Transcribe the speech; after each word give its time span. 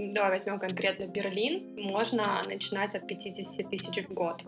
давай 0.00 0.30
возьмем 0.30 0.58
конкретно 0.58 1.06
Берлин, 1.06 1.74
можно 1.76 2.42
начинать 2.48 2.94
от 2.94 3.06
50 3.06 3.68
тысяч 3.68 4.08
в 4.08 4.12
год 4.12 4.42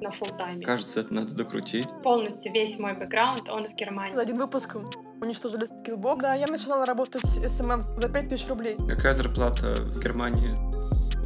на 0.00 0.08
full 0.08 0.36
time 0.36 0.55
е. 0.55 0.64
Кажется, 0.64 1.00
это 1.00 1.14
надо 1.14 1.34
докрутить. 1.34 1.88
Полностью 2.02 2.52
весь 2.52 2.78
мой 2.78 2.94
бэкграунд, 2.94 3.48
он 3.48 3.68
в 3.68 3.74
Германии. 3.74 4.14
За 4.14 4.22
один 4.22 4.38
выпуск 4.38 4.76
уничтожили 5.20 5.64
Skillbox. 5.66 6.22
Да, 6.22 6.34
я 6.34 6.46
начинала 6.46 6.86
работать 6.86 7.24
SMM 7.24 7.98
за 7.98 8.08
5000 8.08 8.48
рублей. 8.48 8.76
Какая 8.88 9.14
зарплата 9.14 9.76
в 9.78 10.00
Германии, 10.00 10.54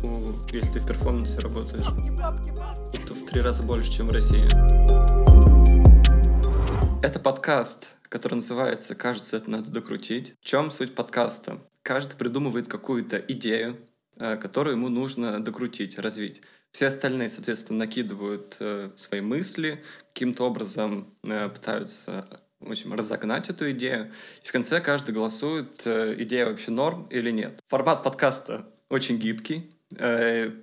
у, 0.03 0.33
если 0.55 0.75
ты 0.75 0.81
в 0.81 0.87
перформансе 0.87 1.39
работаешь? 1.41 1.85
Бабки, 1.85 2.11
бабки, 2.11 2.51
бабки. 2.57 3.03
Это 3.03 3.15
в 3.15 3.25
три 3.27 3.41
раза 3.41 3.63
больше, 3.63 3.93
чем 3.93 4.09
в 4.09 4.13
России. 4.13 4.47
Это 7.03 7.21
подкаст, 7.21 7.98
который 8.09 8.35
называется 8.35 8.95
«Кажется, 8.95 9.37
это 9.37 9.51
надо 9.51 9.71
докрутить». 9.71 10.35
В 10.41 10.45
чем 10.45 10.71
суть 10.71 10.95
подкаста? 10.95 11.61
Каждый 11.83 12.17
придумывает 12.17 12.69
какую-то 12.69 13.17
идею, 13.17 13.77
э, 14.19 14.37
которую 14.37 14.77
ему 14.77 14.89
нужно 14.89 15.43
докрутить, 15.43 15.99
развить. 15.99 16.43
Все 16.71 16.89
остальные, 16.89 17.31
соответственно, 17.31 17.81
накидывают 17.81 18.57
э, 18.61 18.91
свои 18.97 19.21
мысли, 19.21 19.83
каким-то 20.13 20.45
образом 20.45 21.15
э, 21.25 21.49
пытаются 21.49 22.29
в 22.61 22.71
общем, 22.71 22.93
разогнать 22.93 23.49
эту 23.49 23.71
идею. 23.71 24.11
И 24.43 24.49
в 24.49 24.53
конце 24.53 24.81
каждый 24.81 25.15
голосует, 25.15 25.87
идея 25.87 26.47
вообще 26.47 26.73
норм 26.73 27.07
или 27.07 27.31
нет. 27.31 27.61
Формат 27.69 28.03
подкаста 28.03 28.67
очень 28.89 29.17
гибкий, 29.17 29.71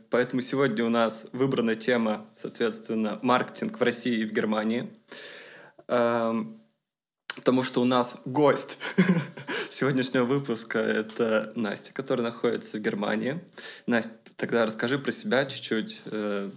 поэтому 0.09 0.41
сегодня 0.41 0.84
у 0.84 0.90
нас 0.90 1.27
выбрана 1.32 1.76
тема, 1.76 2.26
соответственно, 2.35 3.18
маркетинг 3.21 3.80
в 3.80 3.82
России 3.82 4.20
и 4.20 4.26
в 4.26 4.34
Германии. 4.34 4.90
Потому 7.35 7.63
что 7.63 7.81
у 7.81 7.85
нас 7.85 8.16
гость 8.25 8.77
сегодняшнего 9.70 10.23
выпуска— 10.23 10.80
это 10.80 11.52
Настя, 11.55 11.93
которая 11.93 12.26
находится 12.27 12.77
в 12.77 12.81
Германии. 12.81 13.39
Настя, 13.88 14.13
тогда 14.38 14.66
расскажи 14.66 14.98
про 14.99 15.12
себя 15.12 15.45
чуть-чуть. 15.45 16.02
э, 16.05 16.49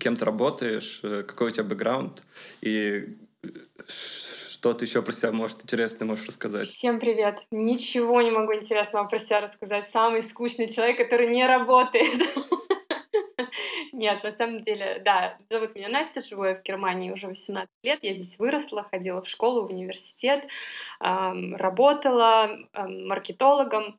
Кем 0.00 0.16
ты 0.16 0.24
работаешь, 0.24 1.00
э, 1.02 1.22
какой 1.22 1.48
у 1.48 1.50
тебя 1.50 1.64
бэкграунд 1.64 2.22
и 2.60 3.16
э, 3.44 3.48
что 3.88 4.74
ты 4.74 4.84
еще 4.86 5.02
про 5.02 5.12
себя, 5.12 5.32
может, 5.32 5.62
интересно 5.62 6.06
можешь 6.06 6.26
рассказать? 6.26 6.66
Всем 6.68 6.98
привет! 6.98 7.38
Ничего 7.50 8.20
не 8.22 8.30
могу 8.30 8.54
интересного 8.54 9.06
про 9.06 9.18
себя 9.18 9.40
рассказать. 9.40 9.90
Самый 9.92 10.22
скучный 10.22 10.68
человек, 10.72 10.98
который 10.98 11.28
не 11.28 11.46
работает. 11.46 12.22
Нет, 13.92 14.22
на 14.24 14.32
самом 14.32 14.62
деле, 14.62 15.00
да, 15.04 15.36
зовут 15.50 15.74
меня 15.74 15.88
Настя, 15.88 16.20
живу 16.20 16.44
я 16.44 16.54
в 16.54 16.62
Германии 16.62 17.10
уже 17.10 17.26
18 17.28 17.68
лет, 17.82 17.98
я 18.02 18.14
здесь 18.14 18.38
выросла, 18.38 18.84
ходила 18.84 19.22
в 19.22 19.28
школу, 19.28 19.66
в 19.66 19.70
университет, 19.70 20.46
работала 21.00 22.58
маркетологом 22.72 23.98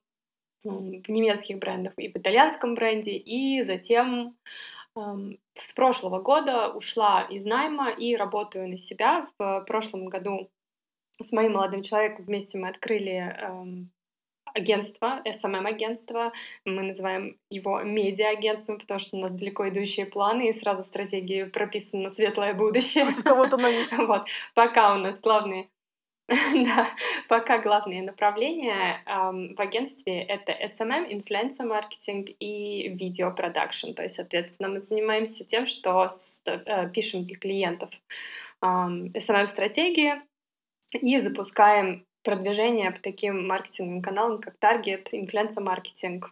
в 0.63 1.09
немецких 1.09 1.59
брендах 1.59 1.93
и 1.97 2.09
в 2.11 2.15
итальянском 2.17 2.75
бренде, 2.75 3.11
и 3.11 3.63
затем 3.63 4.35
с 4.95 5.73
прошлого 5.73 6.19
года 6.19 6.69
ушла 6.69 7.21
из 7.29 7.45
найма 7.45 7.91
и 7.91 8.15
работаю 8.15 8.67
на 8.67 8.77
себя. 8.77 9.27
В 9.37 9.63
прошлом 9.67 10.07
году 10.07 10.49
с 11.21 11.31
моим 11.31 11.53
молодым 11.53 11.83
человеком 11.83 12.25
вместе 12.25 12.57
мы 12.57 12.69
открыли 12.69 13.87
агентство, 14.57 15.21
SMM-агентство. 15.25 16.31
Мы 16.65 16.81
называем 16.83 17.37
его 17.49 17.81
медиа-агентством, 17.83 18.79
потому 18.79 18.99
что 18.99 19.17
у 19.17 19.19
нас 19.19 19.31
далеко 19.33 19.69
идущие 19.69 20.05
планы, 20.05 20.49
и 20.49 20.53
сразу 20.53 20.83
в 20.83 20.87
стратегии 20.87 21.43
прописано 21.43 22.09
светлое 22.11 22.53
будущее. 22.53 23.05
Хоть 23.05 23.19
у 23.19 23.23
кого-то 23.23 23.55
оно 23.55 23.67
есть. 23.67 23.93
Вот. 23.97 24.27
Пока 24.55 24.95
у 24.95 24.97
нас 24.97 25.19
главные 25.19 25.67
да, 26.29 26.89
пока 27.29 27.59
главные 27.59 28.01
направления 28.01 29.01
эм, 29.05 29.55
в 29.55 29.61
агентстве 29.61 30.21
это 30.23 30.51
SMM, 30.51 31.05
инфлюенсер 31.09 31.65
маркетинг 31.65 32.27
и 32.39 32.89
видеопродакшн. 32.89 33.93
То 33.93 34.03
есть, 34.03 34.15
соответственно, 34.15 34.67
мы 34.67 34.79
занимаемся 34.81 35.45
тем, 35.45 35.67
что 35.67 36.09
с- 36.09 36.37
э, 36.45 36.89
пишем 36.93 37.23
для 37.25 37.37
клиентов 37.37 37.89
эм, 38.61 39.11
SMM-стратегии 39.13 40.15
и 40.91 41.19
запускаем 41.19 42.05
продвижение 42.23 42.91
по 42.91 42.99
таким 43.01 43.47
маркетинговым 43.47 44.01
каналам, 44.01 44.41
как 44.41 44.55
Target, 44.55 45.09
инфлюенсер 45.11 45.61
маркетинг 45.61 46.31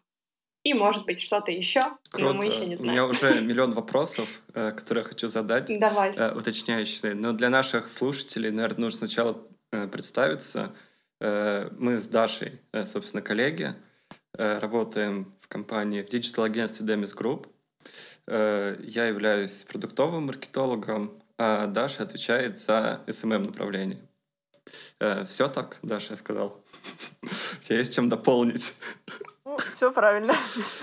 и, 0.66 0.74
может 0.74 1.06
быть, 1.06 1.22
что-то 1.22 1.52
еще, 1.52 1.96
но 2.18 2.34
мы 2.34 2.48
еще 2.48 2.66
не 2.66 2.76
У 2.76 2.82
меня 2.82 3.08
знаем. 3.08 3.10
уже 3.12 3.42
миллион 3.42 3.72
вопросов, 3.72 4.42
э, 4.56 4.72
которые 4.72 5.04
я 5.04 5.10
хочу 5.10 5.28
задать, 5.28 5.72
Давай. 5.80 6.14
э, 6.16 6.34
уточняющие. 6.34 7.14
Но 7.14 7.34
для 7.34 7.52
наших 7.52 7.88
слушателей, 7.88 8.50
наверное, 8.50 8.86
нужно 8.86 8.98
сначала 8.98 9.48
э, 9.72 9.88
представиться. 9.88 10.76
Мы 11.22 11.98
с 11.98 12.10
Дашей, 12.10 12.60
собственно, 12.86 13.22
коллеги, 13.24 13.74
работаем 14.34 15.34
в 15.40 15.48
компании, 15.48 16.02
в 16.02 16.10
диджитал-агентстве 16.10 16.86
Demis 16.86 17.16
Group. 17.16 17.48
Я 18.28 19.06
являюсь 19.06 19.64
продуктовым 19.64 20.26
маркетологом, 20.26 21.18
а 21.38 21.68
Даша 21.68 22.04
отвечает 22.04 22.60
за 22.60 23.02
SMM-направление. 25.00 25.26
Все 25.26 25.48
так, 25.48 25.78
Даша, 25.82 26.14
я 26.14 26.18
сказал? 26.18 26.62
У 27.22 27.64
тебя 27.64 27.78
есть 27.78 27.94
чем 27.96 28.10
дополнить? 28.10 28.74
Ну, 29.46 29.58
все 29.58 29.92
правильно. 29.92 30.34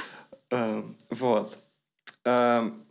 Эм, 0.50 0.97
Вот. 1.10 1.59
Эм, 2.25 2.84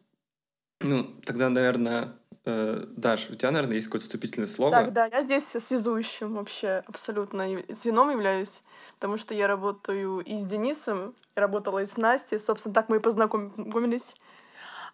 Ну, 0.82 1.04
тогда, 1.26 1.50
наверное, 1.50 2.14
э, 2.46 2.84
Даш, 2.98 3.30
у 3.30 3.36
тебя, 3.36 3.52
наверное, 3.52 3.76
есть 3.76 3.88
какое-то 3.88 4.06
вступительное 4.06 4.48
слово. 4.48 4.72
Так, 4.72 4.94
да, 4.94 5.06
я 5.06 5.22
здесь 5.22 5.46
связующим 5.48 6.34
вообще 6.36 6.84
абсолютно 6.88 7.46
звеном 7.70 8.10
являюсь, 8.10 8.64
потому 8.96 9.18
что 9.18 9.36
я 9.36 9.48
работаю 9.48 10.20
и 10.22 10.38
с 10.38 10.46
Денисом, 10.46 11.14
и 11.36 11.40
работала 11.40 11.80
и 11.80 11.86
с 11.86 11.98
Настей, 11.98 12.40
собственно, 12.40 12.74
так 12.74 12.90
мы 12.90 12.98
и 12.98 13.00
познакомились. 13.00 14.16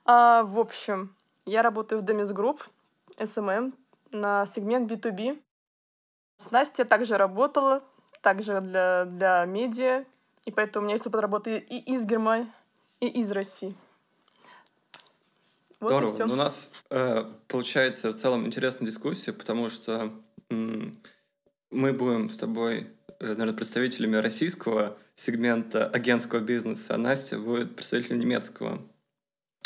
А, 0.06 0.44
в 0.44 0.60
общем, 0.60 1.16
я 1.46 1.62
работаю 1.62 2.02
в 2.02 2.04
Demis 2.04 2.34
Group, 2.36 2.60
SMM, 3.18 3.74
на 4.12 4.46
сегмент 4.46 4.92
B2B. 4.92 5.40
С 6.38 6.52
Настей 6.52 6.84
я 6.84 6.86
также 6.86 7.18
работала, 7.18 7.84
также 8.22 8.62
для, 8.62 9.06
для 9.06 9.46
медиа, 9.46 10.06
и 10.46 10.52
поэтому 10.52 10.84
у 10.84 10.86
меня 10.86 10.96
есть 10.96 11.08
опыт 11.08 11.22
работы 11.22 11.58
и 11.58 11.94
из 11.94 12.06
Германии, 12.06 12.48
и 13.00 13.08
из 13.08 13.32
России. 13.32 13.76
Вот 15.80 15.90
Здорово. 15.90 16.26
Ну, 16.26 16.34
у 16.34 16.38
нас 16.38 16.72
э, 16.90 17.30
получается 17.48 18.12
в 18.12 18.16
целом 18.16 18.46
интересная 18.46 18.88
дискуссия, 18.88 19.34
потому 19.34 19.70
что 19.70 20.12
мы 20.50 21.94
будем 21.94 22.30
с 22.30 22.38
тобой, 22.38 22.88
э, 23.20 23.28
наверное, 23.28 23.54
представителями 23.54 24.16
российского 24.16 24.98
сегмента 25.16 25.88
агентского 25.88 26.40
бизнеса, 26.40 26.96
а 26.96 26.98
Настя 26.98 27.38
будет 27.38 27.76
представителем 27.76 28.20
немецкого 28.20 28.82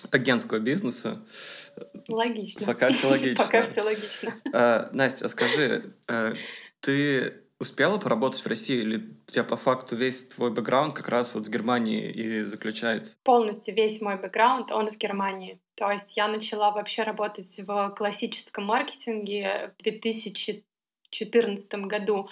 агентского 0.10 0.60
бизнеса. 0.60 1.22
Логично. 2.08 2.66
Пока 2.66 2.92
все 2.92 3.08
логично. 3.08 3.46
Пока 3.46 3.72
все 3.72 3.82
логично. 3.82 4.34
Э, 4.54 4.90
Настя, 4.92 5.26
а 5.26 5.30
скажи, 5.30 5.94
э, 6.08 6.34
ты 6.80 7.42
успела 7.62 8.00
поработать 8.00 8.42
в 8.42 8.48
России 8.48 8.82
или 8.82 8.98
у 8.98 9.32
тебя 9.32 9.44
по 9.44 9.56
факту 9.56 9.96
весь 9.96 10.28
твой 10.30 10.52
бэкграунд 10.52 10.94
как 10.96 11.10
раз 11.10 11.36
вот 11.36 11.46
в 11.46 11.50
Германии 11.50 12.10
и 12.10 12.42
заключается? 12.42 13.18
полностью 13.24 13.76
весь 13.76 14.02
мой 14.02 14.18
бэкграунд, 14.18 14.72
он 14.72 14.88
в 14.88 14.98
Германии. 14.98 15.60
То 15.76 15.92
есть 15.92 16.18
я 16.18 16.28
начала 16.28 16.72
вообще 16.72 17.04
работать 17.04 17.60
в 17.60 17.94
классическом 17.96 18.66
маркетинге 18.66 19.74
в 19.78 19.84
2014 19.84 21.74
году. 21.86 22.30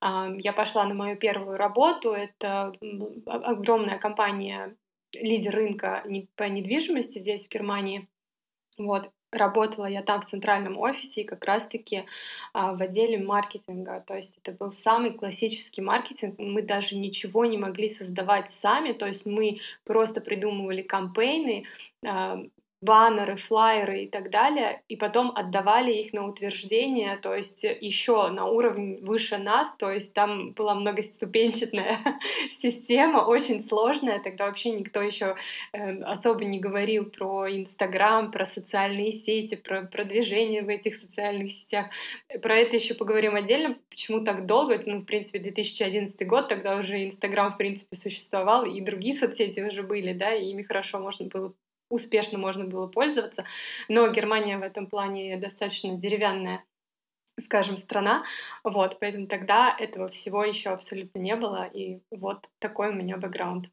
Я 0.00 0.52
пошла 0.52 0.84
на 0.84 0.94
мою 0.94 1.16
первую 1.16 1.56
работу. 1.56 2.12
Это 2.12 2.72
огромная 3.26 3.98
компания, 3.98 4.76
лидер 5.12 5.54
рынка 5.54 6.04
по 6.36 6.44
недвижимости 6.44 7.18
здесь, 7.18 7.46
в 7.46 7.48
Германии. 7.48 8.06
Вот. 8.78 9.10
Работала 9.30 9.84
я 9.84 10.02
там 10.02 10.22
в 10.22 10.26
центральном 10.26 10.78
офисе 10.78 11.20
и 11.20 11.24
как 11.24 11.44
раз-таки 11.44 12.04
а, 12.54 12.72
в 12.72 12.80
отделе 12.80 13.18
маркетинга. 13.18 14.02
То 14.06 14.16
есть 14.16 14.38
это 14.42 14.52
был 14.52 14.72
самый 14.72 15.12
классический 15.12 15.82
маркетинг. 15.82 16.36
Мы 16.38 16.62
даже 16.62 16.96
ничего 16.96 17.44
не 17.44 17.58
могли 17.58 17.90
создавать 17.90 18.50
сами. 18.50 18.92
То 18.92 19.06
есть 19.06 19.26
мы 19.26 19.60
просто 19.84 20.22
придумывали 20.22 20.80
кампейны, 20.80 21.66
а, 22.06 22.42
баннеры, 22.80 23.36
флайеры 23.36 24.04
и 24.04 24.08
так 24.08 24.30
далее, 24.30 24.82
и 24.88 24.96
потом 24.96 25.32
отдавали 25.34 25.92
их 25.92 26.12
на 26.12 26.26
утверждение, 26.26 27.16
то 27.16 27.34
есть 27.34 27.64
еще 27.64 28.28
на 28.28 28.46
уровень 28.46 29.04
выше 29.04 29.36
нас, 29.36 29.74
то 29.76 29.90
есть 29.90 30.12
там 30.12 30.52
была 30.52 30.74
многоступенчатая 30.74 31.98
система, 32.62 33.18
очень 33.18 33.64
сложная, 33.64 34.20
тогда 34.20 34.46
вообще 34.46 34.70
никто 34.70 35.02
еще 35.02 35.34
э, 35.72 36.00
особо 36.02 36.44
не 36.44 36.60
говорил 36.60 37.06
про 37.06 37.50
Инстаграм, 37.50 38.30
про 38.30 38.46
социальные 38.46 39.12
сети, 39.12 39.56
про 39.56 39.82
продвижение 39.82 40.62
в 40.62 40.68
этих 40.68 40.96
социальных 40.96 41.52
сетях. 41.52 41.86
Про 42.42 42.56
это 42.56 42.76
еще 42.76 42.94
поговорим 42.94 43.34
отдельно, 43.34 43.76
почему 43.90 44.22
так 44.22 44.46
долго, 44.46 44.74
это, 44.74 44.88
ну, 44.88 45.00
в 45.00 45.04
принципе, 45.04 45.40
2011 45.40 46.26
год, 46.28 46.48
тогда 46.48 46.76
уже 46.76 47.04
Инстаграм, 47.04 47.52
в 47.52 47.56
принципе, 47.56 47.96
существовал, 47.96 48.64
и 48.64 48.80
другие 48.80 49.14
соцсети 49.14 49.60
уже 49.60 49.82
были, 49.82 50.12
да, 50.12 50.32
и 50.32 50.50
ими 50.50 50.62
хорошо 50.62 51.00
можно 51.00 51.26
было 51.26 51.52
успешно 51.90 52.38
можно 52.38 52.64
было 52.64 52.86
пользоваться. 52.86 53.44
Но 53.88 54.08
Германия 54.08 54.58
в 54.58 54.62
этом 54.62 54.86
плане 54.86 55.36
достаточно 55.36 55.96
деревянная 55.96 56.64
скажем, 57.40 57.76
страна, 57.76 58.24
вот, 58.64 58.98
поэтому 58.98 59.28
тогда 59.28 59.72
этого 59.78 60.08
всего 60.08 60.44
еще 60.44 60.70
абсолютно 60.70 61.20
не 61.20 61.36
было, 61.36 61.70
и 61.72 62.00
вот 62.10 62.48
такой 62.58 62.90
у 62.90 62.94
меня 62.94 63.16
бэкграунд. 63.16 63.70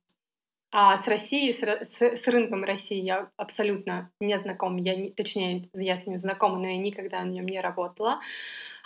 А 0.72 0.98
с 0.98 1.08
Россией, 1.08 1.54
с, 1.54 1.62
с, 1.62 2.02
с 2.02 2.28
рынком 2.28 2.66
России 2.66 3.00
я 3.00 3.32
абсолютно 3.38 4.12
не 4.20 4.38
знакома. 4.38 4.82
Я 4.82 4.98
не, 4.98 5.10
точнее, 5.10 5.70
я 5.74 5.96
с 5.96 6.06
ним 6.06 6.18
знакома, 6.18 6.60
но 6.60 6.68
я 6.68 6.78
никогда 6.78 7.22
на 7.22 7.30
нем 7.30 7.46
не 7.46 7.62
работала. 7.62 8.20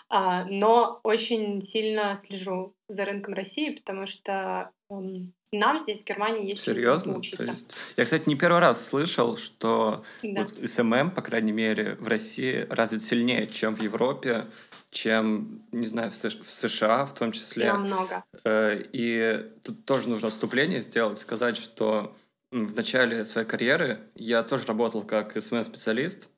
А, 0.07 0.45
но 0.45 0.99
очень 1.03 1.61
сильно 1.61 2.15
слежу 2.15 2.75
за 2.87 3.05
рынком 3.05 3.33
России, 3.33 3.71
потому 3.71 4.05
что 4.05 4.71
эм, 4.91 5.33
нам 5.51 5.79
здесь, 5.79 6.01
в 6.01 6.05
Германии, 6.05 6.47
есть 6.49 6.63
Серьезно? 6.63 7.17
учиться. 7.17 7.37
То 7.45 7.51
есть, 7.51 7.71
я, 7.97 8.03
кстати, 8.03 8.29
не 8.29 8.35
первый 8.35 8.59
раз 8.59 8.85
слышал, 8.87 9.35
что 9.37 10.03
Да. 10.21 10.41
вот 10.43 10.51
SMM, 10.69 11.11
по 11.11 11.21
крайней 11.21 11.51
мере, 11.51 11.95
в 11.99 12.07
России 12.07 12.67
развит 12.69 13.01
сильнее, 13.01 13.47
чем 13.47 13.75
в 13.75 13.81
Европе, 13.81 14.45
чем, 14.91 15.63
не 15.71 15.85
знаю, 15.87 16.11
в 16.11 16.13
Сш- 16.13 16.41
в 16.43 16.49
США 16.51 17.05
в 17.05 17.13
том 17.15 17.31
числе. 17.31 17.65
Прям 17.65 17.83
много. 17.83 18.23
Э, 18.43 18.79
И 18.93 19.45
тут 19.63 19.85
тоже 19.85 20.09
нужно 20.09 20.29
вступление 20.29 20.81
сделать, 20.81 21.19
сказать, 21.19 21.57
что 21.57 22.15
в 22.51 22.75
начале 22.75 23.25
своей 23.25 23.47
карьеры 23.47 23.99
я 24.15 24.41
тоже 24.43 24.65
работал 24.65 25.01
как 25.03 25.35
SMM-специалист, 25.35 26.29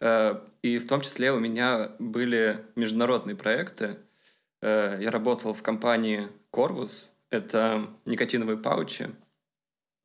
Э, 0.00 0.40
и 0.62 0.78
в 0.78 0.86
том 0.88 1.00
числе 1.00 1.32
у 1.32 1.38
меня 1.38 1.92
были 1.98 2.64
международные 2.76 3.34
проекты. 3.36 3.96
Э, 4.60 4.98
Я 5.00 5.10
работал 5.10 5.52
в 5.54 5.62
компании 5.62 6.28
Corvus, 6.52 7.10
это 7.34 7.90
никотиновые 8.06 8.56
паучи, 8.56 9.10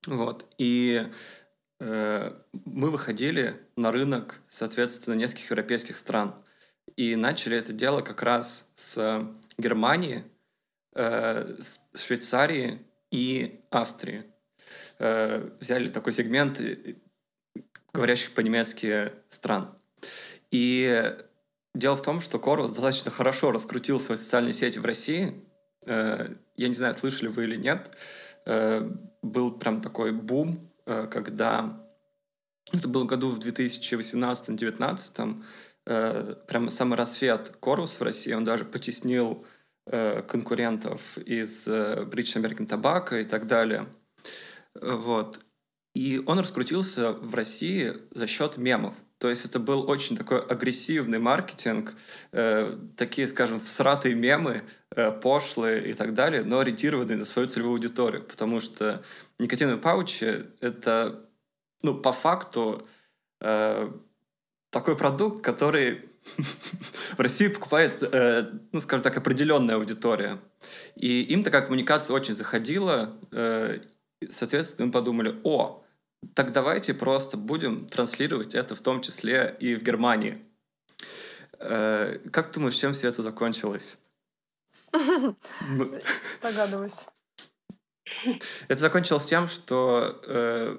вот, 0.08 0.46
и 0.58 1.08
э, 1.80 2.34
мы 2.66 2.90
выходили 2.90 3.60
на 3.76 3.92
рынок, 3.92 4.42
соответственно, 4.48 5.16
нескольких 5.16 5.50
европейских 5.50 5.98
стран. 5.98 6.36
И 6.96 7.16
начали 7.16 7.58
это 7.58 7.74
дело 7.74 8.02
как 8.02 8.24
раз 8.24 8.72
с 8.76 9.28
Германии, 9.58 10.24
э, 10.96 11.58
с 11.62 12.00
Швейцарии 12.00 12.80
и 13.12 13.62
Австрии. 13.70 14.26
Э, 15.00 15.50
взяли 15.60 15.88
такой 15.88 16.14
сегмент 16.14 16.60
э, 16.60 16.96
говорящих 17.94 18.34
по-немецки 18.34 19.12
стран. 19.30 19.78
И 20.52 21.16
дело 21.76 21.96
в 21.96 22.02
том, 22.02 22.20
что 22.20 22.40
Корус 22.40 22.72
достаточно 22.72 23.12
хорошо 23.12 23.52
раскрутил 23.52 24.00
свои 24.00 24.18
социальные 24.18 24.54
сети 24.54 24.80
в 24.80 24.86
России. 24.86 25.46
Э, 25.86 26.28
Я 26.56 26.68
не 26.68 26.74
знаю, 26.74 26.94
слышали 26.94 27.30
вы 27.30 27.46
или 27.46 27.56
нет. 27.56 27.96
Э, 28.46 28.90
Был 29.22 29.52
прям 29.52 29.82
такой 29.82 30.12
бум, 30.12 30.72
э, 30.86 31.08
когда... 31.08 31.86
Это 32.72 32.88
был 32.88 33.06
году 33.06 33.30
в 33.30 33.40
2018-2019. 33.40 35.44
э, 35.86 36.36
Прямо 36.48 36.70
самый 36.70 36.98
рассвет 36.98 37.56
Корус 37.60 38.00
в 38.00 38.04
России. 38.04 38.34
Он 38.34 38.44
даже 38.44 38.66
потеснил 38.66 39.46
конкурентов 40.28 41.18
из 41.18 41.68
British 41.68 42.36
American 42.36 42.68
Tobacco 42.68 43.20
и 43.20 43.24
так 43.24 43.48
далее. 43.48 43.88
Вот. 44.80 45.40
И 45.96 46.22
он 46.28 46.38
раскрутился 46.38 47.14
в 47.14 47.34
России 47.34 47.96
за 48.12 48.28
счет 48.28 48.58
мемов. 48.58 48.94
То 49.20 49.30
есть 49.30 49.44
это 49.44 49.60
был 49.60 49.90
очень 49.90 50.16
такой 50.16 50.42
агрессивный 50.42 51.20
маркетинг, 51.20 51.94
э, 52.32 52.78
такие, 52.96 53.28
скажем, 53.28 53.60
всратые 53.60 54.16
мемы, 54.16 54.64
э, 54.96 55.12
пошлые 55.12 55.90
и 55.90 55.94
так 55.94 56.14
далее, 56.14 56.44
но 56.44 56.60
ориентированные 56.60 57.18
на 57.18 57.26
свою 57.26 57.50
целевую 57.50 57.74
аудиторию. 57.74 58.24
Потому 58.24 58.62
что 58.62 59.04
никотиновые 59.38 59.82
паучи— 59.82 60.46
это, 60.62 61.20
ну, 61.84 61.96
по 61.96 62.14
факту, 62.14 62.88
э, 63.42 63.92
такой 64.70 64.96
продукт, 64.96 65.44
который 65.44 66.10
в 67.18 67.20
России 67.20 67.50
покупает, 67.50 68.02
э, 68.02 68.50
ну, 68.72 68.80
скажем 68.80 69.04
так, 69.04 69.18
определенная 69.18 69.76
аудитория. 69.76 70.40
И 70.96 71.24
им 71.24 71.44
такая 71.44 71.64
коммуникация 71.64 72.14
очень 72.14 72.36
заходила, 72.36 73.18
э, 73.34 73.80
соответственно, 74.32 74.86
мы 74.86 74.92
подумали, 74.94 75.36
о, 75.44 75.84
так 76.34 76.52
давайте 76.52 76.94
просто 76.94 77.38
будем 77.38 77.88
транслировать 77.88 78.56
это 78.56 78.76
в 78.76 78.82
том 78.82 79.02
числе 79.02 79.56
и 79.60 79.76
в 79.76 79.84
Германии. 79.84 80.44
Э, 81.60 82.18
Как 82.32 82.52
думаешь, 82.54 82.76
чем 82.76 82.94
все 82.94 83.08
это 83.08 83.22
закончилось? 83.22 83.98
Догадываюсь. 86.42 87.06
Это 88.68 88.80
закончилось 88.80 89.26
тем, 89.26 89.48
что 89.48 90.20
э, 90.26 90.78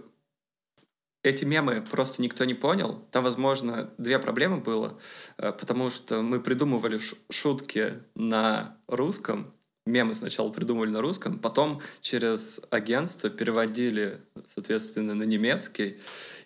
эти 1.22 1.44
мемы 1.44 1.82
просто 1.82 2.22
никто 2.22 2.44
не 2.44 2.54
понял. 2.54 3.06
Там, 3.10 3.24
возможно, 3.24 3.92
две 3.98 4.18
проблемы 4.18 4.58
было, 4.58 4.98
э, 5.36 5.52
потому 5.52 5.90
что 5.90 6.22
мы 6.22 6.40
придумывали 6.40 6.98
шутки 7.30 8.02
на 8.14 8.76
русском. 8.88 9.54
Мемы 9.86 10.14
сначала 10.14 10.50
придумывали 10.50 10.90
на 10.90 11.00
русском, 11.00 11.38
потом 11.38 11.80
через 12.00 12.60
агентство 12.70 13.30
переводили, 13.30 14.20
соответственно, 14.46 15.14
на 15.14 15.22
немецкий. 15.22 15.98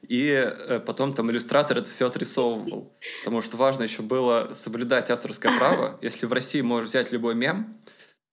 И 0.02 0.30
э, 0.30 0.80
потом 0.80 1.12
там 1.12 1.30
иллюстратор 1.30 1.78
это 1.78 1.90
все 1.90 2.06
отрисовывал. 2.06 2.92
Потому 3.20 3.40
что 3.40 3.56
важно 3.56 3.82
еще 3.82 4.02
было 4.02 4.50
соблюдать 4.52 5.10
авторское 5.10 5.56
право. 5.58 5.98
Если 6.00 6.26
в 6.26 6.32
России 6.32 6.60
можешь 6.60 6.90
взять 6.90 7.10
любой 7.10 7.34
мем, 7.34 7.76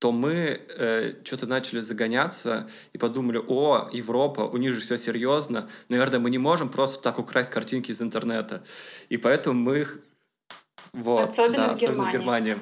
то 0.01 0.12
мы 0.12 0.62
э, 0.68 1.13
что-то 1.24 1.45
начали 1.45 1.80
загоняться 1.80 2.68
и 2.92 2.98
подумали, 2.98 3.39
о, 3.48 3.88
Европа, 3.92 4.42
у 4.42 4.57
них 4.57 4.74
же 4.74 4.81
все 4.81 4.98
серьезно, 4.98 5.69
наверное, 5.89 6.19
мы 6.19 6.31
не 6.31 6.39
можем 6.39 6.69
просто 6.69 7.01
так 7.03 7.19
украсть 7.19 7.51
картинки 7.51 7.92
из 7.92 8.01
интернета. 8.01 8.63
И 9.09 9.18
поэтому 9.18 9.59
мы 9.59 9.80
их... 9.81 10.00
Вот, 10.94 11.30
Особенно 11.30 11.56
да, 11.56 11.69
в 11.69 11.74
особенно 11.74 12.09
в 12.09 12.12
Германии. 12.12 12.57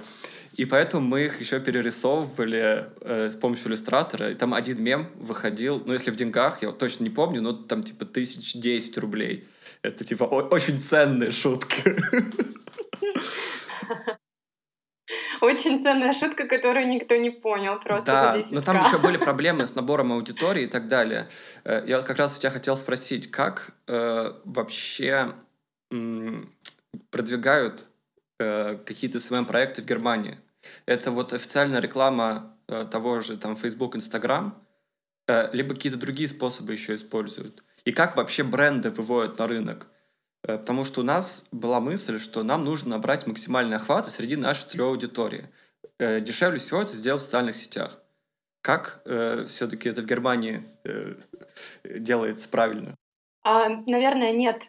И 0.60 0.66
поэтому 0.66 1.08
мы 1.08 1.22
их 1.22 1.40
еще 1.40 1.62
перерисовывали 1.62 2.88
э, 3.00 3.30
с 3.30 3.36
помощью 3.38 3.70
иллюстратора. 3.70 4.32
И 4.32 4.36
там 4.36 4.54
один 4.54 4.84
мем 4.84 5.08
выходил, 5.16 5.82
ну, 5.86 5.94
если 5.94 6.12
в 6.12 6.18
деньгах, 6.18 6.62
я 6.62 6.74
точно 6.74 7.04
не 7.04 7.10
помню, 7.10 7.42
но 7.42 7.54
там 7.54 7.82
типа 7.82 8.04
тысяч 8.04 8.56
десять 8.56 8.98
рублей. 8.98 9.48
Это 9.84 10.04
типа 10.04 10.26
очень 10.26 10.78
ценные 10.78 11.32
шутки. 11.32 11.96
Очень 15.40 15.82
ценная 15.82 16.12
шутка, 16.12 16.46
которую 16.46 16.90
никто 16.90 17.16
не 17.16 17.30
понял 17.30 17.80
просто 17.80 18.06
Да, 18.06 18.32
за 18.34 18.38
10 18.40 18.52
но 18.52 18.60
там 18.60 18.84
еще 18.84 18.98
были 18.98 19.16
проблемы 19.16 19.66
с 19.66 19.76
набором 19.76 20.12
аудитории 20.12 20.64
и 20.64 20.68
так 20.68 20.88
далее. 20.88 21.30
Э, 21.64 21.82
Я 21.88 22.02
как 22.02 22.18
раз 22.18 22.36
у 22.36 22.40
тебя 22.42 22.50
хотел 22.50 22.76
спросить, 22.76 23.32
как 23.32 23.72
э, 23.88 24.34
вообще 24.44 25.32
м, 25.90 26.50
продвигают 27.12 27.88
э, 28.42 28.76
какие-то 28.86 29.22
СММ-проекты 29.22 29.82
в 29.82 29.86
Германии? 29.86 30.38
Это 30.86 31.12
вот 31.12 31.34
официальная 31.34 31.80
реклама 31.80 32.58
э, 32.68 32.86
того 32.90 33.22
же 33.22 33.38
там 33.38 33.56
Facebook, 33.56 33.96
Instagram, 33.96 34.56
э, 35.28 35.50
либо 35.54 35.74
какие-то 35.74 36.00
другие 36.00 36.30
способы 36.30 36.74
еще 36.74 36.96
используют? 36.96 37.64
И 37.86 37.92
как 37.92 38.18
вообще 38.18 38.44
бренды 38.44 38.90
выводят 38.90 39.40
на 39.40 39.48
рынок? 39.48 39.88
Э, 40.44 40.58
Потому 40.58 40.86
что 40.86 41.02
у 41.02 41.04
нас 41.04 41.46
была 41.52 41.80
мысль, 41.80 42.20
что 42.20 42.44
нам 42.44 42.64
нужно 42.64 42.92
набрать 42.92 43.28
максимальный 43.28 43.78
охват 43.78 44.08
среди 44.08 44.36
нашей 44.36 44.68
целевой 44.68 44.92
аудитории. 44.92 45.50
Э, 45.98 46.22
Дешевле 46.22 46.60
всего 46.60 46.82
это 46.82 46.94
сделать 46.94 47.22
в 47.22 47.26
социальных 47.26 47.56
сетях. 47.56 48.00
Как 48.62 49.02
все-таки 49.48 49.88
это 49.88 50.02
в 50.02 50.06
Германии 50.06 50.62
э, 50.84 51.16
делается 51.84 52.50
правильно? 52.50 52.94
А, 53.42 53.70
наверное, 53.70 54.34
нет 54.34 54.64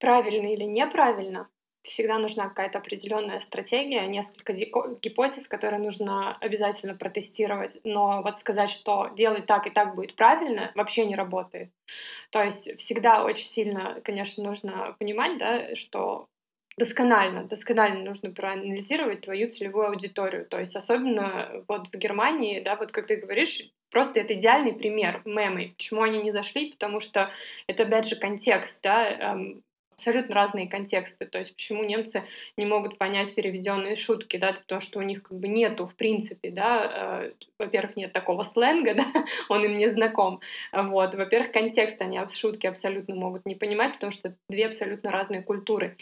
правильно 0.00 0.52
или 0.52 0.64
неправильно. 0.64 1.48
Всегда 1.88 2.18
нужна 2.18 2.48
какая-то 2.48 2.78
определенная 2.78 3.40
стратегия, 3.40 4.06
несколько 4.06 4.52
гипотез, 4.52 5.48
которые 5.48 5.80
нужно 5.80 6.36
обязательно 6.36 6.94
протестировать. 6.94 7.78
Но 7.82 8.22
вот 8.22 8.38
сказать, 8.38 8.70
что 8.70 9.10
делать 9.16 9.46
так 9.46 9.66
и 9.66 9.70
так 9.70 9.94
будет 9.94 10.14
правильно, 10.14 10.70
вообще 10.74 11.06
не 11.06 11.16
работает. 11.16 11.70
То 12.30 12.42
есть 12.42 12.78
всегда 12.78 13.24
очень 13.24 13.48
сильно, 13.48 14.00
конечно, 14.04 14.44
нужно 14.44 14.94
понимать, 14.98 15.38
да, 15.38 15.74
что 15.74 16.26
досконально, 16.76 17.44
досконально 17.44 18.04
нужно 18.04 18.30
проанализировать 18.30 19.22
твою 19.22 19.50
целевую 19.50 19.88
аудиторию. 19.88 20.46
То 20.46 20.58
есть 20.58 20.76
особенно 20.76 21.64
вот 21.66 21.88
в 21.88 21.96
Германии, 21.96 22.60
да, 22.60 22.76
вот 22.76 22.92
как 22.92 23.06
ты 23.06 23.16
говоришь, 23.16 23.62
просто 23.90 24.20
это 24.20 24.34
идеальный 24.34 24.74
пример 24.74 25.22
мемы. 25.24 25.74
Почему 25.76 26.02
они 26.02 26.22
не 26.22 26.30
зашли? 26.30 26.70
Потому 26.70 27.00
что 27.00 27.30
это, 27.66 27.82
опять 27.82 28.06
же, 28.06 28.16
контекст, 28.16 28.82
да, 28.82 29.10
эм, 29.10 29.62
абсолютно 29.98 30.34
разные 30.36 30.68
контексты. 30.68 31.26
То 31.26 31.38
есть 31.38 31.52
почему 31.54 31.82
немцы 31.82 32.22
не 32.56 32.64
могут 32.64 32.98
понять 32.98 33.34
переведенные 33.34 33.96
шутки, 33.96 34.36
да, 34.36 34.52
потому 34.52 34.80
что 34.80 35.00
у 35.00 35.02
них 35.02 35.24
как 35.24 35.36
бы 35.36 35.48
нету, 35.48 35.86
в 35.86 35.96
принципе, 35.96 36.50
да, 36.50 37.24
э, 37.24 37.32
во-первых, 37.58 37.96
нет 37.96 38.12
такого 38.12 38.44
сленга, 38.44 38.94
да, 38.94 39.06
он 39.48 39.64
им 39.64 39.76
не 39.76 39.90
знаком, 39.90 40.40
вот, 40.72 41.14
во-первых, 41.16 41.50
контекст 41.50 42.00
они 42.00 42.20
шутки 42.32 42.68
абсолютно 42.68 43.16
могут 43.16 43.44
не 43.44 43.56
понимать, 43.56 43.94
потому 43.94 44.12
что 44.12 44.36
две 44.48 44.66
абсолютно 44.66 45.10
разные 45.10 45.42
культуры. 45.42 45.96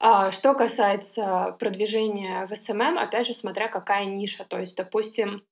А, 0.00 0.32
Что 0.32 0.54
касается 0.54 1.56
продвижения 1.60 2.46
в 2.46 2.52
SMM, 2.52 2.98
опять 2.98 3.28
же, 3.28 3.34
смотря 3.34 3.68
какая 3.68 4.04
ниша, 4.04 4.44
то 4.44 4.58
есть, 4.58 4.76
допустим, 4.76 5.44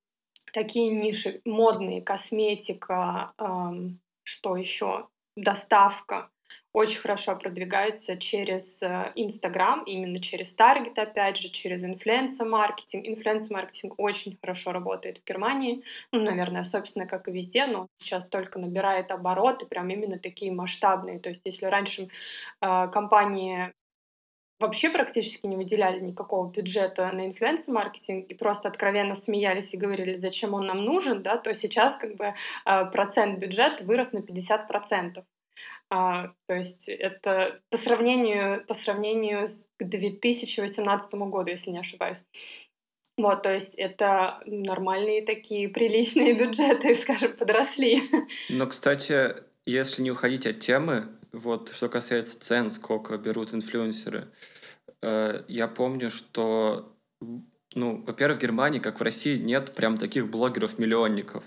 такие 0.52 0.90
ниши 0.90 1.40
модные, 1.44 2.02
косметика, 2.02 3.32
ам, 3.38 4.00
что 4.24 4.56
еще, 4.56 5.06
доставка, 5.36 6.30
очень 6.74 6.98
хорошо 6.98 7.36
продвигаются 7.36 8.16
через 8.16 8.82
э, 8.82 9.12
Инстаграм, 9.14 9.84
именно 9.84 10.18
через 10.18 10.52
таргет, 10.52 10.98
опять 10.98 11.36
же, 11.36 11.48
через 11.48 11.84
инфлюенсер-маркетинг. 11.84 13.06
Инфлюенсер-маркетинг 13.06 13.94
очень 13.96 14.36
хорошо 14.40 14.72
работает 14.72 15.18
в 15.18 15.24
Германии, 15.24 15.84
ну, 16.10 16.20
наверное, 16.20 16.64
собственно, 16.64 17.06
как 17.06 17.28
и 17.28 17.32
везде, 17.32 17.66
но 17.66 17.86
сейчас 17.98 18.26
только 18.26 18.58
набирает 18.58 19.12
обороты, 19.12 19.66
прям 19.66 19.88
именно 19.88 20.18
такие 20.18 20.50
масштабные. 20.50 21.20
То 21.20 21.28
есть 21.28 21.42
если 21.44 21.66
раньше 21.66 22.08
э, 22.60 22.88
компании 22.88 23.72
вообще 24.58 24.90
практически 24.90 25.46
не 25.46 25.56
выделяли 25.56 26.00
никакого 26.00 26.50
бюджета 26.50 27.08
на 27.12 27.26
инфлюенсер-маркетинг 27.26 28.26
и 28.28 28.34
просто 28.34 28.68
откровенно 28.68 29.14
смеялись 29.14 29.72
и 29.74 29.76
говорили, 29.76 30.14
зачем 30.14 30.54
он 30.54 30.66
нам 30.66 30.84
нужен, 30.84 31.22
да, 31.22 31.36
то 31.36 31.54
сейчас 31.54 31.94
как 31.94 32.16
бы 32.16 32.34
э, 32.66 32.84
процент 32.86 33.38
бюджета 33.38 33.84
вырос 33.84 34.12
на 34.12 34.18
50%. 34.18 35.22
А, 35.90 36.32
то 36.46 36.54
есть 36.54 36.88
это 36.88 37.60
по 37.70 37.76
сравнению, 37.76 38.64
по 38.66 38.74
сравнению 38.74 39.48
с 39.48 39.64
2018 39.78 41.14
году, 41.14 41.50
если 41.50 41.70
не 41.70 41.78
ошибаюсь. 41.78 42.24
Вот, 43.16 43.42
то 43.42 43.54
есть 43.54 43.74
это 43.76 44.42
нормальные 44.44 45.24
такие 45.24 45.68
приличные 45.68 46.34
бюджеты, 46.34 46.94
скажем, 47.02 47.36
подросли. 47.36 48.02
Но, 48.48 48.66
кстати, 48.66 49.34
если 49.66 50.02
не 50.02 50.10
уходить 50.10 50.46
от 50.46 50.60
темы, 50.60 51.06
вот 51.32 51.72
что 51.72 51.88
касается 51.88 52.40
цен, 52.40 52.70
сколько 52.70 53.16
берут 53.16 53.54
инфлюенсеры, 53.54 54.28
э, 55.02 55.42
я 55.46 55.68
помню, 55.68 56.10
что, 56.10 56.92
ну, 57.74 58.02
во-первых, 58.04 58.38
в 58.38 58.42
Германии, 58.42 58.80
как 58.80 58.98
в 58.98 59.02
России, 59.02 59.36
нет 59.36 59.74
прям 59.74 59.96
таких 59.96 60.28
блогеров-миллионников. 60.28 61.44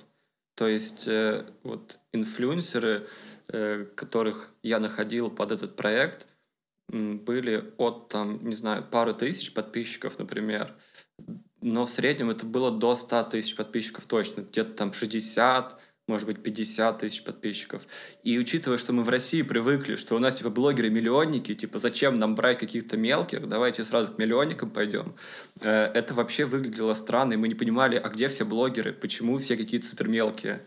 То 0.56 0.68
есть 0.68 1.08
э, 1.08 1.46
вот 1.64 2.00
инфлюенсеры 2.14 3.08
которых 3.48 4.52
я 4.62 4.80
находил 4.80 5.30
под 5.30 5.52
этот 5.52 5.76
проект, 5.76 6.28
были 6.90 7.74
от, 7.78 8.10
там, 8.10 8.46
не 8.48 8.56
знаю, 8.56 8.84
пары 8.90 9.14
тысяч 9.14 9.54
подписчиков, 9.54 10.20
например. 10.20 10.74
Но 11.62 11.86
в 11.86 11.90
среднем 11.90 12.30
это 12.30 12.46
было 12.46 12.72
до 12.72 12.96
100 12.96 13.24
тысяч 13.24 13.56
подписчиков 13.56 14.06
точно. 14.06 14.42
Где-то 14.42 14.72
там 14.74 14.94
60, 14.94 15.80
может 16.08 16.28
быть, 16.28 16.42
50 16.42 17.00
тысяч 17.00 17.24
подписчиков. 17.24 17.86
И 18.24 18.38
учитывая, 18.38 18.78
что 18.78 18.94
мы 18.94 19.04
в 19.04 19.10
России 19.10 19.42
привыкли, 19.42 19.96
что 19.96 20.16
у 20.16 20.20
нас, 20.20 20.36
типа, 20.36 20.50
блогеры-миллионники, 20.50 21.56
типа, 21.56 21.80
зачем 21.80 22.14
нам 22.16 22.36
брать 22.36 22.60
каких-то 22.60 22.96
мелких, 22.96 23.48
давайте 23.50 23.84
сразу 23.84 24.14
к 24.14 24.18
миллионникам 24.18 24.70
пойдем. 24.70 25.16
Э, 25.60 25.92
это 25.94 26.14
вообще 26.14 26.46
выглядело 26.46 26.94
странно, 26.94 27.34
и 27.34 27.38
мы 27.38 27.48
не 27.48 27.56
понимали, 27.56 27.98
а 27.98 28.08
где 28.10 28.28
все 28.28 28.46
блогеры, 28.46 28.94
почему 28.94 29.38
все 29.40 29.58
какие-то 29.58 29.88
супер 29.88 30.08
мелкие. 30.08 30.62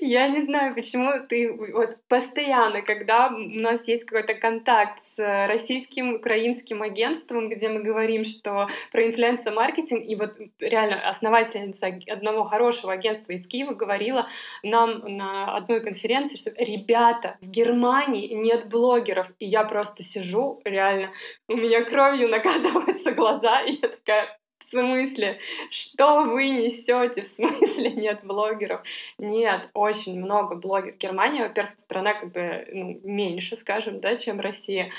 Я 0.00 0.28
не 0.28 0.42
знаю, 0.42 0.74
почему 0.74 1.12
ты 1.28 1.52
вот 1.52 1.96
постоянно, 2.08 2.82
когда 2.82 3.28
у 3.28 3.38
нас 3.38 3.86
есть 3.86 4.04
какой-то 4.04 4.34
контакт 4.34 5.00
с 5.14 5.46
российским, 5.46 6.14
украинским 6.14 6.82
агентством, 6.82 7.48
где 7.48 7.68
мы 7.68 7.82
говорим, 7.82 8.24
что 8.24 8.68
про 8.92 9.06
инфлюенсер-маркетинг, 9.06 10.04
и 10.04 10.16
вот 10.16 10.34
реально 10.58 11.08
основательница 11.08 11.98
одного 12.08 12.44
хорошего 12.44 12.92
агентства 12.92 13.32
из 13.32 13.46
Киева 13.46 13.74
говорила 13.74 14.28
нам 14.62 15.16
на 15.16 15.56
одной 15.56 15.80
конференции, 15.80 16.36
что 16.36 16.50
ребята, 16.56 17.36
в 17.40 17.48
Германии 17.48 18.32
нет 18.34 18.68
блогеров, 18.68 19.28
и 19.38 19.46
я 19.46 19.64
просто 19.64 20.02
сижу, 20.02 20.60
реально, 20.64 21.12
у 21.48 21.56
меня 21.56 21.84
кровью 21.84 22.28
накатываются 22.28 23.12
глаза, 23.12 23.60
и 23.62 23.72
я 23.72 23.88
такая, 23.88 24.38
смысле? 24.74 25.38
Что 25.70 26.24
вы 26.24 26.48
несете? 26.48 27.22
В 27.22 27.26
смысле 27.26 27.90
нет 27.96 28.20
блогеров? 28.24 28.82
Нет, 29.18 29.70
очень 29.74 30.20
много 30.20 30.56
блогеров. 30.56 30.98
Германия, 30.98 31.42
во-первых, 31.44 31.74
страна 31.78 32.14
как 32.14 32.32
бы 32.32 32.66
ну, 32.72 33.00
меньше, 33.04 33.56
скажем, 33.56 34.00
да, 34.00 34.16
чем 34.16 34.40
Россия. 34.40 34.90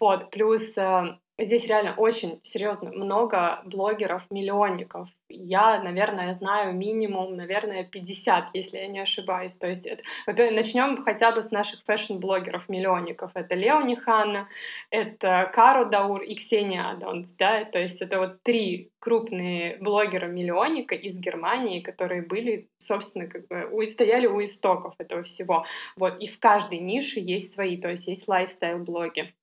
Вот, 0.00 0.30
плюс 0.30 0.76
э, 0.76 1.16
Здесь 1.42 1.66
реально 1.66 1.94
очень 1.96 2.38
серьезно 2.42 2.92
много 2.92 3.62
блогеров, 3.64 4.22
миллионников. 4.30 5.08
Я, 5.28 5.82
наверное, 5.82 6.32
знаю 6.34 6.72
минимум, 6.72 7.36
наверное, 7.36 7.82
50, 7.82 8.50
если 8.54 8.78
я 8.78 8.86
не 8.86 9.00
ошибаюсь. 9.00 9.56
То 9.56 9.66
есть, 9.66 9.84
это, 9.84 10.02
начнем 10.26 11.02
хотя 11.02 11.32
бы 11.32 11.42
с 11.42 11.50
наших 11.50 11.82
fashion-блогеров, 11.84 12.68
миллионников. 12.68 13.32
Это 13.34 13.56
Leonie 13.56 13.80
Hanne, 13.80 14.48
это 14.90 15.50
Каро 15.52 15.86
Даур 15.86 16.22
и 16.22 16.36
Ксения 16.36 16.90
Адонс. 16.90 17.34
Да? 17.36 17.64
То 17.64 17.80
есть 17.80 18.00
это 18.00 18.20
вот 18.20 18.42
три 18.42 18.92
крупные 19.00 19.78
блогера-миллионника 19.78 20.94
из 20.94 21.18
Германии, 21.18 21.80
которые 21.80 22.22
были, 22.22 22.68
собственно, 22.78 23.26
как 23.26 23.48
бы 23.48 23.86
стояли 23.86 24.28
у 24.28 24.42
истоков 24.44 24.94
этого 24.98 25.24
всего. 25.24 25.66
Вот. 25.96 26.20
И 26.20 26.28
в 26.28 26.38
каждой 26.38 26.78
нише 26.78 27.18
есть 27.18 27.52
свои, 27.54 27.76
то 27.78 27.90
есть 27.90 28.06
есть 28.06 28.28
лайфстайл-блоги 28.28 29.34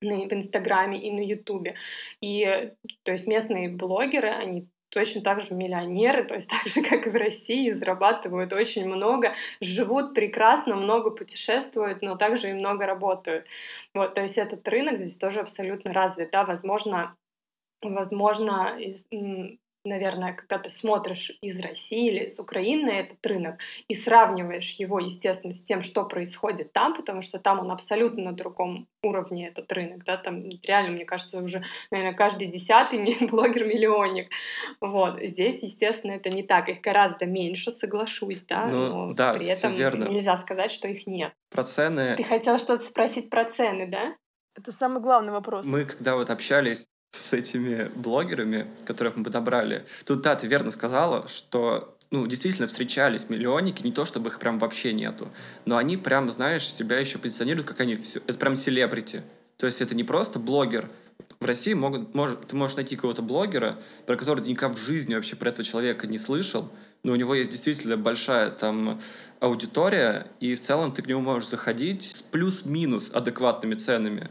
в 0.00 0.32
Инстаграме 0.32 0.98
и 1.00 1.10
на 1.10 1.20
Ютубе. 1.20 1.74
И 2.20 2.72
то 3.02 3.12
есть 3.12 3.26
местные 3.26 3.68
блогеры, 3.68 4.28
они 4.28 4.68
точно 4.90 5.20
так 5.20 5.40
же 5.40 5.54
миллионеры, 5.54 6.24
то 6.24 6.34
есть 6.34 6.48
так 6.50 6.66
же, 6.66 6.82
как 6.82 7.06
и 7.06 7.10
в 7.10 7.16
России, 7.16 7.72
зарабатывают 7.72 8.52
очень 8.52 8.86
много, 8.86 9.34
живут 9.60 10.14
прекрасно, 10.14 10.76
много 10.76 11.10
путешествуют, 11.10 12.02
но 12.02 12.16
также 12.16 12.50
и 12.50 12.54
много 12.54 12.86
работают. 12.86 13.46
Вот, 13.94 14.14
то 14.14 14.22
есть 14.22 14.38
этот 14.38 14.66
рынок 14.68 14.98
здесь 14.98 15.16
тоже 15.16 15.40
абсолютно 15.40 15.92
развит, 15.92 16.30
да, 16.30 16.44
возможно, 16.44 17.16
возможно, 17.82 18.76
наверное, 19.84 20.32
когда 20.32 20.58
ты 20.58 20.70
смотришь 20.70 21.36
из 21.40 21.60
России 21.60 22.08
или 22.08 22.24
из 22.26 22.38
Украины 22.38 22.90
этот 22.90 23.24
рынок 23.24 23.58
и 23.88 23.94
сравниваешь 23.94 24.74
его, 24.78 24.98
естественно, 24.98 25.52
с 25.52 25.62
тем, 25.62 25.82
что 25.82 26.04
происходит 26.04 26.72
там, 26.72 26.94
потому 26.94 27.22
что 27.22 27.38
там 27.38 27.60
он 27.60 27.70
абсолютно 27.70 28.24
на 28.24 28.32
другом 28.32 28.88
уровне, 29.02 29.48
этот 29.48 29.70
рынок, 29.72 30.04
да, 30.04 30.16
там 30.16 30.48
реально, 30.62 30.92
мне 30.92 31.04
кажется, 31.04 31.38
уже, 31.38 31.62
наверное, 31.90 32.14
каждый 32.14 32.48
десятый 32.48 33.16
блогер-миллионник, 33.30 34.30
вот, 34.80 35.20
здесь, 35.22 35.62
естественно, 35.62 36.12
это 36.12 36.30
не 36.30 36.42
так, 36.42 36.68
их 36.68 36.80
гораздо 36.80 37.26
меньше, 37.26 37.70
соглашусь, 37.70 38.42
да, 38.42 38.66
ну, 38.66 39.06
но 39.06 39.12
да, 39.14 39.34
при 39.34 39.46
этом 39.46 39.74
верно. 39.74 40.08
нельзя 40.08 40.36
сказать, 40.36 40.70
что 40.70 40.88
их 40.88 41.06
нет. 41.06 41.32
Про 41.50 41.64
цены... 41.64 42.16
Ты 42.16 42.24
хотел 42.24 42.58
что-то 42.58 42.84
спросить 42.84 43.30
про 43.30 43.44
цены, 43.44 43.86
да? 43.86 44.16
Это 44.56 44.72
самый 44.72 45.00
главный 45.00 45.32
вопрос. 45.32 45.66
Мы, 45.66 45.84
когда 45.84 46.16
вот 46.16 46.30
общались 46.30 46.88
с 47.12 47.32
этими 47.32 47.90
блогерами, 47.94 48.66
которых 48.86 49.16
мы 49.16 49.24
подобрали. 49.24 49.84
Тут, 50.04 50.22
да, 50.22 50.36
ты 50.36 50.46
верно 50.46 50.70
сказала, 50.70 51.26
что 51.28 51.96
ну, 52.10 52.26
действительно 52.26 52.68
встречались 52.68 53.28
миллионники, 53.28 53.82
не 53.82 53.92
то 53.92 54.04
чтобы 54.04 54.30
их 54.30 54.38
прям 54.38 54.58
вообще 54.58 54.92
нету, 54.92 55.28
но 55.64 55.76
они 55.76 55.96
прям, 55.96 56.30
знаешь, 56.32 56.66
себя 56.66 56.98
еще 56.98 57.18
позиционируют, 57.18 57.68
как 57.68 57.80
они 57.80 57.96
все. 57.96 58.20
Это 58.26 58.38
прям 58.38 58.56
селебрити. 58.56 59.22
То 59.56 59.66
есть 59.66 59.80
это 59.80 59.94
не 59.94 60.04
просто 60.04 60.38
блогер. 60.38 60.88
В 61.40 61.44
России 61.44 61.74
могут, 61.74 62.14
может, 62.14 62.46
ты 62.48 62.56
можешь 62.56 62.76
найти 62.76 62.96
какого-то 62.96 63.22
блогера, 63.22 63.78
про 64.06 64.16
которого 64.16 64.42
ты 64.42 64.50
никогда 64.50 64.74
в 64.74 64.78
жизни 64.78 65.14
вообще 65.14 65.36
про 65.36 65.50
этого 65.50 65.64
человека 65.64 66.06
не 66.06 66.18
слышал, 66.18 66.70
но 67.02 67.12
у 67.12 67.16
него 67.16 67.34
есть 67.34 67.50
действительно 67.50 67.96
большая 67.96 68.50
там 68.50 69.00
аудитория, 69.38 70.26
и 70.40 70.54
в 70.54 70.60
целом 70.60 70.92
ты 70.92 71.02
к 71.02 71.06
нему 71.06 71.20
можешь 71.20 71.48
заходить 71.48 72.16
с 72.16 72.22
плюс-минус 72.22 73.10
адекватными 73.12 73.74
ценами. 73.74 74.30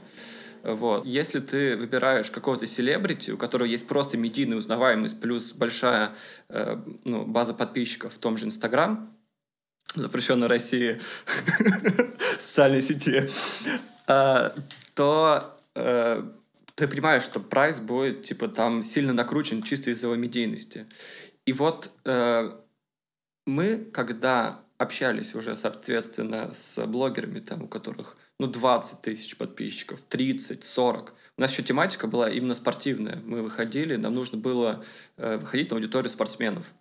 Вот. 0.64 1.06
Если 1.06 1.40
ты 1.40 1.76
выбираешь 1.76 2.32
какого-то 2.32 2.68
селебрити, 2.68 3.32
у 3.32 3.38
которого 3.38 3.68
есть 3.68 3.88
просто 3.88 4.18
медийная 4.18 4.58
узнаваемость 4.58 5.20
плюс 5.22 5.54
большая 5.54 6.16
э, 6.50 6.78
ну, 7.06 7.26
база 7.26 7.54
подписчиков 7.54 8.14
в 8.14 8.18
том 8.18 8.38
же 8.38 8.46
Инстаграм, 8.46 9.10
запрещенной 9.96 10.48
России 10.48 11.00
социальной 12.40 12.82
сети, 12.82 13.30
э, 14.08 14.52
то 14.94 15.58
э, 15.76 16.24
ты 16.76 16.88
понимаешь, 16.88 17.24
что 17.24 17.40
прайс 17.40 17.80
будет 17.80 18.24
типа 18.24 18.48
там 18.48 18.84
сильно 18.84 19.14
накручен 19.14 19.64
чисто 19.64 19.92
из-за 19.92 20.08
его 20.08 20.16
медийности. 20.16 20.86
И 21.46 21.54
вот 21.54 21.92
э, 22.06 22.52
мы, 23.46 23.78
когда 23.78 24.60
общались 24.78 25.34
уже, 25.34 25.56
соответственно, 25.56 26.52
с 26.54 26.86
блогерами, 26.86 27.40
там, 27.40 27.64
у 27.64 27.68
которых 27.68 28.18
ну, 28.40 28.48
20 28.48 29.02
тысяч 29.02 29.36
подписчиков, 29.38 30.02
30, 30.02 30.64
40. 30.64 31.14
У 31.38 31.42
нас 31.42 31.52
еще 31.52 31.64
тематика 31.64 32.08
была 32.08 32.30
именно 32.30 32.54
спортивная. 32.54 33.22
Мы 33.26 33.42
выходили, 33.42 33.96
нам 33.96 34.14
нужно 34.14 34.38
было 34.38 34.84
э, 35.18 35.38
выходить 35.38 35.72
на 35.72 35.78
аудиторию 35.78 36.12
спортсменов. 36.12 36.74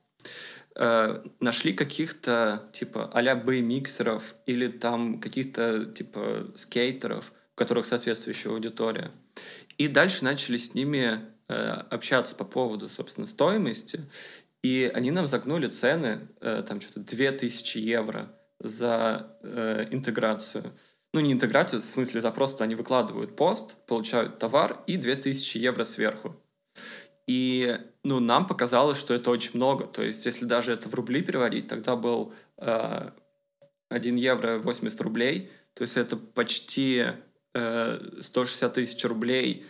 Э, 0.74 1.22
нашли 1.40 1.72
каких-то, 1.72 2.68
типа, 2.72 3.10
а-ля 3.14 3.34
миксеров 3.34 4.34
или 4.44 4.68
там 4.68 5.18
каких-то, 5.18 5.86
типа, 5.86 6.48
скейтеров, 6.54 7.32
у 7.54 7.56
которых 7.56 7.86
соответствующая 7.86 8.50
аудитория. 8.50 9.10
И 9.78 9.88
дальше 9.88 10.24
начали 10.24 10.58
с 10.58 10.74
ними 10.74 11.20
э, 11.48 11.54
общаться 11.54 12.34
по 12.34 12.44
поводу, 12.44 12.88
собственно, 12.90 13.26
стоимости. 13.26 14.02
И 14.62 14.90
они 14.92 15.10
нам 15.10 15.26
загнули 15.26 15.68
цены, 15.68 16.28
э, 16.40 16.62
там 16.66 16.82
что-то 16.82 17.00
2000 17.00 17.78
евро 17.78 18.30
за 18.58 19.38
э, 19.42 19.86
интеграцию 19.90 20.72
ну 21.16 21.22
не 21.22 21.32
интеграцию, 21.32 21.80
в 21.80 21.84
смысле 21.86 22.20
за 22.20 22.30
просто 22.30 22.62
они 22.62 22.74
выкладывают 22.74 23.36
пост, 23.36 23.74
получают 23.86 24.38
товар 24.38 24.80
и 24.86 24.98
2000 24.98 25.56
евро 25.56 25.84
сверху. 25.84 26.36
И 27.26 27.78
ну, 28.04 28.20
нам 28.20 28.46
показалось, 28.46 28.98
что 28.98 29.14
это 29.14 29.30
очень 29.30 29.52
много. 29.54 29.86
То 29.86 30.02
есть, 30.02 30.26
если 30.26 30.44
даже 30.44 30.72
это 30.72 30.90
в 30.90 30.94
рубли 30.94 31.22
переводить, 31.22 31.68
тогда 31.68 31.96
был 31.96 32.34
э, 32.58 33.10
1 33.88 34.16
евро 34.16 34.58
80 34.58 35.00
рублей, 35.00 35.50
То 35.72 35.84
есть 35.84 35.96
это 35.96 36.18
почти 36.18 37.06
э, 37.54 37.98
160 38.20 38.74
тысяч 38.74 39.02
рублей, 39.06 39.64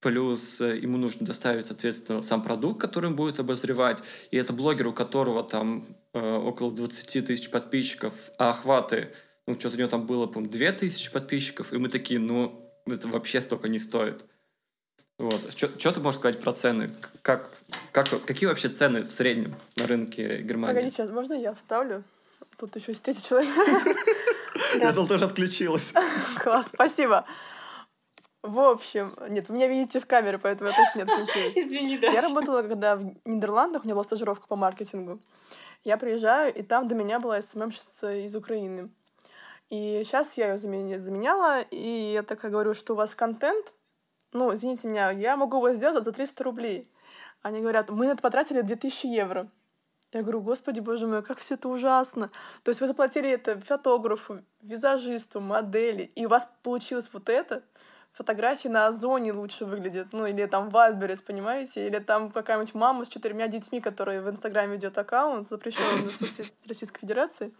плюс 0.00 0.60
э, 0.60 0.76
ему 0.76 0.98
нужно 0.98 1.24
доставить, 1.24 1.66
соответственно, 1.66 2.22
сам 2.22 2.42
продукт, 2.42 2.82
который 2.82 3.06
он 3.06 3.16
будет 3.16 3.40
обозревать. 3.40 3.98
И 4.30 4.36
это 4.36 4.52
блогер, 4.52 4.88
у 4.88 4.92
которого 4.92 5.42
там 5.42 5.86
э, 6.12 6.36
около 6.36 6.70
20 6.70 7.26
тысяч 7.26 7.50
подписчиков, 7.50 8.12
а 8.38 8.50
охваты, 8.50 9.14
ну, 9.46 9.54
что-то 9.58 9.76
у 9.76 9.78
него 9.78 9.88
там 9.88 10.06
было, 10.06 10.26
по-моему, 10.26 10.52
2 10.52 10.72
тысячи 10.72 11.10
подписчиков, 11.10 11.72
и 11.72 11.78
мы 11.78 11.88
такие, 11.88 12.18
ну, 12.18 12.72
это 12.86 13.08
вообще 13.08 13.40
столько 13.40 13.68
не 13.68 13.78
стоит. 13.78 14.24
Вот. 15.18 15.52
Что 15.56 15.92
ты 15.92 16.00
можешь 16.00 16.20
сказать 16.20 16.40
про 16.40 16.52
цены? 16.52 16.90
Как, 17.22 17.50
как, 17.90 18.08
какие 18.24 18.48
вообще 18.48 18.68
цены 18.68 19.02
в 19.02 19.10
среднем 19.10 19.54
на 19.76 19.86
рынке 19.86 20.42
Германии? 20.42 20.74
Погоди, 20.74 20.90
сейчас, 20.90 21.10
можно 21.10 21.32
я 21.32 21.54
вставлю? 21.54 22.04
Тут 22.58 22.76
еще 22.76 22.92
есть 22.92 23.02
третий 23.02 23.26
человек. 23.26 23.54
Я 24.78 24.92
тоже 24.92 25.24
отключилась. 25.24 25.92
Класс, 26.42 26.70
спасибо. 26.72 27.24
В 28.42 28.60
общем, 28.60 29.14
нет, 29.28 29.48
вы 29.48 29.56
меня 29.56 29.68
видите 29.68 30.00
в 30.00 30.06
камере, 30.06 30.38
поэтому 30.38 30.70
я 30.70 30.76
точно 30.76 30.98
не 30.98 31.02
отключилась. 31.02 31.56
Извини, 31.56 31.98
да. 31.98 32.08
Я 32.08 32.20
работала, 32.20 32.62
когда 32.62 32.96
в 32.96 33.12
Нидерландах, 33.24 33.82
у 33.82 33.86
меня 33.86 33.94
была 33.94 34.04
стажировка 34.04 34.46
по 34.46 34.56
маркетингу. 34.56 35.20
Я 35.82 35.96
приезжаю, 35.96 36.54
и 36.54 36.62
там 36.62 36.88
до 36.88 36.94
меня 36.94 37.18
была 37.18 37.40
СММщица 37.42 38.12
из 38.12 38.36
Украины. 38.36 38.90
И 39.68 40.02
сейчас 40.04 40.34
я 40.34 40.52
ее 40.52 40.58
заменяла, 40.58 41.62
и 41.62 42.12
я 42.12 42.22
так 42.22 42.40
говорю, 42.40 42.72
что 42.74 42.92
у 42.92 42.96
вас 42.96 43.14
контент, 43.14 43.74
ну, 44.32 44.54
извините 44.54 44.86
меня, 44.86 45.10
я 45.10 45.36
могу 45.36 45.56
его 45.56 45.72
сделать 45.74 46.04
за 46.04 46.12
300 46.12 46.44
рублей. 46.44 46.90
Они 47.42 47.60
говорят, 47.60 47.90
мы 47.90 48.06
на 48.06 48.12
это 48.12 48.22
потратили 48.22 48.60
2000 48.60 49.06
евро. 49.06 49.48
Я 50.12 50.22
говорю, 50.22 50.40
господи, 50.40 50.80
боже 50.80 51.06
мой, 51.06 51.22
как 51.22 51.38
все 51.38 51.54
это 51.54 51.68
ужасно. 51.68 52.30
То 52.62 52.70
есть 52.70 52.80
вы 52.80 52.86
заплатили 52.86 53.28
это 53.28 53.58
фотографу, 53.60 54.42
визажисту, 54.62 55.40
модели, 55.40 56.10
и 56.14 56.26
у 56.26 56.28
вас 56.28 56.50
получилось 56.62 57.10
вот 57.12 57.28
это. 57.28 57.62
Фотографии 58.12 58.68
на 58.68 58.86
Озоне 58.86 59.32
лучше 59.32 59.66
выглядят, 59.66 60.08
ну 60.12 60.24
или 60.26 60.46
там 60.46 60.70
в 60.70 60.76
Альберес, 60.76 61.20
понимаете? 61.20 61.86
Или 61.86 61.98
там 61.98 62.30
какая-нибудь 62.30 62.72
мама 62.74 63.04
с 63.04 63.08
четырьмя 63.08 63.46
детьми, 63.48 63.80
которая 63.80 64.22
в 64.22 64.30
Инстаграме 64.30 64.76
ведет 64.76 64.96
аккаунт, 64.96 65.48
запрещенный 65.48 66.08
соцсети 66.08 66.52
Российской 66.66 67.00
Федерации. 67.00 67.52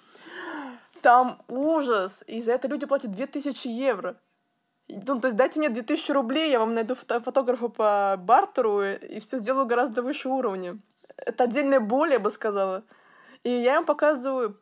Там 1.06 1.40
ужас. 1.46 2.24
И 2.26 2.42
за 2.42 2.54
это 2.54 2.66
люди 2.66 2.84
платят 2.84 3.12
2000 3.12 3.68
евро. 3.68 4.16
Ну, 4.88 5.20
то 5.20 5.28
есть 5.28 5.36
дайте 5.36 5.60
мне 5.60 5.68
2000 5.68 6.10
рублей, 6.10 6.50
я 6.50 6.58
вам 6.58 6.74
найду 6.74 6.96
фото 6.96 7.20
фотографа 7.20 7.68
по 7.68 8.16
бартеру 8.18 8.82
и 8.82 9.20
все 9.20 9.38
сделаю 9.38 9.66
гораздо 9.66 10.02
выше 10.02 10.28
уровня. 10.28 10.78
Это 11.16 11.44
отдельная 11.44 11.78
боль, 11.78 12.10
я 12.10 12.18
бы 12.18 12.28
сказала. 12.28 12.82
И 13.44 13.50
я 13.50 13.76
им 13.76 13.84
показываю 13.84 14.60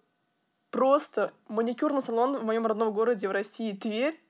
просто 0.70 1.32
маникюрный 1.48 2.02
салон 2.02 2.36
в 2.36 2.44
моем 2.44 2.66
родном 2.66 2.92
городе 2.92 3.26
в 3.26 3.32
России, 3.32 3.72
Тверь. 3.72 4.22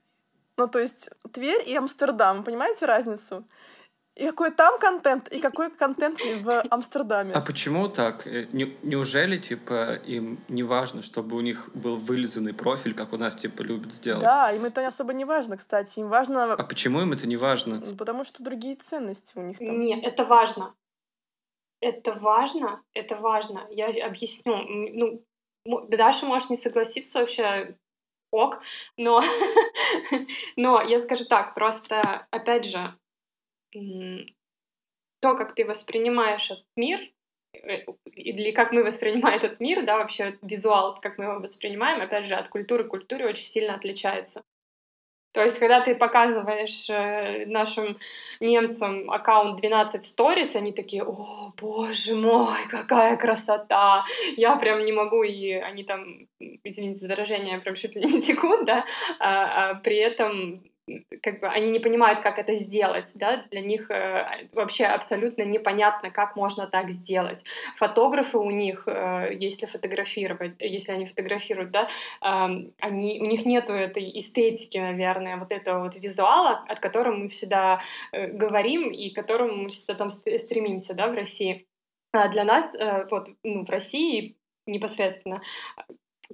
Ну, 0.56 0.68
то 0.68 0.78
есть 0.78 1.10
Тверь 1.32 1.68
и 1.68 1.74
Амстердам, 1.74 2.44
понимаете 2.44 2.86
разницу? 2.86 3.44
И 4.16 4.26
какой 4.26 4.52
там 4.52 4.78
контент, 4.78 5.28
и 5.28 5.40
какой 5.40 5.70
контент 5.70 6.20
в 6.20 6.62
Амстердаме. 6.70 7.32
А 7.34 7.40
почему 7.40 7.88
так? 7.88 8.28
Э, 8.28 8.46
не, 8.52 8.76
неужели, 8.82 9.38
типа, 9.38 9.94
им 10.06 10.38
не 10.48 10.62
важно, 10.62 11.02
чтобы 11.02 11.36
у 11.36 11.40
них 11.40 11.68
был 11.74 11.96
вылизанный 11.96 12.54
профиль, 12.54 12.94
как 12.94 13.12
у 13.12 13.16
нас, 13.16 13.34
типа, 13.34 13.62
любят 13.62 13.90
сделать? 13.90 14.22
Да, 14.22 14.52
им 14.52 14.64
это 14.64 14.86
особо 14.86 15.12
не 15.14 15.24
важно, 15.24 15.56
кстати. 15.56 15.98
Им 15.98 16.08
важно... 16.08 16.52
А 16.52 16.62
почему 16.62 17.00
им 17.00 17.12
это 17.12 17.26
не 17.26 17.36
важно? 17.36 17.80
Ну, 17.84 17.96
потому 17.96 18.22
что 18.22 18.44
другие 18.44 18.76
ценности 18.76 19.36
у 19.36 19.42
них 19.42 19.58
там. 19.58 19.80
Нет, 19.80 20.04
это 20.04 20.24
важно. 20.24 20.74
Это 21.80 22.12
важно, 22.12 22.82
это 22.94 23.16
важно. 23.16 23.66
Я 23.70 23.88
объясню. 24.06 25.24
Ну, 25.66 25.86
Даша 25.88 26.24
может 26.24 26.50
не 26.50 26.56
согласиться 26.56 27.18
вообще, 27.18 27.76
ок, 28.30 28.60
но, 28.96 29.22
но 30.56 30.82
я 30.82 31.00
скажу 31.00 31.24
так, 31.24 31.54
просто, 31.54 32.26
опять 32.30 32.66
же, 32.66 32.94
то, 35.20 35.34
как 35.36 35.54
ты 35.54 35.64
воспринимаешь 35.64 36.50
этот 36.50 36.66
мир, 36.76 37.00
э, 37.54 37.84
или 38.12 38.50
как 38.50 38.72
мы 38.72 38.84
воспринимаем 38.84 39.38
этот 39.38 39.60
мир, 39.60 39.84
да, 39.84 39.96
вообще 39.96 40.38
визуал, 40.42 40.98
как 41.00 41.18
мы 41.18 41.24
его 41.24 41.40
воспринимаем, 41.40 42.02
опять 42.02 42.26
же, 42.26 42.34
от 42.34 42.48
культуры 42.48 42.84
к 42.84 42.88
культуре 42.88 43.26
очень 43.26 43.46
сильно 43.46 43.74
отличается. 43.74 44.44
То 45.34 45.42
есть, 45.42 45.58
когда 45.58 45.80
ты 45.80 45.96
показываешь 45.96 46.88
э, 46.88 47.46
нашим 47.46 47.98
немцам 48.38 49.10
аккаунт 49.10 49.60
12 49.60 50.14
stories, 50.16 50.54
они 50.54 50.72
такие, 50.72 51.02
о, 51.02 51.52
боже 51.56 52.14
мой, 52.14 52.58
какая 52.70 53.16
красота, 53.16 54.04
я 54.36 54.54
прям 54.56 54.84
не 54.84 54.92
могу, 54.92 55.24
и 55.24 55.52
они 55.52 55.82
там, 55.82 56.28
извините 56.38 57.00
за 57.00 57.08
выражение, 57.08 57.58
прям 57.58 57.74
чуть 57.74 57.96
ли 57.96 58.04
не 58.04 58.22
текут, 58.26 58.64
да, 58.64 58.84
а, 59.18 59.70
а 59.70 59.74
при 59.74 59.96
этом 59.96 60.62
как 61.22 61.40
бы 61.40 61.48
они 61.48 61.70
не 61.70 61.78
понимают, 61.78 62.20
как 62.20 62.38
это 62.38 62.54
сделать, 62.54 63.06
да, 63.14 63.44
для 63.50 63.60
них 63.60 63.90
э, 63.90 64.46
вообще 64.52 64.84
абсолютно 64.84 65.42
непонятно, 65.42 66.10
как 66.10 66.36
можно 66.36 66.66
так 66.66 66.90
сделать. 66.90 67.42
Фотографы 67.76 68.38
у 68.38 68.50
них, 68.50 68.84
э, 68.86 69.30
если 69.38 69.66
фотографировать, 69.66 70.54
если 70.58 70.92
они 70.92 71.06
фотографируют, 71.06 71.70
да, 71.70 71.88
э, 72.20 72.68
они, 72.80 73.20
у 73.20 73.26
них 73.26 73.46
нету 73.46 73.72
этой 73.72 74.18
эстетики, 74.18 74.78
наверное, 74.78 75.36
вот 75.38 75.52
этого 75.52 75.84
вот 75.84 75.96
визуала, 75.96 76.64
от 76.68 76.80
которого 76.80 77.16
мы 77.16 77.28
всегда 77.28 77.80
э, 78.12 78.26
говорим 78.28 78.90
и 78.90 79.10
к 79.10 79.14
которому 79.14 79.54
мы 79.54 79.68
всегда 79.68 79.94
там 79.94 80.10
стремимся, 80.10 80.94
да, 80.94 81.08
в 81.08 81.14
России. 81.14 81.66
А 82.12 82.28
для 82.28 82.44
нас, 82.44 82.74
э, 82.74 83.06
вот, 83.10 83.28
ну, 83.42 83.64
в 83.64 83.70
России 83.70 84.36
непосредственно 84.66 85.42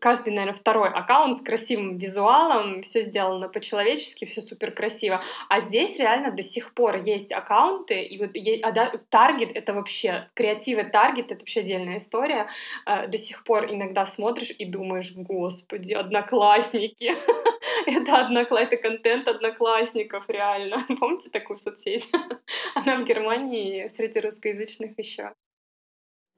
каждый, 0.01 0.31
наверное, 0.31 0.55
второй 0.55 0.89
аккаунт 0.89 1.39
с 1.39 1.43
красивым 1.43 1.99
визуалом, 1.99 2.83
все 2.83 3.03
сделано 3.03 3.49
по-человечески, 3.49 4.25
все 4.25 4.41
супер 4.41 4.71
красиво. 4.73 5.23
А 5.49 5.61
здесь 5.61 5.97
реально 5.99 6.31
до 6.31 6.43
сих 6.43 6.75
пор 6.75 6.97
есть 6.97 7.33
аккаунты, 7.33 8.03
и 8.03 8.19
вот 8.19 8.31
а 8.63 8.99
таргет 9.09 9.51
это 9.55 9.75
вообще, 9.75 10.29
креативы 10.35 10.85
таргет 10.85 11.33
это 11.33 11.41
вообще 11.41 11.61
отдельная 11.61 11.99
история. 11.99 12.49
А, 12.87 13.07
до 13.07 13.19
сих 13.19 13.45
пор 13.45 13.67
иногда 13.73 14.07
смотришь 14.07 14.53
и 14.57 14.65
думаешь, 14.65 15.13
господи, 15.15 15.95
одноклассники. 15.95 17.15
это 17.87 18.19
одноклассники, 18.19 18.75
это 18.75 18.83
контент 18.83 19.29
одноклассников, 19.29 20.25
реально. 20.29 20.87
Помните 21.01 21.31
такую 21.31 21.59
соцсеть? 21.59 22.09
Она 22.75 22.97
в 22.97 23.05
Германии 23.05 23.89
среди 23.89 24.21
русскоязычных 24.21 24.99
еще. 24.99 25.33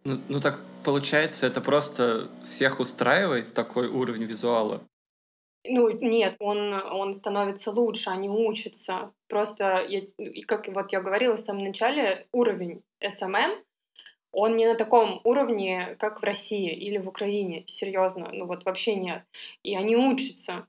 Ну, 0.05 0.19
ну 0.29 0.41
так 0.41 0.61
получается, 0.85 1.47
это 1.47 1.61
просто 1.61 2.29
всех 2.45 2.81
устраивает 2.81 3.55
такой 3.55 3.89
уровень 3.89 4.25
визуала? 4.25 4.81
Ну, 5.65 5.91
нет, 5.91 6.37
он, 6.41 6.73
он 6.73 7.15
становится 7.15 7.71
лучше, 7.71 8.11
они 8.11 8.29
учатся. 8.29 9.13
Просто, 9.29 9.87
я, 9.89 10.03
как 10.47 10.67
вот 10.69 10.93
я 10.93 11.01
говорила 11.01 11.37
в 11.37 11.41
самом 11.41 11.65
начале, 11.65 12.27
уровень 12.33 12.83
SMM, 13.01 13.63
он 14.33 14.57
не 14.57 14.67
на 14.67 14.75
таком 14.75 15.21
уровне, 15.25 15.97
как 16.01 16.21
в 16.21 16.25
России 16.25 16.75
или 16.75 16.99
в 16.99 17.07
Украине, 17.07 17.65
серьезно, 17.67 18.31
ну 18.33 18.47
вот 18.47 18.65
вообще 18.65 18.97
нет. 18.97 19.23
И 19.63 19.77
они 19.77 19.97
учатся 19.97 20.67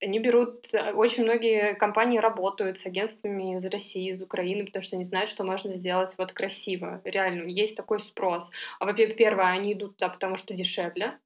они 0.00 0.18
берут, 0.18 0.66
очень 0.94 1.24
многие 1.24 1.74
компании 1.74 2.18
работают 2.18 2.78
с 2.78 2.86
агентствами 2.86 3.56
из 3.56 3.64
России, 3.66 4.10
из 4.10 4.22
Украины, 4.22 4.66
потому 4.66 4.82
что 4.82 4.96
они 4.96 5.04
знают, 5.04 5.30
что 5.30 5.44
можно 5.44 5.74
сделать 5.74 6.14
вот 6.18 6.32
красиво. 6.32 7.00
Реально, 7.04 7.48
есть 7.48 7.76
такой 7.76 8.00
спрос. 8.00 8.50
А, 8.78 8.84
во-первых, 8.84 9.16
первое, 9.16 9.46
они 9.46 9.72
идут 9.72 9.96
туда, 9.96 10.08
потому 10.08 10.36
что 10.36 10.54
дешевле. 10.54 11.18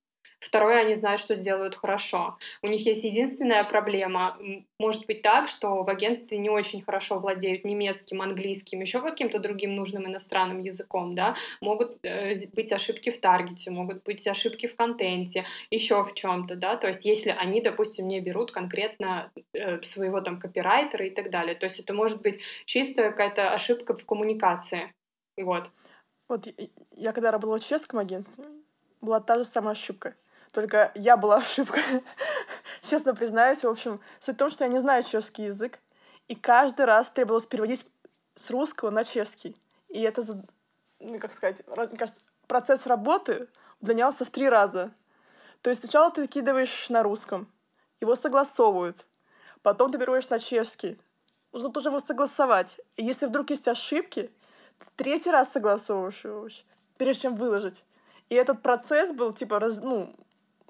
Второе, 0.45 0.81
они 0.81 0.95
знают, 0.95 1.23
что 1.23 1.35
сделают 1.37 1.75
хорошо. 1.75 2.37
У 2.61 2.67
них 2.67 2.85
есть 2.85 3.03
единственная 3.03 3.65
проблема. 3.65 4.37
Может 4.79 5.07
быть 5.07 5.23
так, 5.23 5.49
что 5.49 5.83
в 5.83 5.89
агентстве 5.89 6.37
не 6.37 6.51
очень 6.51 6.83
хорошо 6.83 7.19
владеют 7.19 7.65
немецким, 7.65 8.21
английским, 8.21 8.81
еще 8.81 9.01
каким-то 9.01 9.39
другим 9.39 9.75
нужным 9.75 10.07
иностранным 10.07 10.63
языком, 10.63 11.15
да. 11.15 11.35
Могут 11.63 11.97
э, 12.03 12.35
быть 12.53 12.73
ошибки 12.73 13.11
в 13.11 13.21
таргете, 13.21 13.71
могут 13.71 14.03
быть 14.05 14.27
ошибки 14.27 14.67
в 14.67 14.77
контенте, 14.77 15.47
еще 15.71 16.05
в 16.05 16.13
чем-то, 16.13 16.57
да. 16.57 16.77
То 16.77 16.89
есть 16.89 17.07
если 17.07 17.31
они, 17.31 17.63
допустим, 17.63 18.07
не 18.07 18.21
берут 18.21 18.53
конкретно 18.53 19.31
э, 19.55 19.81
своего 19.83 20.21
там 20.21 20.39
копирайтера 20.39 21.07
и 21.07 21.11
так 21.11 21.31
далее. 21.31 21.55
То 21.55 21.65
есть 21.65 21.81
это 21.81 21.95
может 21.95 22.21
быть 22.21 22.41
чисто 22.67 23.03
какая-то 23.05 23.55
ошибка 23.55 23.97
в 23.97 24.05
коммуникации. 24.05 24.93
Вот. 25.39 25.71
Вот 26.29 26.49
я 26.93 27.13
когда 27.13 27.31
работала 27.31 27.59
в 27.59 27.65
чешском 27.65 27.99
агентстве, 27.99 28.45
была 29.01 29.21
та 29.21 29.39
же 29.39 29.45
самая 29.45 29.73
ошибка. 29.73 30.17
Только 30.55 30.93
я 30.95 31.17
была 31.17 31.37
ошибка. 31.39 31.81
Честно 32.89 33.15
признаюсь, 33.15 33.65
в 33.65 33.69
общем, 33.69 34.01
суть 34.21 34.37
в 34.37 34.39
том, 34.39 34.51
что 34.51 34.65
я 34.65 34.71
не 34.71 34.79
знаю 34.79 35.03
чешский 35.03 35.45
язык, 35.45 35.81
и 36.29 36.35
каждый 36.35 36.87
раз 36.87 37.11
требовалось 37.11 37.45
переводить 37.45 37.85
с 38.37 38.51
русского 38.51 38.91
на 38.91 39.05
чешский. 39.05 39.57
И 39.89 40.01
это, 40.01 40.23
ну, 41.01 41.19
как 41.19 41.33
сказать, 41.33 41.63
мне 41.67 41.99
кажется, 41.99 42.21
процесс 42.47 42.87
работы 42.87 43.49
удлинялся 43.81 44.25
в 44.25 44.31
три 44.31 44.49
раза. 44.49 44.93
То 45.61 45.71
есть 45.71 45.83
сначала 45.83 46.11
ты 46.11 46.27
кидываешь 46.27 46.89
на 46.89 47.03
русском, 47.03 47.51
его 48.01 48.15
согласовывают, 48.15 49.07
потом 49.63 49.91
ты 49.91 49.99
переводишь 49.99 50.29
на 50.29 50.39
чешский, 50.39 51.01
нужно 51.53 51.71
тоже 51.71 51.89
его 51.89 52.01
согласовать. 52.01 52.81
И 52.97 53.05
если 53.05 53.27
вдруг 53.27 53.51
есть 53.51 53.67
ошибки, 53.67 54.31
третий 54.97 55.31
раз 55.31 55.53
согласовываешь 55.53 56.25
его, 56.25 56.49
прежде 56.97 57.23
чем 57.23 57.35
выложить. 57.35 57.85
И 58.29 58.35
этот 58.35 58.63
процесс 58.63 59.13
был, 59.13 59.33
типа, 59.33 59.59
раз, 59.59 59.81
ну, 59.83 60.15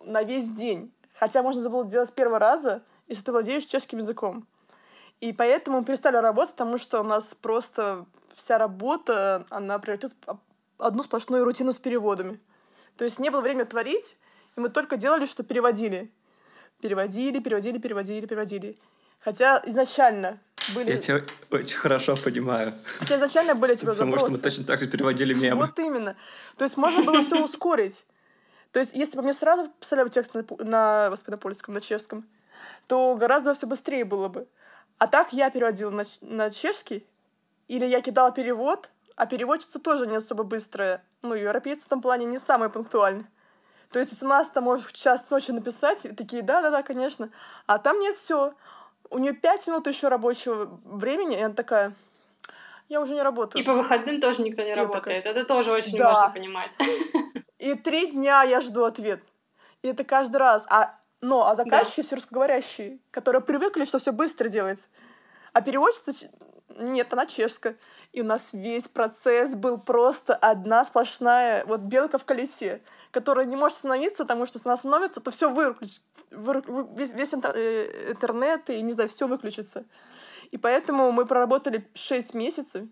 на 0.06 0.22
весь 0.22 0.48
день. 0.48 0.92
Хотя 1.14 1.42
можно 1.42 1.68
было 1.68 1.84
сделать 1.84 2.08
с 2.08 2.12
первого 2.12 2.38
раза, 2.38 2.82
если 3.08 3.22
ты 3.22 3.32
владеешь 3.32 3.64
чешским 3.64 3.98
языком. 3.98 4.46
И 5.20 5.32
поэтому 5.32 5.78
мы 5.78 5.84
перестали 5.84 6.16
работать, 6.16 6.54
потому 6.54 6.78
что 6.78 7.00
у 7.00 7.04
нас 7.04 7.34
просто 7.34 8.04
вся 8.32 8.58
работа, 8.58 9.46
она 9.50 9.78
превратилась 9.78 10.16
в 10.26 10.38
одну 10.78 11.02
сплошную 11.02 11.44
рутину 11.44 11.72
с 11.72 11.78
переводами. 11.78 12.40
То 12.96 13.04
есть 13.04 13.18
не 13.18 13.30
было 13.30 13.40
времени 13.40 13.64
творить, 13.64 14.16
и 14.56 14.60
мы 14.60 14.68
только 14.68 14.96
делали, 14.96 15.26
что 15.26 15.42
переводили. 15.42 16.10
Переводили, 16.80 17.38
переводили, 17.38 17.78
переводили, 17.78 18.26
переводили. 18.26 18.78
Хотя 19.20 19.62
изначально 19.66 20.38
были... 20.74 20.90
Я 20.90 20.98
тебя 20.98 21.22
очень 21.50 21.76
хорошо 21.78 22.16
понимаю. 22.16 22.74
Хотя 22.98 23.16
изначально 23.16 23.54
были 23.54 23.72
эти 23.72 23.84
Потому 23.86 24.18
что 24.18 24.28
мы 24.28 24.38
точно 24.38 24.64
так 24.64 24.80
же 24.80 24.88
переводили 24.88 25.32
мемы. 25.32 25.62
Вот 25.66 25.78
именно. 25.78 26.14
То 26.58 26.64
есть 26.64 26.76
можно 26.76 27.02
было 27.02 27.22
все 27.22 27.42
ускорить. 27.42 28.04
То 28.74 28.80
есть 28.80 28.92
если 28.92 29.16
бы 29.16 29.22
мне 29.22 29.32
сразу 29.32 29.68
писали 29.78 30.08
текст 30.08 30.34
на, 30.34 30.44
на, 30.58 31.06
господи, 31.08 31.30
на 31.30 31.38
польском, 31.38 31.74
на 31.74 31.80
чешском, 31.80 32.26
то 32.88 33.14
гораздо 33.14 33.54
все 33.54 33.68
быстрее 33.68 34.04
было 34.04 34.26
бы. 34.26 34.48
А 34.98 35.06
так 35.06 35.32
я 35.32 35.48
переводила 35.48 35.90
на, 35.90 36.04
на 36.22 36.50
чешский, 36.50 37.06
или 37.68 37.87
я 37.87 38.00
кидала 38.00 38.32
перевод, 38.32 38.90
а 39.14 39.26
переводчица 39.26 39.78
тоже 39.78 40.08
не 40.08 40.16
особо 40.16 40.42
быстрая. 40.42 41.04
Ну, 41.22 41.34
европейцы 41.34 41.82
в 41.82 41.87
этом 41.87 42.02
плане 42.02 42.26
не 42.26 42.38
самые 42.40 42.68
пунктуальные. 42.68 43.26
То 43.92 44.00
есть 44.00 44.20
у 44.20 44.26
нас 44.26 44.48
там 44.48 44.64
можешь 44.64 44.87
в 44.87 44.92
час 44.92 45.30
ночи 45.30 45.52
написать, 45.52 46.04
и 46.04 46.08
такие, 46.08 46.42
да-да-да, 46.42 46.82
конечно. 46.82 47.30
А 47.66 47.78
там 47.78 48.00
нет, 48.00 48.16
все. 48.16 48.54
У 49.08 49.18
нее 49.18 49.34
пять 49.34 49.68
минут 49.68 49.87
еще 49.87 50.08
рабочего 50.08 50.80
времени, 50.82 51.38
и 51.38 51.42
она 51.42 51.54
такая, 51.54 51.94
я 52.88 53.00
уже 53.00 53.14
не 53.14 53.22
работаю. 53.22 53.62
И 53.62 53.64
по 53.64 53.74
выходным 53.74 54.20
тоже 54.20 54.42
никто 54.42 54.64
не 54.64 54.74
работает. 54.74 55.22
Такая, 55.22 55.32
Это 55.32 55.44
тоже 55.44 55.70
очень 55.70 55.96
да. 55.96 56.12
важно 56.12 56.34
понимать. 56.34 56.72
И 57.64 57.72
три 57.72 58.09
дня 58.09 58.42
я 58.42 58.61
жду 58.61 58.85
ответ. 58.85 59.22
И 59.81 59.88
это 59.88 60.05
каждый 60.05 60.37
раз. 60.37 60.66
А, 60.68 60.98
но, 61.22 61.48
а 61.48 61.55
заказчики 61.55 62.03
да. 62.03 62.07
все 62.07 62.16
русскоговорящие, 62.16 62.98
которые 63.11 63.40
привыкли, 63.40 63.85
что 63.85 63.98
все 63.98 64.12
быстро 64.12 64.50
делается. 64.50 64.88
А 65.55 65.62
переводчица 65.62 66.12
нет, 66.79 67.11
она 67.14 67.24
чешская. 67.24 67.79
И 68.12 68.20
у 68.20 68.24
нас 68.27 68.53
весь 68.53 68.87
процесс 68.87 69.55
был 69.55 69.79
просто 69.79 70.35
одна 70.35 70.85
сплошная 70.85 71.64
вот 71.64 71.81
белка 71.81 72.18
в 72.18 72.27
колесе, 72.27 72.83
которая 73.11 73.46
не 73.46 73.57
может 73.57 73.79
остановиться, 73.79 74.24
потому 74.24 74.44
что 74.44 74.59
если 74.59 74.68
она 74.68 74.74
остановится, 74.74 75.20
то 75.22 75.31
все 75.31 75.50
выключится. 75.50 76.03
Весь, 76.33 77.14
весь 77.14 77.33
э, 77.33 78.11
интернет 78.11 78.68
и, 78.68 78.83
не 78.83 78.92
знаю, 78.92 79.09
все 79.09 79.27
выключится. 79.27 79.87
И 80.50 80.59
поэтому 80.59 81.12
мы 81.12 81.24
проработали 81.24 81.88
6 81.94 82.35
месяцев. 82.35 82.87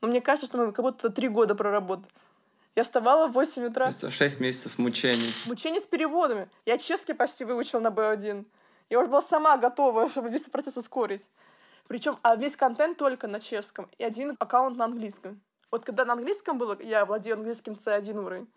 Но 0.00 0.08
мне 0.08 0.22
кажется, 0.22 0.46
что 0.46 0.56
мы 0.56 0.72
как 0.72 0.82
будто 0.82 1.10
3 1.10 1.28
года 1.28 1.54
проработали. 1.54 2.08
Я 2.74 2.82
вставала 2.82 3.28
в 3.28 3.32
8 3.32 3.66
утра. 3.66 3.88
Это 3.88 4.10
6 4.10 4.40
месяцев 4.40 4.78
мучений. 4.78 5.32
Мучений 5.46 5.80
с 5.80 5.86
переводами. 5.86 6.48
Я 6.66 6.76
чешский 6.76 7.12
почти 7.12 7.44
выучил 7.44 7.80
на 7.80 7.88
B1. 7.88 8.44
Я 8.90 8.98
уже 8.98 9.08
была 9.08 9.22
сама 9.22 9.56
готова, 9.56 10.08
чтобы 10.08 10.28
весь 10.28 10.42
процесс 10.42 10.76
ускорить. 10.76 11.30
Причем 11.86 12.18
а 12.22 12.34
весь 12.34 12.56
контент 12.56 12.98
только 12.98 13.28
на 13.28 13.40
чешском 13.40 13.88
и 13.98 14.04
один 14.04 14.36
аккаунт 14.40 14.76
на 14.76 14.86
английском. 14.86 15.40
Вот 15.70 15.84
когда 15.84 16.04
на 16.04 16.14
английском 16.14 16.58
было, 16.58 16.76
я 16.80 17.04
владею 17.04 17.36
английским 17.36 17.74
C1 17.74 18.16
уровень, 18.18 18.48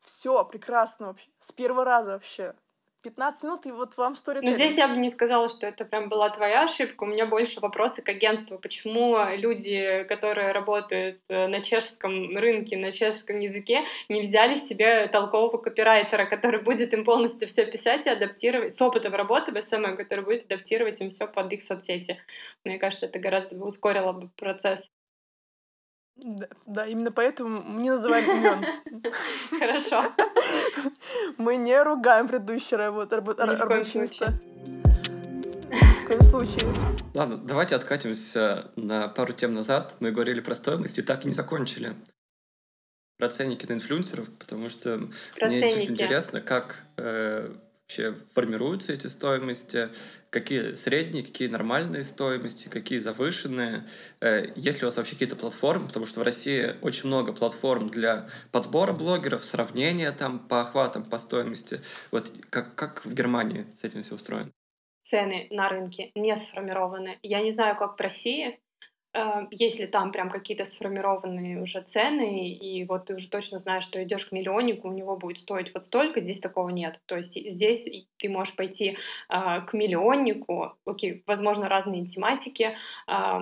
все 0.00 0.44
прекрасно 0.44 1.08
вообще. 1.08 1.28
С 1.38 1.52
первого 1.52 1.84
раза 1.84 2.12
вообще. 2.12 2.54
15 3.02 3.42
минут, 3.42 3.66
и 3.66 3.72
вот 3.72 3.96
вам 3.96 4.14
story 4.14 4.38
Ну, 4.42 4.52
здесь 4.52 4.76
я 4.76 4.88
бы 4.88 4.96
не 4.96 5.10
сказала, 5.10 5.48
что 5.48 5.66
это 5.66 5.84
прям 5.84 6.08
была 6.08 6.30
твоя 6.30 6.64
ошибка. 6.64 7.04
У 7.04 7.06
меня 7.06 7.26
больше 7.26 7.60
вопросы 7.60 8.00
к 8.00 8.08
агентству. 8.08 8.58
Почему 8.58 9.16
люди, 9.36 10.04
которые 10.08 10.52
работают 10.52 11.20
э, 11.28 11.48
на 11.48 11.60
чешском 11.60 12.36
рынке, 12.36 12.76
на 12.76 12.92
чешском 12.92 13.38
языке, 13.40 13.82
не 14.08 14.20
взяли 14.20 14.56
себе 14.56 15.08
толкового 15.08 15.58
копирайтера, 15.58 16.26
который 16.26 16.62
будет 16.62 16.92
им 16.92 17.04
полностью 17.04 17.48
все 17.48 17.66
писать 17.66 18.06
и 18.06 18.10
адаптировать, 18.10 18.74
с 18.74 18.80
опытом 18.80 19.14
работы 19.14 19.52
в 19.52 19.60
SMM, 19.62 19.96
который 19.96 20.24
будет 20.24 20.44
адаптировать 20.44 21.00
им 21.00 21.10
все 21.10 21.26
под 21.26 21.52
их 21.52 21.62
соцсети? 21.62 22.22
Мне 22.64 22.78
кажется, 22.78 23.06
это 23.06 23.18
гораздо 23.18 23.56
бы 23.56 23.66
ускорило 23.66 24.12
бы 24.12 24.30
процесс. 24.36 24.88
Да, 26.16 26.46
да, 26.66 26.86
именно 26.86 27.10
поэтому 27.10 27.62
не 27.80 27.90
называем 27.90 28.30
имен. 28.30 29.12
Хорошо. 29.58 30.12
Мы 31.38 31.56
не 31.56 31.82
ругаем 31.82 32.28
предыдущие 32.28 32.78
работы, 32.78 33.16
рабочие 33.16 34.02
места. 34.02 34.32
В 36.02 36.06
коем 36.06 36.20
случае. 36.20 36.72
Ладно, 37.14 37.38
давайте 37.38 37.76
откатимся 37.76 38.70
на 38.76 39.08
пару 39.08 39.32
тем 39.32 39.52
назад. 39.52 39.96
Мы 40.00 40.12
говорили 40.12 40.40
про 40.40 40.54
стоимость 40.54 40.98
и 40.98 41.02
так 41.02 41.24
и 41.24 41.28
не 41.28 41.34
закончили. 41.34 41.94
Про 43.18 43.28
ценники 43.28 43.66
на 43.66 43.74
инфлюенсеров, 43.74 44.30
потому 44.38 44.68
что 44.68 45.08
про 45.36 45.48
мне 45.48 45.58
очень 45.58 45.92
интересно, 45.92 46.40
как 46.40 46.84
э, 46.96 47.54
вообще 47.92 48.12
формируются 48.32 48.92
эти 48.92 49.06
стоимости, 49.06 49.88
какие 50.30 50.74
средние, 50.74 51.24
какие 51.24 51.48
нормальные 51.48 52.04
стоимости, 52.04 52.68
какие 52.68 52.98
завышенные. 52.98 53.84
Э, 54.20 54.46
есть 54.56 54.80
ли 54.80 54.84
у 54.84 54.88
вас 54.88 54.96
вообще 54.96 55.12
какие-то 55.12 55.36
платформы? 55.36 55.86
Потому 55.86 56.06
что 56.06 56.20
в 56.20 56.22
России 56.22 56.74
очень 56.80 57.08
много 57.08 57.32
платформ 57.32 57.88
для 57.88 58.26
подбора 58.50 58.92
блогеров, 58.92 59.44
сравнения 59.44 60.10
там 60.12 60.38
по 60.38 60.60
охватам, 60.60 61.04
по 61.04 61.18
стоимости. 61.18 61.80
Вот 62.10 62.32
как, 62.50 62.74
как 62.74 63.04
в 63.04 63.14
Германии 63.14 63.66
с 63.74 63.84
этим 63.84 64.02
все 64.02 64.14
устроено? 64.14 64.50
Цены 65.08 65.48
на 65.50 65.68
рынке 65.68 66.10
не 66.14 66.34
сформированы. 66.36 67.18
Я 67.22 67.42
не 67.42 67.52
знаю, 67.52 67.76
как 67.76 67.98
в 67.98 68.00
России, 68.00 68.58
если 69.50 69.86
там 69.86 70.10
прям 70.10 70.30
какие-то 70.30 70.64
сформированные 70.64 71.60
уже 71.60 71.82
цены, 71.82 72.50
и 72.50 72.84
вот 72.84 73.06
ты 73.06 73.14
уже 73.14 73.28
точно 73.28 73.58
знаешь, 73.58 73.84
что 73.84 74.02
идешь 74.02 74.26
к 74.26 74.32
миллионнику, 74.32 74.88
у 74.88 74.92
него 74.92 75.16
будет 75.16 75.38
стоить 75.38 75.72
вот 75.74 75.84
столько, 75.84 76.20
здесь 76.20 76.40
такого 76.40 76.70
нет. 76.70 77.00
То 77.06 77.16
есть 77.16 77.34
здесь 77.34 77.84
ты 78.18 78.28
можешь 78.30 78.56
пойти 78.56 78.96
э, 79.28 79.60
к 79.66 79.72
миллионнику, 79.74 80.72
окей, 80.86 81.22
возможно, 81.26 81.68
разные 81.68 82.06
тематики, 82.06 82.74
э, 83.06 83.40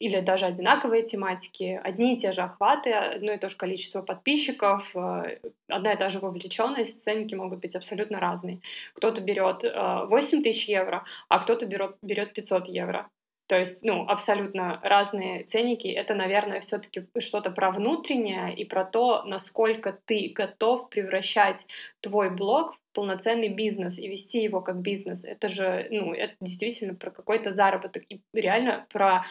или 0.00 0.20
даже 0.20 0.46
одинаковые 0.46 1.04
тематики, 1.04 1.80
одни 1.82 2.14
и 2.14 2.16
те 2.16 2.32
же 2.32 2.42
охваты, 2.42 2.92
одно 2.92 3.32
и 3.32 3.38
то 3.38 3.48
же 3.48 3.56
количество 3.56 4.02
подписчиков, 4.02 4.90
э, 4.96 5.38
одна 5.68 5.92
и 5.92 5.96
та 5.96 6.08
же 6.08 6.18
вовлеченность, 6.18 7.04
ценники 7.04 7.36
могут 7.36 7.60
быть 7.60 7.76
абсолютно 7.76 8.18
разные. 8.18 8.60
Кто-то 8.94 9.20
берет 9.20 9.62
8 9.62 10.42
тысяч 10.42 10.68
евро, 10.68 11.04
а 11.28 11.38
кто-то 11.38 11.66
берет, 11.66 11.96
берет 12.02 12.32
500 12.32 12.66
евро. 12.66 13.08
То 13.46 13.58
есть, 13.58 13.82
ну, 13.82 14.06
абсолютно 14.08 14.80
разные 14.82 15.44
ценники. 15.44 15.86
Это, 15.88 16.14
наверное, 16.14 16.60
все-таки 16.60 17.06
что-то 17.18 17.50
про 17.50 17.70
внутреннее 17.70 18.54
и 18.54 18.64
про 18.64 18.84
то, 18.84 19.22
насколько 19.24 19.98
ты 20.06 20.32
готов 20.34 20.88
превращать 20.88 21.66
твой 22.00 22.30
блог 22.30 22.74
в 22.74 22.78
полноценный 22.94 23.48
бизнес 23.48 23.98
и 23.98 24.08
вести 24.08 24.42
его 24.42 24.62
как 24.62 24.80
бизнес. 24.80 25.24
Это 25.24 25.48
же, 25.48 25.88
ну, 25.90 26.14
это 26.14 26.34
действительно 26.40 26.94
про 26.94 27.10
какой-то 27.10 27.50
заработок 27.52 28.04
и 28.08 28.22
реально 28.32 28.86
про, 28.90 29.26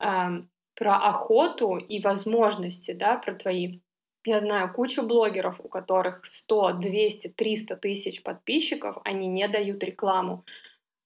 э, 0.00 0.42
про 0.74 0.96
охоту 0.96 1.76
и 1.76 2.02
возможности, 2.02 2.92
да, 2.92 3.16
про 3.16 3.34
твои 3.34 3.80
я 4.24 4.38
знаю 4.38 4.72
кучу 4.72 5.02
блогеров, 5.02 5.60
у 5.60 5.68
которых 5.68 6.24
100, 6.24 6.74
200, 6.74 7.28
300 7.28 7.76
тысяч 7.76 8.22
подписчиков, 8.22 8.98
они 9.04 9.26
не 9.26 9.48
дают 9.48 9.82
рекламу 9.82 10.44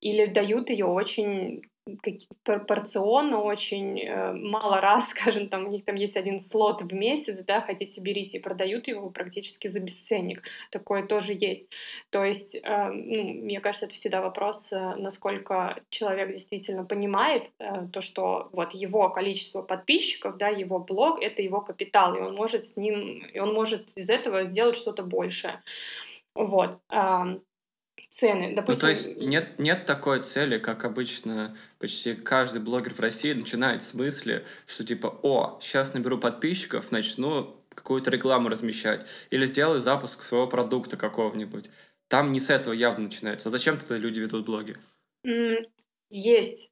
или 0.01 0.27
дают 0.27 0.69
ее 0.69 0.85
очень 0.85 1.63
пропорционно 2.43 3.43
очень 3.43 4.01
э, 4.01 4.33
мало 4.33 4.81
раз, 4.81 5.09
скажем, 5.11 5.49
там 5.49 5.67
у 5.67 5.71
них 5.71 5.85
там 5.85 5.95
есть 5.95 6.17
один 6.17 6.41
слот 6.41 6.83
в 6.83 6.93
месяц, 6.93 7.39
да, 7.47 7.61
хотите 7.61 8.01
берите, 8.01 8.39
и 8.39 8.41
продают 8.41 8.89
его 8.89 9.09
практически 9.11 9.69
за 9.69 9.81
бесценник. 9.81 10.43
Такое 10.71 11.07
тоже 11.07 11.37
есть. 11.39 11.69
То 12.11 12.25
есть, 12.25 12.57
э, 12.57 12.89
ну, 12.91 13.23
мне 13.23 13.61
кажется, 13.61 13.87
это 13.87 13.95
всегда 13.95 14.21
вопрос, 14.21 14.73
э, 14.73 14.97
насколько 14.97 15.81
человек 15.91 16.33
действительно 16.33 16.85
понимает 16.85 17.51
то, 17.93 18.01
что 18.01 18.49
вот 18.53 18.73
его 18.73 19.09
количество 19.11 19.63
подписчиков, 19.63 20.37
да, 20.39 20.49
его 20.49 20.79
блог— 20.79 21.23
это 21.23 21.43
его 21.43 21.61
капитал, 21.61 22.17
и 22.17 22.21
он 22.21 22.35
может 22.35 22.65
с 22.65 22.77
ним, 22.77 23.25
и 23.27 23.39
он 23.39 23.55
может 23.55 23.89
из 23.97 24.11
этого 24.11 24.45
сделать 24.45 24.77
что-то 24.77 25.03
большее. 25.03 25.63
Вот 26.35 26.81
цены. 28.19 28.55
Допустим... 28.55 28.75
Ну, 28.75 28.81
то 28.81 28.89
есть 28.89 29.17
нет, 29.19 29.59
нет 29.59 29.87
такой 29.87 30.21
цели, 30.21 30.59
как 30.59 30.85
обычно 30.85 31.57
почти 31.79 32.15
каждый 32.15 32.63
блогер 32.63 32.95
в 32.95 33.01
России 33.01 33.33
начинает 33.33 33.83
с 33.83 33.95
мысли, 33.95 34.45
что 34.67 34.85
типа, 34.85 35.19
о, 35.23 35.59
сейчас 35.61 35.95
наберу 35.95 36.19
подписчиков, 36.19 36.93
начну 36.93 37.57
какую-то 37.75 38.11
рекламу 38.11 38.49
размещать 38.49 39.07
или 39.31 39.45
сделаю 39.47 39.81
запуск 39.81 40.23
своего 40.23 40.47
продукта 40.47 40.97
какого-нибудь. 40.97 41.71
Там 42.09 42.33
не 42.33 42.41
с 42.41 42.51
этого 42.51 42.73
явно 42.73 43.05
начинается. 43.05 43.49
А 43.49 43.51
зачем 43.51 43.77
тогда 43.77 43.97
люди 43.97 44.21
ведут 44.21 44.47
блоги? 44.47 44.77
Есть. 46.09 46.71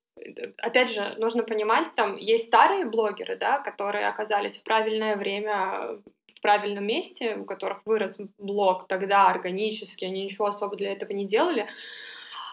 Опять 0.58 0.92
же, 0.92 1.14
нужно 1.18 1.42
понимать, 1.42 1.88
там 1.96 2.16
есть 2.16 2.46
старые 2.46 2.87
блогеры, 2.87 3.37
да, 3.37 3.58
которые 3.58 4.08
оказались 4.08 4.56
в 4.56 4.62
правильное 4.62 5.16
время 5.16 5.98
правильном 6.44 6.85
месте, 6.85 7.37
у 7.37 7.44
которых 7.46 7.78
вырос 7.87 8.20
блог 8.38 8.87
тогда 8.87 9.28
органически, 9.30 10.04
они 10.04 10.24
ничего 10.24 10.46
особо 10.46 10.76
для 10.76 10.92
этого 10.92 11.12
не 11.12 11.26
делали, 11.26 11.66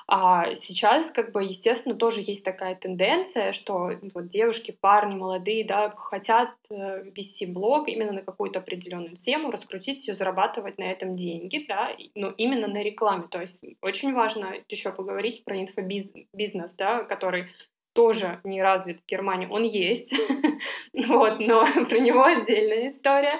А 0.07 0.55
сейчас, 0.55 1.09
как 1.11 1.31
бы, 1.31 1.43
естественно, 1.43 1.95
тоже 1.95 2.21
есть 2.21 2.43
такая 2.43 2.75
тенденция, 2.75 3.53
что 3.53 3.91
вот 4.13 4.27
девушки, 4.27 4.75
парни 4.77 5.15
молодые, 5.15 5.63
да, 5.65 5.89
хотят 5.91 6.49
э, 6.69 7.03
вести 7.15 7.45
блог 7.45 7.87
именно 7.87 8.11
на 8.11 8.21
какую-то 8.21 8.59
определенную 8.59 9.15
тему, 9.15 9.51
раскрутить 9.51 10.05
ее, 10.07 10.15
зарабатывать 10.15 10.77
на 10.77 10.91
этом 10.91 11.15
деньги, 11.15 11.65
да, 11.67 11.95
но 12.15 12.31
именно 12.31 12.67
на 12.67 12.83
рекламе. 12.83 13.27
То 13.29 13.39
есть 13.39 13.61
очень 13.81 14.13
важно 14.13 14.53
еще 14.67 14.91
поговорить 14.91 15.45
про 15.45 15.57
инфобизнес, 15.57 16.73
да, 16.73 17.03
который 17.03 17.47
тоже 17.93 18.39
не 18.43 18.61
развит 18.61 19.01
в 19.01 19.05
Германии. 19.05 19.47
Он 19.49 19.63
есть, 19.63 20.13
вот, 20.93 21.39
но 21.39 21.65
про 21.89 21.99
него 21.99 22.23
отдельная 22.23 22.89
история. 22.89 23.39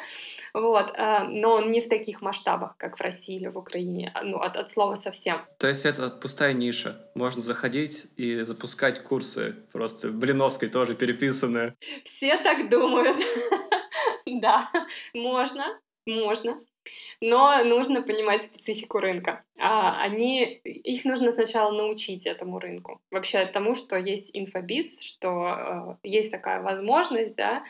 Вот, 0.53 0.91
э, 0.95 1.23
но 1.29 1.53
он 1.53 1.71
не 1.71 1.81
в 1.81 1.87
таких 1.87 2.21
масштабах, 2.21 2.75
как 2.77 2.97
в 2.97 3.01
России 3.01 3.37
или 3.37 3.47
в 3.47 3.57
Украине, 3.57 4.11
а, 4.13 4.23
ну, 4.23 4.37
от, 4.37 4.57
от 4.57 4.69
слова 4.69 4.95
совсем. 4.95 5.45
То 5.57 5.67
есть 5.67 5.85
это 5.85 6.09
пустая 6.09 6.53
ниша. 6.53 7.09
Можно 7.15 7.41
заходить 7.41 8.07
и 8.17 8.41
запускать 8.41 9.01
курсы, 9.01 9.55
просто 9.71 10.09
Блиновской 10.09 10.69
тоже 10.69 10.95
переписанные. 10.95 11.75
Все 12.05 12.37
так 12.37 12.69
думают. 12.69 13.17
Да, 14.25 14.69
можно, 15.13 15.65
можно 16.05 16.57
но 17.21 17.63
нужно 17.63 18.01
понимать 18.01 18.45
специфику 18.45 18.99
рынка. 18.99 19.43
А 19.59 20.01
они, 20.01 20.43
их 20.63 21.05
нужно 21.05 21.31
сначала 21.31 21.71
научить 21.71 22.25
этому 22.25 22.57
рынку, 22.57 22.99
вообще 23.11 23.45
тому, 23.45 23.75
что 23.75 23.95
есть 23.95 24.31
инфобиз, 24.33 25.01
что 25.01 25.97
э, 26.03 26.07
есть 26.07 26.31
такая 26.31 26.61
возможность, 26.61 27.35
да, 27.35 27.63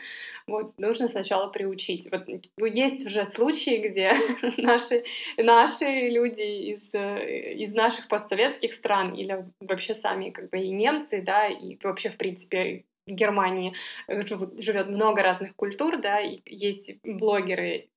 вот 0.46 0.78
нужно 0.78 1.08
сначала 1.08 1.48
приучить. 1.48 2.08
Вот 2.10 2.26
есть 2.56 3.04
уже 3.04 3.24
случаи, 3.24 3.76
где 3.76 4.14
наши 4.56 5.04
наши 5.36 5.84
люди 5.84 6.72
из 6.72 6.88
э, 6.94 7.54
из 7.54 7.74
наших 7.74 8.08
постсоветских 8.08 8.72
стран 8.72 9.14
или 9.14 9.44
вообще 9.60 9.92
сами 9.92 10.30
как 10.30 10.48
бы 10.48 10.60
и 10.60 10.70
немцы, 10.70 11.20
да, 11.20 11.48
и 11.48 11.76
вообще 11.82 12.08
в 12.08 12.16
принципе 12.16 12.84
в 13.06 13.10
Германии 13.10 13.74
живет 14.08 14.88
много 14.88 15.22
разных 15.22 15.54
культур, 15.56 15.98
да, 15.98 16.20
и 16.20 16.40
есть 16.46 16.92
блогеры 17.02 17.88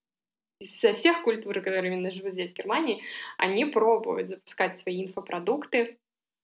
со 0.62 0.94
всех 0.94 1.24
культур, 1.24 1.56
которые 1.56 1.94
именно 1.94 2.12
живут 2.12 2.34
здесь, 2.34 2.52
в 2.52 2.56
Германии, 2.56 3.02
они 3.38 3.66
пробуют 3.66 4.30
запускать 4.30 4.80
свои 4.80 5.06
инфопродукты. 5.06 5.98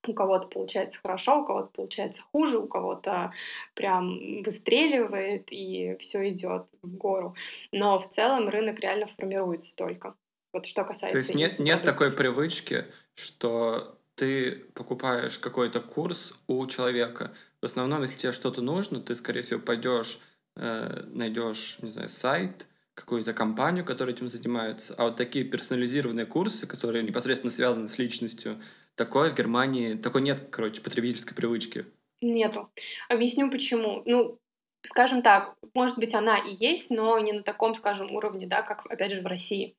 У 0.08 0.14
кого-то 0.14 0.48
получается 0.48 1.00
хорошо, 1.02 1.42
у 1.42 1.46
кого-то 1.46 1.70
получается 1.74 2.24
хуже, 2.32 2.58
у 2.58 2.68
кого-то 2.68 3.34
прям 3.76 4.42
выстреливает 4.42 5.52
и 5.52 5.96
все 6.00 6.30
идет 6.30 6.68
в 6.82 6.96
гору. 6.96 7.36
Но 7.72 8.00
в 8.00 8.10
целом 8.10 8.50
рынок 8.50 8.80
реально 8.80 9.08
формируется 9.08 9.76
только. 9.76 10.16
Вот 10.54 10.66
что 10.66 10.84
касается. 10.84 11.14
То 11.14 11.18
есть 11.18 11.36
нет, 11.36 11.60
нет 11.60 11.84
такой 11.84 12.12
привычки, 12.12 12.86
что 13.14 13.98
ты 14.16 14.66
покупаешь 14.74 15.40
какой-то 15.40 15.80
курс 15.80 16.34
у 16.48 16.66
человека. 16.68 17.32
В 17.62 17.66
основном, 17.66 18.02
если 18.02 18.18
тебе 18.18 18.32
что-то 18.32 18.62
нужно, 18.62 19.00
ты, 19.00 19.16
скорее 19.16 19.42
всего, 19.42 19.60
пойдешь, 19.60 20.20
э, 20.58 21.04
найдешь, 21.08 21.78
не 21.82 21.90
знаю, 21.90 22.10
сайт, 22.10 22.68
какую-то 23.02 23.34
компанию, 23.34 23.84
которая 23.84 24.16
этим 24.16 24.28
занимается. 24.28 24.94
А 24.98 25.06
вот 25.06 25.16
такие 25.16 25.44
персонализированные 25.44 26.26
курсы, 26.26 26.68
которые 26.68 27.04
непосредственно 27.04 27.52
связаны 27.52 27.88
с 27.88 27.98
личностью, 27.98 28.62
такое 28.96 29.32
в 29.32 29.36
Германии, 29.36 29.96
такой 29.96 30.22
нет, 30.22 30.48
короче, 30.52 30.82
потребительской 30.82 31.36
привычки. 31.36 31.86
Нету. 32.22 32.70
Объясню 33.10 33.50
почему. 33.50 34.04
Ну, 34.06 34.40
скажем 34.84 35.24
так, 35.24 35.56
может 35.74 35.98
быть, 35.98 36.14
она 36.14 36.38
и 36.38 36.54
есть, 36.54 36.92
но 36.92 37.18
не 37.20 37.34
на 37.34 37.44
таком, 37.44 37.76
скажем, 37.76 38.12
уровне, 38.16 38.46
да, 38.46 38.62
как, 38.62 38.86
опять 38.86 39.12
же, 39.12 39.22
в 39.22 39.26
России. 39.26 39.76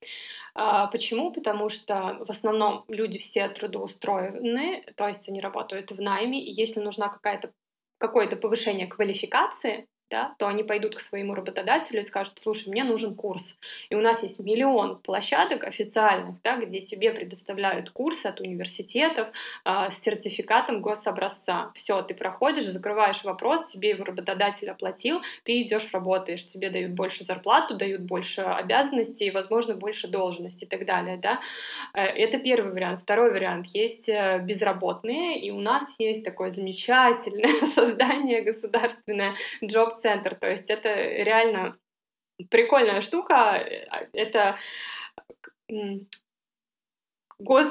А, 0.55 0.89
почему? 0.89 1.33
Потому 1.33 1.69
что 1.69 2.19
в 2.27 2.31
основном 2.31 2.85
люди 2.89 3.19
все 3.19 3.49
трудоустроены, 3.49 4.85
то 4.97 5.07
есть 5.07 5.29
они 5.29 5.41
работают 5.41 5.93
в 5.93 6.01
найме, 6.01 6.43
и 6.45 6.53
если 6.53 6.81
нужна 6.81 7.09
какая-то 7.09 7.53
какое-то 7.99 8.35
повышение 8.35 8.89
квалификации, 8.89 9.87
да, 10.13 10.35
то 10.39 10.47
они 10.47 10.63
пойдут 10.63 10.95
к 10.95 11.01
своему 11.01 11.35
работодателю 11.35 12.01
и 12.01 12.03
скажут, 12.03 12.35
слушай, 12.43 12.69
мне 12.69 12.85
нужен 12.85 13.15
курс. 13.15 13.59
И 13.89 13.95
у 13.95 14.01
нас 14.01 14.23
есть 14.23 14.39
миллион 14.41 14.99
площадок 14.99 15.65
официальных, 15.65 16.37
да, 16.43 16.59
где 16.59 16.81
тебе 16.81 17.13
предоставляют 17.13 17.89
курсы 17.89 18.27
от 18.27 18.39
университетов 18.39 19.29
э, 19.65 19.91
с 19.91 20.03
сертификатом 20.03 20.83
гособразца. 20.83 21.73
Все, 21.75 22.03
ты 22.03 22.13
проходишь, 22.13 22.65
закрываешь 22.65 23.25
вопрос, 23.25 23.67
тебе 23.73 23.91
его 23.91 24.05
работодатель 24.05 24.69
оплатил, 24.71 25.23
ты 25.45 25.63
идешь 25.63 25.91
работаешь, 25.95 26.47
тебе 26.47 26.69
дают 26.69 26.93
больше 26.93 27.25
зарплату, 27.25 27.75
дают 27.75 28.03
больше 28.03 28.43
обязанностей, 28.43 29.31
возможно, 29.31 29.75
больше 29.75 30.09
должностей 30.09 30.67
и 30.67 30.69
так 30.69 30.85
далее. 30.85 31.17
Да? 31.17 31.41
Э, 31.95 32.03
это 32.03 32.37
первый 32.37 32.73
вариант. 32.73 33.01
Второй 33.01 33.31
вариант. 33.33 33.69
Есть 33.69 34.11
э, 34.11 34.41
безработные, 34.41 35.41
и 35.41 35.51
у 35.51 35.61
нас 35.61 35.85
есть 35.99 36.23
такое 36.23 36.51
замечательное 36.51 37.67
создание 37.75 38.43
государственное 38.43 39.33
Job 39.63 40.02
центр. 40.03 40.35
То 40.35 40.51
есть 40.51 40.69
это 40.69 40.93
реально 40.93 41.79
прикольная 42.51 43.01
штука. 43.01 43.65
Это 44.13 44.59
гос... 47.39 47.69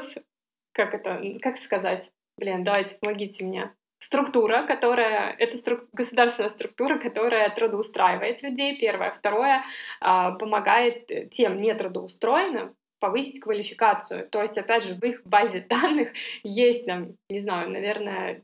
Как 0.74 0.94
это? 0.94 1.22
Как 1.41 1.58
сказать? 1.58 2.12
Блин, 2.38 2.63
давайте, 2.63 2.96
помогите 2.96 3.44
мне 3.44 3.76
структура, 4.02 4.63
которая 4.65 5.36
это 5.38 5.58
стру, 5.58 5.82
государственная 5.94 6.50
структура, 6.50 6.98
которая 6.98 7.50
трудоустраивает 7.52 8.41
людей. 8.41 8.80
Первое, 8.80 9.12
второе, 9.12 9.63
а, 10.00 10.32
помогает 10.32 11.30
тем 11.32 11.58
нетрудоустроенным 11.58 12.76
повысить 13.00 13.41
квалификацию. 13.41 14.28
То 14.30 14.41
есть, 14.41 14.58
опять 14.58 14.84
же, 14.84 14.96
в 14.96 15.04
их 15.04 15.22
базе 15.26 15.60
данных 15.70 16.13
есть 16.44 16.86
там, 16.86 17.15
не 17.30 17.39
знаю, 17.39 17.70
наверное, 17.70 18.44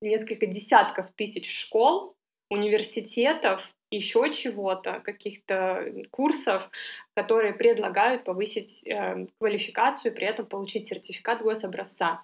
несколько 0.00 0.46
десятков 0.46 1.10
тысяч 1.12 1.50
школ, 1.50 2.15
университетов, 2.50 3.62
еще 3.90 4.32
чего-то, 4.32 5.00
каких-то 5.00 5.92
курсов, 6.10 6.70
которые 7.14 7.52
предлагают 7.52 8.24
повысить 8.24 8.82
э, 8.86 9.26
квалификацию 9.38 10.12
и 10.12 10.14
при 10.14 10.26
этом 10.26 10.46
получить 10.46 10.86
сертификат 10.86 11.42
гособразца. 11.42 12.22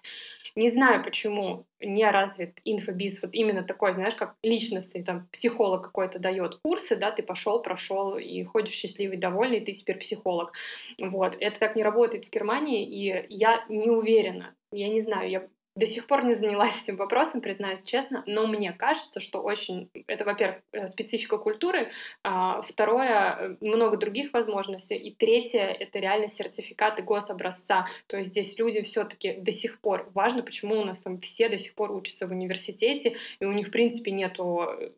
Не 0.54 0.70
знаю, 0.70 1.02
почему 1.02 1.64
не 1.80 2.08
развит 2.10 2.60
инфобиз, 2.64 3.22
вот 3.22 3.30
именно 3.32 3.62
такой, 3.62 3.94
знаешь, 3.94 4.14
как 4.14 4.34
личностный, 4.42 5.02
там, 5.02 5.26
психолог 5.32 5.82
какой-то 5.82 6.18
дает 6.18 6.56
курсы, 6.62 6.94
да, 6.94 7.10
ты 7.10 7.22
пошел, 7.22 7.62
прошел 7.62 8.18
и 8.18 8.42
ходишь 8.42 8.74
счастливый, 8.74 9.16
довольный, 9.16 9.60
ты 9.60 9.72
теперь 9.72 9.98
психолог. 9.98 10.52
Вот, 10.98 11.36
это 11.40 11.58
так 11.58 11.74
не 11.74 11.82
работает 11.82 12.26
в 12.26 12.30
Германии, 12.30 12.84
и 12.84 13.26
я 13.30 13.64
не 13.68 13.88
уверена, 13.88 14.54
я 14.72 14.88
не 14.88 15.00
знаю, 15.00 15.30
я 15.30 15.48
до 15.74 15.86
сих 15.86 16.06
пор 16.06 16.24
не 16.24 16.34
занялась 16.34 16.82
этим 16.82 16.96
вопросом, 16.96 17.40
признаюсь 17.40 17.82
честно, 17.82 18.22
но 18.26 18.46
мне 18.46 18.72
кажется, 18.72 19.20
что 19.20 19.40
очень... 19.40 19.88
Это, 20.06 20.24
во-первых, 20.24 20.60
э, 20.72 20.86
специфика 20.86 21.38
культуры, 21.38 21.90
а, 22.22 22.60
второе, 22.62 23.36
э, 23.38 23.56
много 23.60 23.96
других 23.96 24.32
возможностей, 24.32 24.96
и 24.96 25.14
третье— 25.14 25.62
это 25.80 25.98
реально 25.98 26.28
сертификаты 26.28 27.02
гособразца. 27.02 27.86
То 28.06 28.18
есть 28.18 28.32
здесь 28.32 28.58
люди 28.58 28.82
все 28.82 29.04
таки 29.04 29.32
до 29.32 29.52
сих 29.52 29.80
пор... 29.80 30.10
Важно, 30.12 30.42
почему 30.42 30.80
у 30.80 30.84
нас 30.84 31.00
там 31.00 31.20
все 31.20 31.48
до 31.48 31.58
сих 31.58 31.74
пор 31.74 31.92
учатся 31.92 32.26
в 32.26 32.32
университете, 32.32 33.16
и 33.40 33.44
у 33.44 33.52
них, 33.52 33.68
в 33.68 33.70
принципе, 33.70 34.10
нету 34.10 34.66
э, 34.78 34.90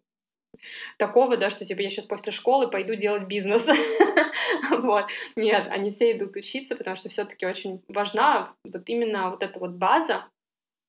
такого, 0.99 1.37
да, 1.37 1.51
что 1.51 1.65
типа 1.65 1.83
я 1.83 1.91
сейчас 1.91 2.07
после 2.07 2.33
школы 2.33 2.69
пойду 2.69 2.97
делать 2.97 3.25
бизнес. 3.25 3.63
вот. 4.71 5.07
Нет, 5.37 5.69
они 5.71 5.91
все 5.91 6.13
идут 6.13 6.37
учиться, 6.37 6.77
потому 6.77 6.97
что 6.97 7.09
все-таки 7.09 7.47
очень 7.47 7.83
важна 7.89 8.53
вот 8.65 8.89
именно 8.89 9.31
вот 9.31 9.43
эта 9.43 9.59
вот 9.61 9.71
база, 9.73 10.25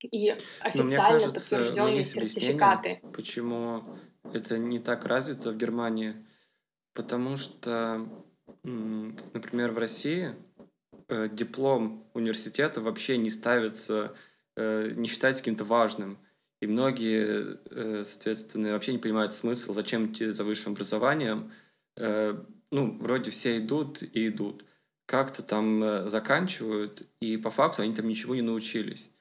и 0.06 0.30
официально 0.62 0.84
мне 0.84 0.98
кажется, 0.98 1.32
подтвержденные 1.32 2.04
сертификаты. 2.04 3.02
Почему 3.14 3.84
это 4.34 4.58
не 4.58 4.80
так 4.80 5.06
развито 5.06 5.52
в 5.52 5.58
Германии? 5.58 6.16
Потому 6.94 7.36
что, 7.36 8.08
например, 8.64 9.72
в 9.74 9.78
России 9.78 10.34
э, 11.10 11.28
диплом 11.30 12.10
университета 12.14 12.80
вообще 12.80 13.18
не 13.18 13.30
ставится, 13.30 14.16
э, 14.56 14.94
не 14.96 15.08
считается 15.08 15.42
каким-то 15.42 15.66
важным. 15.66 16.18
И 16.62 16.68
многие, 16.68 17.60
э, 17.70 18.04
соответственно, 18.06 18.72
вообще 18.72 18.94
не 18.94 19.00
понимают 19.00 19.34
смысл, 19.34 19.74
зачем 19.74 20.08
идти 20.08 20.28
за 20.28 20.44
высшим 20.46 20.72
образованием. 20.72 21.52
Ну, 21.98 22.98
вроде 22.98 23.32
все 23.32 23.58
идут 23.58 24.02
и 24.02 24.28
идут. 24.28 24.66
Как-то 25.06 25.44
там 25.44 26.10
заканчивают, 26.10 27.04
и 27.20 27.38
по 27.38 27.50
факту 27.50 27.84
они 27.84 27.94
там 27.94 28.08
ничего 28.08 28.36
не 28.36 28.42
научились. 28.42 29.12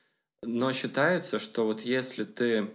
Но 0.46 0.72
считается, 0.72 1.38
что 1.38 1.66
вот 1.66 1.80
если 1.80 2.24
ты 2.24 2.70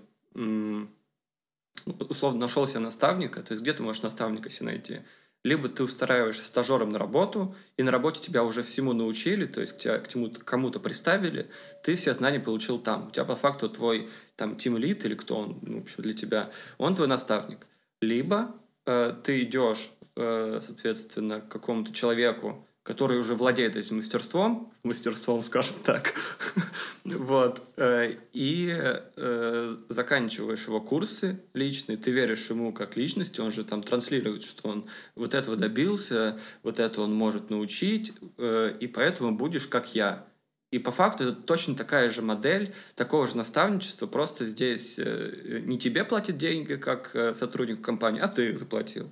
условно 1.85 2.39
нашел 2.39 2.67
себе 2.67 2.79
наставника, 2.79 3.41
то 3.41 3.53
есть 3.53 3.61
где 3.61 3.73
ты 3.73 3.83
можешь 3.83 4.01
наставника 4.01 4.49
себе 4.49 4.67
найти? 4.67 4.99
Либо 5.43 5.69
ты 5.69 5.83
устраиваешься 5.83 6.45
стажером 6.45 6.89
на 6.89 6.99
работу, 6.99 7.55
и 7.77 7.83
на 7.83 7.91
работе 7.91 8.19
тебя 8.21 8.43
уже 8.43 8.61
всему 8.61 8.91
научили, 8.91 9.45
то 9.45 9.61
есть 9.61 9.77
тебя 9.77 9.99
к 9.99 10.43
кому-то, 10.43 10.81
приставили, 10.81 11.49
ты 11.81 11.95
все 11.95 12.13
знания 12.13 12.41
получил 12.41 12.77
там. 12.77 13.07
У 13.07 13.11
тебя 13.11 13.23
по 13.23 13.35
факту 13.35 13.69
твой 13.69 14.09
там 14.35 14.57
тим 14.57 14.77
лид 14.77 15.05
или 15.05 15.15
кто 15.15 15.37
он, 15.37 15.59
ну, 15.61 15.79
в 15.79 15.83
общем, 15.83 16.03
для 16.03 16.13
тебя, 16.13 16.51
он 16.77 16.95
твой 16.95 17.07
наставник. 17.07 17.67
Либо 18.01 18.53
э, 18.85 19.13
ты 19.23 19.43
идешь, 19.43 19.91
э, 20.17 20.59
соответственно, 20.61 21.39
к 21.39 21.47
какому-то 21.47 21.93
человеку, 21.93 22.67
который 22.83 23.17
уже 23.17 23.33
владеет 23.33 23.77
этим 23.77 23.97
мастерством, 23.97 24.73
мастерством, 24.83 25.41
скажем 25.43 25.75
так, 25.85 26.13
Вот. 27.17 27.61
Э, 27.77 28.13
и 28.33 28.69
э, 28.71 29.77
заканчиваешь 29.89 30.67
его 30.67 30.81
курсы 30.81 31.39
личные, 31.53 31.97
ты 31.97 32.11
веришь 32.11 32.49
ему 32.49 32.73
как 32.73 32.97
личности, 32.97 33.39
он 33.39 33.51
же 33.51 33.63
там 33.63 33.83
транслирует, 33.83 34.43
что 34.43 34.69
он 34.69 34.85
вот 35.15 35.33
этого 35.33 35.55
добился, 35.55 36.39
вот 36.63 36.79
это 36.79 37.01
он 37.01 37.13
может 37.13 37.49
научить, 37.49 38.13
э, 38.37 38.73
и 38.79 38.87
поэтому 38.87 39.35
будешь 39.35 39.67
как 39.67 39.95
я. 39.95 40.25
И 40.71 40.77
по 40.77 40.91
факту 40.91 41.23
это 41.23 41.33
точно 41.33 41.75
такая 41.75 42.09
же 42.09 42.21
модель 42.21 42.73
такого 42.95 43.27
же 43.27 43.35
наставничества, 43.37 44.05
просто 44.05 44.45
здесь 44.45 44.97
не 44.99 45.79
тебе 45.79 46.03
платят 46.03 46.37
деньги 46.37 46.75
как 46.75 47.09
сотрудник 47.33 47.81
компании, 47.81 48.21
а 48.21 48.27
ты 48.27 48.51
их 48.51 48.59
заплатил. 48.59 49.09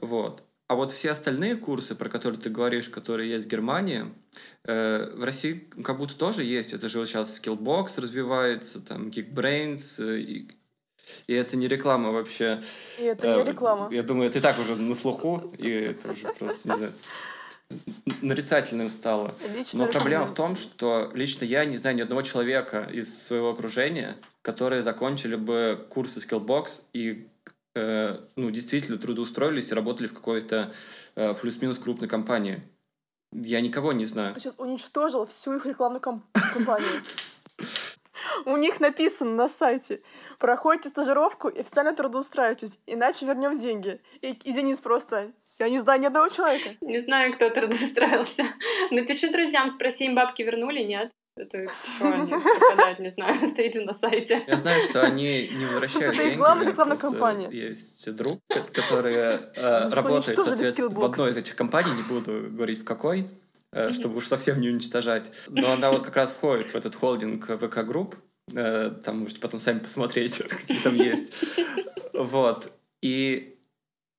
Вот. 0.00 0.44
А 0.68 0.74
вот 0.74 0.90
все 0.90 1.12
остальные 1.12 1.56
курсы, 1.56 1.94
про 1.94 2.08
которые 2.08 2.40
ты 2.40 2.50
говоришь, 2.50 2.88
которые 2.88 3.30
есть 3.30 3.46
в 3.46 3.48
Германии, 3.48 4.06
э, 4.64 5.12
в 5.14 5.22
России 5.22 5.68
как 5.84 5.98
будто 5.98 6.16
тоже 6.16 6.42
есть. 6.42 6.72
Это 6.72 6.88
же 6.88 6.98
вот 6.98 7.08
сейчас 7.08 7.40
Skillbox 7.40 8.00
развивается, 8.00 8.80
там 8.80 9.08
Geekbrains, 9.08 9.94
э, 9.98 10.18
и, 10.18 10.50
и 11.28 11.34
это 11.34 11.56
не 11.56 11.68
реклама 11.68 12.10
вообще. 12.10 12.60
И 12.98 13.04
это 13.04 13.28
э, 13.28 13.36
не 13.36 13.44
реклама. 13.44 13.88
Я 13.92 14.02
думаю, 14.02 14.28
ты 14.28 14.40
так 14.40 14.58
уже 14.58 14.74
на 14.74 14.96
слуху, 14.96 15.54
и 15.56 15.70
это 15.70 16.10
уже 16.10 16.32
просто, 16.32 16.68
не 16.68 16.76
знаю, 16.76 16.92
нарицательным 18.22 18.90
стало. 18.90 19.36
Лично 19.56 19.78
Но 19.78 19.86
проблема 19.86 20.26
в 20.26 20.34
том, 20.34 20.56
что 20.56 21.12
лично 21.14 21.44
я 21.44 21.64
не 21.64 21.76
знаю 21.76 21.94
ни 21.94 22.00
одного 22.00 22.22
человека 22.22 22.88
из 22.92 23.22
своего 23.22 23.50
окружения, 23.50 24.16
которые 24.42 24.82
закончили 24.82 25.36
бы 25.36 25.86
курсы 25.90 26.18
Skillbox 26.18 26.82
и 26.92 27.28
Э, 27.76 28.20
ну, 28.36 28.50
действительно 28.50 28.96
трудоустроились 28.96 29.70
и 29.70 29.74
работали 29.74 30.06
в 30.06 30.14
какой-то 30.14 30.72
э, 31.14 31.34
плюс-минус 31.34 31.78
крупной 31.78 32.08
компании. 32.08 32.62
Я 33.32 33.60
никого 33.60 33.92
не 33.92 34.06
знаю. 34.06 34.32
Ты 34.32 34.40
сейчас 34.40 34.54
уничтожил 34.56 35.26
всю 35.26 35.56
их 35.56 35.66
рекламную 35.66 36.00
компанию. 36.00 36.88
У 38.46 38.56
них 38.56 38.80
написано 38.80 39.32
на 39.32 39.46
сайте 39.46 40.00
«Проходите 40.38 40.88
стажировку 40.88 41.48
и 41.48 41.60
официально 41.60 41.94
трудоустраивайтесь, 41.94 42.78
иначе 42.86 43.26
вернем 43.26 43.58
деньги». 43.58 44.00
И, 44.22 44.30
и 44.30 44.52
Денис 44.54 44.78
просто 44.78 45.32
я 45.58 45.68
не 45.68 45.78
знаю 45.78 46.00
ни 46.00 46.06
одного 46.06 46.28
человека. 46.28 46.76
Не 46.80 47.00
знаю, 47.00 47.34
кто 47.34 47.50
трудоустроился. 47.50 48.54
Напиши 48.90 49.30
друзьям, 49.30 49.68
спроси, 49.68 50.06
им 50.06 50.14
бабки 50.14 50.42
вернули, 50.42 50.82
нет? 50.82 51.10
Это 51.36 51.68
что 51.96 52.12
они 52.12 52.30
пропадают, 52.30 52.98
не 52.98 53.10
знаю, 53.10 53.48
стоит 53.52 53.74
же 53.74 53.84
на 53.84 53.92
сайте. 53.92 54.42
Я 54.46 54.56
знаю, 54.56 54.80
что 54.80 55.02
они 55.02 55.48
не 55.48 55.66
возвращают 55.66 56.16
деньги. 56.16 56.30
Это 56.30 56.38
главная 56.38 56.66
рекламная 56.68 56.96
компания. 56.96 57.48
Есть 57.50 58.10
друг, 58.14 58.40
который 58.72 59.14
э, 59.14 59.90
работает, 59.90 60.38
соответственно, 60.38 60.88
в 60.88 61.04
одной 61.04 61.30
из 61.30 61.36
этих 61.36 61.54
компаний, 61.54 61.90
не 61.94 62.02
буду 62.02 62.48
говорить 62.50 62.80
в 62.80 62.84
какой, 62.84 63.28
э, 63.72 63.92
чтобы 63.92 64.16
уж 64.16 64.26
совсем 64.26 64.60
не 64.62 64.70
уничтожать. 64.70 65.30
Но 65.48 65.72
она 65.72 65.90
вот 65.90 66.02
как 66.02 66.16
раз 66.16 66.30
входит 66.30 66.70
в 66.70 66.74
этот 66.74 66.94
холдинг 66.94 67.44
VK 67.44 67.84
Group. 67.84 68.16
Э, 68.54 68.90
там 69.04 69.18
можете 69.18 69.38
потом 69.38 69.60
сами 69.60 69.80
посмотреть, 69.80 70.38
какие 70.48 70.78
там 70.78 70.94
есть. 70.94 71.34
Вот. 72.14 72.72
И 73.02 73.52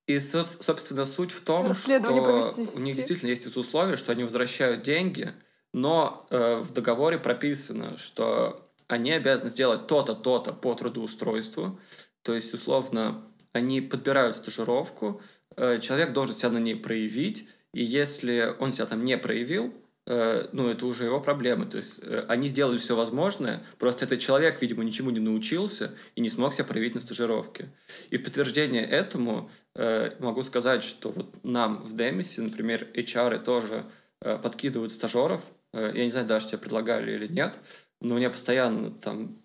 и, 0.06 0.20
собственно, 0.20 1.04
суть 1.04 1.32
в 1.32 1.42
том, 1.42 1.74
что 1.74 2.00
у 2.00 2.78
них 2.78 2.96
действительно 2.96 3.28
есть 3.28 3.44
это 3.44 3.60
условие, 3.60 3.98
что 3.98 4.10
они 4.10 4.24
возвращают 4.24 4.82
деньги, 4.82 5.34
но 5.72 6.26
э, 6.30 6.56
в 6.56 6.72
договоре 6.72 7.18
прописано, 7.18 7.96
что 7.96 8.68
они 8.88 9.12
обязаны 9.12 9.50
сделать 9.50 9.86
то-то, 9.86 10.14
то-то 10.14 10.52
по 10.52 10.74
трудоустройству. 10.74 11.78
То 12.22 12.34
есть, 12.34 12.52
условно, 12.54 13.22
они 13.52 13.80
подбирают 13.80 14.36
стажировку, 14.36 15.20
э, 15.56 15.78
человек 15.80 16.12
должен 16.12 16.36
себя 16.36 16.50
на 16.50 16.58
ней 16.58 16.74
проявить, 16.74 17.48
и 17.74 17.84
если 17.84 18.54
он 18.58 18.72
себя 18.72 18.86
там 18.86 19.04
не 19.04 19.18
проявил, 19.18 19.74
э, 20.06 20.48
ну, 20.52 20.68
это 20.68 20.86
уже 20.86 21.04
его 21.04 21.20
проблемы. 21.20 21.66
То 21.66 21.76
есть 21.76 22.00
э, 22.02 22.24
они 22.28 22.48
сделали 22.48 22.78
все 22.78 22.96
возможное, 22.96 23.62
просто 23.78 24.06
этот 24.06 24.20
человек, 24.20 24.60
видимо, 24.62 24.84
ничему 24.84 25.10
не 25.10 25.20
научился 25.20 25.94
и 26.14 26.20
не 26.22 26.30
смог 26.30 26.54
себя 26.54 26.64
проявить 26.64 26.94
на 26.94 27.00
стажировке. 27.00 27.70
И 28.08 28.16
в 28.16 28.24
подтверждение 28.24 28.84
этому 28.84 29.50
э, 29.74 30.12
могу 30.18 30.42
сказать, 30.42 30.82
что 30.82 31.10
вот 31.10 31.44
нам 31.44 31.76
в 31.78 31.94
Демисе, 31.94 32.40
например, 32.40 32.88
HR 32.94 33.38
тоже 33.44 33.84
э, 34.22 34.38
подкидывают 34.38 34.92
стажеров, 34.92 35.44
я 35.72 36.04
не 36.04 36.10
знаю, 36.10 36.26
даже 36.26 36.48
тебе 36.48 36.58
предлагали 36.58 37.12
или 37.12 37.26
нет, 37.26 37.58
но 38.00 38.16
мне 38.16 38.30
постоянно 38.30 38.90
там... 38.90 39.36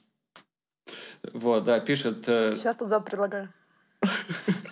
Вот, 1.33 1.63
да, 1.63 1.79
пишет... 1.79 2.27
Э, 2.27 2.53
Сейчас 2.55 2.77
тут 2.77 2.89
завтра 2.89 3.11
предлагаю. 3.11 3.49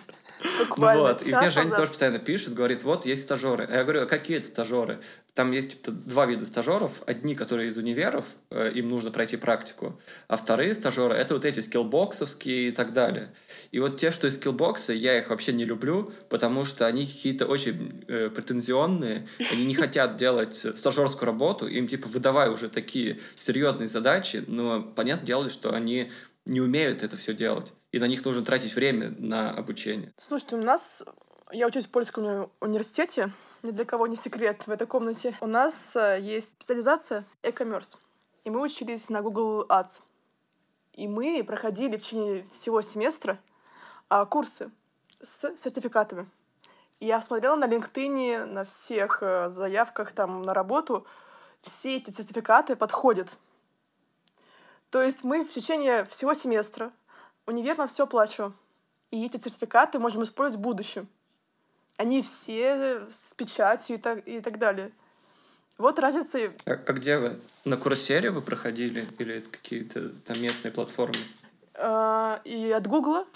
Буквально. 0.68 1.02
Ну 1.02 1.08
вот, 1.08 1.26
и 1.26 1.34
мне 1.34 1.50
Женя 1.50 1.70
тоже 1.70 1.88
постоянно 1.88 2.18
пишет, 2.18 2.54
говорит, 2.54 2.84
вот 2.84 3.06
есть 3.06 3.22
стажеры. 3.22 3.66
А 3.70 3.76
я 3.76 3.82
говорю, 3.84 4.02
а 4.02 4.06
какие 4.06 4.38
это 4.38 4.46
стажеры? 4.46 5.00
Там 5.34 5.50
есть 5.52 5.70
типа, 5.70 5.92
два 5.92 6.26
вида 6.26 6.44
стажеров. 6.44 7.02
Одни, 7.06 7.34
которые 7.34 7.70
из 7.70 7.78
универов, 7.78 8.26
э, 8.50 8.70
им 8.74 8.90
нужно 8.90 9.10
пройти 9.10 9.36
практику. 9.36 9.98
А 10.28 10.36
вторые 10.36 10.74
стажеры— 10.74 11.14
это 11.16 11.34
вот 11.34 11.44
эти 11.44 11.60
скиллбоксовские 11.60 12.68
и 12.68 12.70
так 12.70 12.92
далее. 12.92 13.32
И 13.70 13.80
вот 13.80 13.98
те, 13.98 14.10
что 14.10 14.26
из 14.26 14.34
скиллбокса, 14.34 14.92
я 14.92 15.18
их 15.18 15.30
вообще 15.30 15.52
не 15.52 15.64
люблю, 15.64 16.12
потому 16.28 16.64
что 16.64 16.86
они 16.86 17.06
какие-то 17.06 17.46
очень 17.46 18.04
э, 18.08 18.28
претензионные, 18.28 19.26
они 19.50 19.64
не 19.64 19.74
хотят 19.74 20.16
делать 20.16 20.54
стажерскую 20.54 21.26
работу, 21.26 21.66
им 21.66 21.88
типа 21.88 22.08
выдавай 22.08 22.50
уже 22.50 22.68
такие 22.68 23.18
серьезные 23.34 23.88
задачи, 23.88 24.44
но 24.46 24.82
понятно 24.82 25.26
дело, 25.26 25.48
что 25.48 25.72
они 25.72 26.10
не 26.44 26.60
умеют 26.60 27.02
это 27.02 27.16
все 27.16 27.32
делать 27.32 27.72
и 27.92 27.98
на 27.98 28.06
них 28.06 28.24
нужно 28.24 28.44
тратить 28.44 28.74
время 28.74 29.14
на 29.18 29.50
обучение. 29.50 30.12
Слушайте, 30.16 30.56
у 30.56 30.62
нас, 30.62 31.02
я 31.52 31.66
учусь 31.66 31.86
в 31.86 31.90
польском 31.90 32.24
уни 32.24 32.48
университете, 32.60 33.32
ни 33.62 33.70
для 33.70 33.84
кого 33.84 34.06
не 34.06 34.16
секрет 34.16 34.66
в 34.66 34.70
этой 34.70 34.86
комнате. 34.86 35.36
У 35.40 35.46
нас 35.46 35.94
э, 35.94 36.18
есть 36.20 36.52
специализация 36.52 37.24
e-commerce, 37.42 37.98
и 38.44 38.50
мы 38.50 38.60
учились 38.62 39.08
на 39.10 39.20
Google 39.20 39.66
Ads. 39.68 40.00
И 40.94 41.06
мы 41.06 41.44
проходили 41.46 41.96
в 41.96 42.00
течение 42.00 42.44
всего 42.50 42.82
семестра 42.82 43.38
а, 44.08 44.26
курсы 44.26 44.70
с 45.20 45.56
сертификатами. 45.56 46.28
Я 46.98 47.20
смотрела 47.20 47.56
на 47.56 47.66
LinkedIn, 47.66 48.46
на 48.46 48.64
всех 48.64 49.18
э, 49.22 49.48
заявках 49.50 50.12
там 50.12 50.42
на 50.42 50.54
работу, 50.54 51.06
все 51.60 51.96
эти 51.98 52.10
сертификаты 52.10 52.74
подходят. 52.74 53.28
То 54.90 55.02
есть 55.02 55.24
мы 55.24 55.44
в 55.44 55.50
течение 55.50 56.04
всего 56.04 56.34
семестра 56.34 56.92
универ 57.46 57.78
на 57.78 57.86
все 57.86 58.06
плачу. 58.06 58.52
И 59.10 59.26
эти 59.26 59.36
сертификаты 59.36 59.98
можем 59.98 60.22
использовать 60.22 60.60
в 60.60 60.62
будущем. 60.62 61.08
Они 61.96 62.22
все 62.22 63.06
с 63.08 63.34
печатью 63.34 63.96
и 63.96 63.98
так, 64.00 64.26
и 64.26 64.40
так 64.40 64.58
далее. 64.58 64.92
Вот 65.78 65.98
разница. 65.98 66.52
А, 66.64 66.72
а 66.72 66.92
где 66.92 67.18
вы? 67.18 67.38
На 67.64 67.76
Курсере 67.76 68.30
вы 68.30 68.40
проходили? 68.40 69.08
Или 69.18 69.36
это 69.36 69.50
какие-то 69.50 70.08
там 70.10 70.40
местные 70.40 70.72
платформы? 70.72 71.18
А, 71.74 72.40
и 72.44 72.70
от 72.70 72.86
Гугла, 72.86 73.26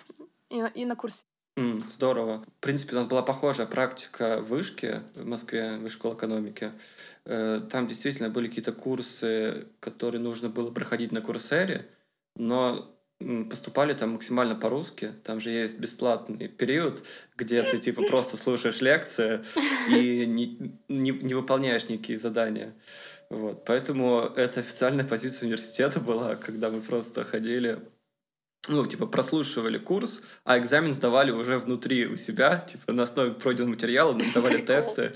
и, 0.51 0.65
и 0.75 0.85
на 0.85 0.97
курсе. 0.97 1.25
Mm, 1.57 1.83
здорово. 1.91 2.45
В 2.59 2.61
принципе, 2.61 2.97
у 2.97 2.99
нас 2.99 3.07
была 3.07 3.23
похожая 3.23 3.67
практика 3.67 4.43
в 4.43 4.49
Вышке, 4.49 5.03
в 5.15 5.25
Москве, 5.25 5.79
в 5.79 5.89
школе 5.89 6.15
экономики. 6.15 6.73
Э, 7.25 7.63
там 7.71 7.87
действительно 7.87 8.29
были 8.29 8.49
какие-то 8.49 8.73
курсы, 8.73 9.67
которые 9.81 10.21
нужно 10.21 10.51
было 10.51 10.71
проходить 10.71 11.13
на 11.13 11.23
Курсере, 11.23 11.89
но 12.35 12.95
поступали 13.19 13.93
там 13.93 14.11
максимально 14.11 14.55
по-русски. 14.55 15.13
Там 15.25 15.41
же 15.41 15.51
есть 15.51 15.79
бесплатный 15.79 16.49
период, 16.49 17.03
где 17.37 17.63
ты 17.63 17.79
типа 17.79 18.03
просто 18.09 18.37
слушаешь 18.37 18.81
лекции 18.81 19.41
и 19.89 20.27
не, 20.27 20.79
не, 20.89 21.11
не 21.11 21.35
выполняешь 21.35 21.89
никакие 21.89 22.19
задания. 22.19 22.75
Вот. 23.31 23.65
Поэтому 23.65 24.21
это 24.37 24.61
официальная 24.61 25.05
позиция 25.05 25.47
университета 25.47 26.01
была, 26.01 26.37
когда 26.37 26.71
мы 26.71 26.81
просто 26.81 27.25
ходили 27.25 27.81
ну, 28.69 28.87
типа, 28.87 29.07
прослушивали 29.07 29.79
курс, 29.79 30.21
а 30.45 30.59
экзамен 30.59 30.93
сдавали 30.93 31.31
уже 31.31 31.59
внутри 31.59 32.07
у 32.07 32.17
себя, 32.17 32.59
типа, 32.59 32.93
на 32.93 33.05
основе 33.05 33.33
пройденного 33.33 33.75
материала, 33.75 34.13
нам 34.13 34.33
давали 34.33 34.59
тесты, 34.63 35.13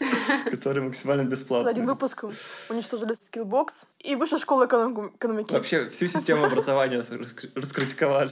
которые 0.50 0.84
максимально 0.84 1.28
бесплатные. 1.28 1.70
Один 1.70 1.86
выпуск 1.86 2.24
уничтожили 2.68 3.12
Skillbox 3.12 3.68
и 4.00 4.14
высшая 4.16 4.38
школа 4.38 4.66
экономики. 4.66 5.52
Вообще 5.52 5.86
всю 5.86 6.06
систему 6.06 6.44
образования 6.44 7.04
раскритиковали. 7.54 8.30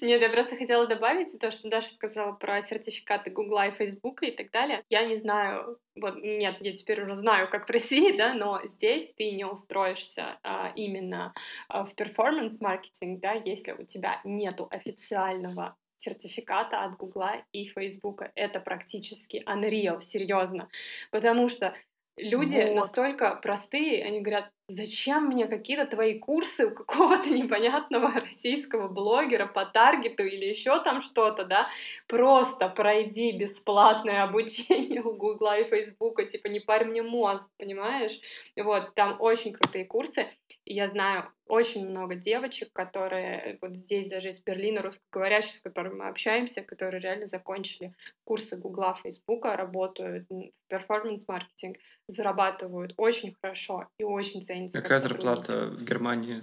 Нет, 0.00 0.20
я 0.20 0.30
просто 0.30 0.56
хотела 0.56 0.86
добавить 0.86 1.38
то, 1.38 1.50
что 1.50 1.68
Даша 1.68 1.90
сказала 1.94 2.32
про 2.32 2.62
сертификаты 2.62 3.30
Гугла 3.30 3.68
и 3.68 3.72
Фейсбука 3.72 4.26
и 4.26 4.30
так 4.30 4.50
далее. 4.50 4.84
Я 4.88 5.04
не 5.04 5.16
знаю, 5.16 5.78
вот 5.96 6.16
нет, 6.22 6.56
я 6.60 6.72
теперь 6.72 7.02
уже 7.02 7.16
знаю, 7.16 7.48
как 7.50 7.66
в 7.66 7.70
России, 7.70 8.16
да, 8.16 8.34
но 8.34 8.60
здесь 8.64 9.12
ты 9.16 9.32
не 9.32 9.44
устроишься 9.44 10.38
а, 10.42 10.72
именно 10.76 11.32
а, 11.68 11.84
в 11.84 11.94
перформанс-маркетинг, 11.94 13.20
да, 13.20 13.32
если 13.32 13.72
у 13.72 13.84
тебя 13.84 14.20
нету 14.24 14.68
официального 14.70 15.76
сертификата 15.98 16.84
от 16.84 16.96
Гугла 16.96 17.36
и 17.52 17.66
Фейсбука. 17.66 18.30
Это 18.34 18.60
практически 18.60 19.42
unreal, 19.46 20.02
серьезно. 20.02 20.68
Потому 21.10 21.48
что 21.48 21.74
люди 22.16 22.62
вот. 22.62 22.74
настолько 22.74 23.36
простые, 23.36 24.04
они 24.04 24.20
говорят, 24.20 24.50
зачем 24.68 25.26
мне 25.26 25.46
какие-то 25.46 25.86
твои 25.86 26.18
курсы 26.18 26.66
у 26.66 26.74
какого-то 26.74 27.28
непонятного 27.30 28.12
российского 28.12 28.88
блогера 28.88 29.46
по 29.46 29.64
таргету 29.66 30.24
или 30.24 30.46
еще 30.46 30.82
там 30.82 31.00
что-то, 31.00 31.44
да, 31.44 31.68
просто 32.06 32.68
пройди 32.68 33.32
бесплатное 33.32 34.22
обучение 34.22 35.02
у 35.02 35.14
Гугла 35.14 35.58
и 35.58 35.64
Фейсбука, 35.64 36.24
типа 36.24 36.48
не 36.48 36.60
парь 36.60 36.84
мне 36.84 37.02
мозг, 37.02 37.44
понимаешь? 37.58 38.18
Вот, 38.56 38.94
там 38.94 39.16
очень 39.20 39.52
крутые 39.52 39.84
курсы, 39.84 40.26
и 40.64 40.74
я 40.74 40.88
знаю 40.88 41.30
очень 41.46 41.86
много 41.86 42.14
девочек, 42.14 42.72
которые 42.72 43.58
вот 43.60 43.74
здесь 43.76 44.08
даже 44.08 44.30
из 44.30 44.42
Берлина, 44.42 44.80
русскоговорящих, 44.80 45.56
с 45.56 45.60
которыми 45.60 45.94
мы 45.94 46.08
общаемся, 46.08 46.62
которые 46.62 47.00
реально 47.00 47.26
закончили 47.26 47.94
курсы 48.24 48.56
Гугла, 48.56 48.94
Фейсбука, 48.94 49.56
работают 49.56 50.26
в 50.30 50.50
перформанс-маркетинг, 50.68 51.76
зарабатывают 52.06 52.94
очень 52.96 53.34
хорошо 53.34 53.88
и 53.98 54.04
очень 54.04 54.42
ценится. 54.54 54.82
Какая 54.82 54.98
зарплата 54.98 55.66
в 55.66 55.84
Германии 55.84 56.40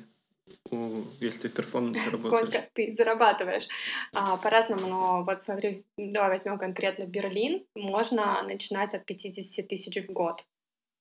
у, 0.72 1.04
если 1.20 1.44
ты 1.44 1.50
в 1.50 1.54
перформансе 1.54 2.02
работаешь? 2.12 2.48
Сколько 2.48 2.70
ты 2.74 2.94
зарабатываешь? 2.98 3.68
А, 4.14 4.38
по-разному, 4.38 4.88
но 4.88 5.24
вот 5.24 5.42
смотри, 5.42 5.86
давай 5.98 6.30
возьмем 6.30 6.58
конкретно 6.58 7.06
Берлин. 7.06 7.66
Можно 7.76 8.42
начинать 8.44 8.94
от 8.94 9.06
50 9.06 9.68
тысяч 9.68 10.08
в 10.08 10.12
год 10.12 10.44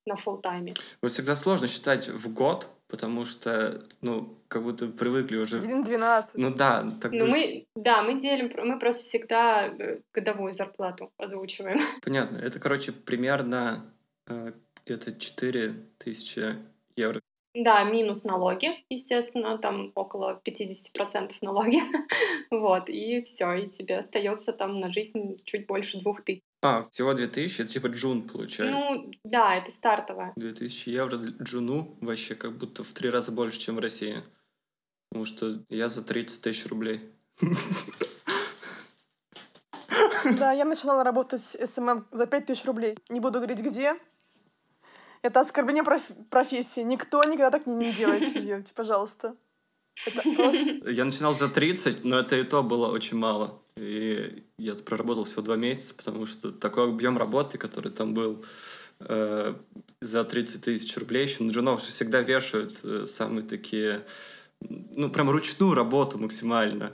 на 0.05 0.15
full 0.15 0.41
тайме. 0.41 0.73
Вот 1.01 1.11
всегда 1.11 1.35
сложно 1.35 1.67
считать 1.67 2.09
в 2.09 2.33
год, 2.33 2.67
потому 2.87 3.23
что, 3.23 3.83
ну, 4.01 4.35
как 4.47 4.63
будто 4.63 4.87
привыкли 4.87 5.37
уже... 5.37 5.57
1,12. 5.57 6.23
Ну 6.35 6.53
да. 6.53 6.85
Так 6.99 7.11
ну 7.11 7.27
мы, 7.27 7.65
да, 7.75 8.01
мы 8.01 8.19
делим, 8.19 8.51
мы 8.67 8.79
просто 8.79 9.03
всегда 9.03 9.67
э, 9.67 9.99
годовую 10.11 10.53
зарплату 10.53 11.11
озвучиваем. 11.17 11.79
Понятно. 12.03 12.37
Это, 12.37 12.59
короче, 12.59 12.91
примерно 12.91 13.85
э, 14.27 14.53
где-то 14.85 15.17
4 15.17 15.75
тысячи 15.99 16.55
евро. 16.95 17.21
Да, 17.53 17.83
минус 17.83 18.23
налоги, 18.23 18.69
естественно, 18.89 19.57
там 19.57 19.91
около 19.95 20.41
50% 20.45 21.33
налоги. 21.41 21.81
вот, 22.51 22.87
и 22.87 23.21
все, 23.23 23.53
и 23.55 23.69
тебе 23.69 23.97
остается 23.97 24.53
там 24.53 24.79
на 24.79 24.91
жизнь 24.91 25.35
чуть 25.43 25.67
больше 25.67 25.99
двух 25.99 26.23
тысяч. 26.23 26.41
А, 26.61 26.83
всего 26.83 27.13
2000, 27.13 27.61
это 27.61 27.71
типа 27.71 27.87
джун 27.87 28.21
получается. 28.21 28.73
Ну, 28.73 29.11
да, 29.25 29.57
это 29.57 29.71
стартовая. 29.71 30.31
2000 30.37 30.89
евро 30.89 31.17
джуну 31.17 31.97
вообще 31.99 32.35
как 32.35 32.57
будто 32.57 32.83
в 32.83 32.93
три 32.93 33.09
раза 33.09 33.33
больше, 33.33 33.59
чем 33.59 33.75
в 33.75 33.79
России. 33.79 34.23
Потому 35.09 35.25
что 35.25 35.51
я 35.69 35.89
за 35.89 36.03
30 36.03 36.41
тысяч 36.41 36.65
рублей. 36.67 37.01
Да, 40.37 40.51
я 40.53 40.65
начинала 40.65 41.03
работать 41.03 41.41
с 41.41 41.57
SMM 41.65 42.05
за 42.11 42.27
5 42.27 42.45
тысяч 42.45 42.63
рублей. 42.65 42.97
Не 43.09 43.19
буду 43.19 43.39
говорить 43.39 43.59
где. 43.59 43.95
Это 45.21 45.41
оскорбление 45.41 45.83
проф- 45.83 46.29
профессии. 46.29 46.81
Никто 46.81 47.23
никогда 47.23 47.51
так 47.51 47.67
не, 47.67 47.75
не 47.75 47.93
делайте, 47.93 48.39
делайте, 48.41 48.73
пожалуйста. 48.73 49.35
Я 50.05 51.05
начинал 51.05 51.35
за 51.35 51.47
30, 51.47 52.03
но 52.05 52.19
это 52.19 52.35
и 52.35 52.43
то 52.43 52.63
было 52.63 52.87
очень 52.87 53.17
мало. 53.17 53.61
И 53.75 54.43
я 54.57 54.73
проработал 54.73 55.25
всего 55.25 55.41
два 55.41 55.57
месяца, 55.57 55.93
потому 55.93 56.25
что 56.25 56.51
такой 56.51 56.85
объем 56.85 57.17
работы, 57.17 57.57
который 57.57 57.91
там 57.91 58.13
был 58.13 58.43
э, 58.99 59.53
за 60.01 60.23
30 60.23 60.63
тысяч 60.63 60.97
рублей, 60.97 61.23
еще 61.23 61.43
на 61.43 61.51
джунов 61.51 61.83
всегда 61.83 62.21
вешают 62.21 62.79
э, 62.83 63.05
самые 63.07 63.43
такие, 63.43 64.05
ну, 64.61 65.09
прям 65.11 65.29
ручную 65.29 65.75
работу 65.75 66.17
максимально. 66.17 66.93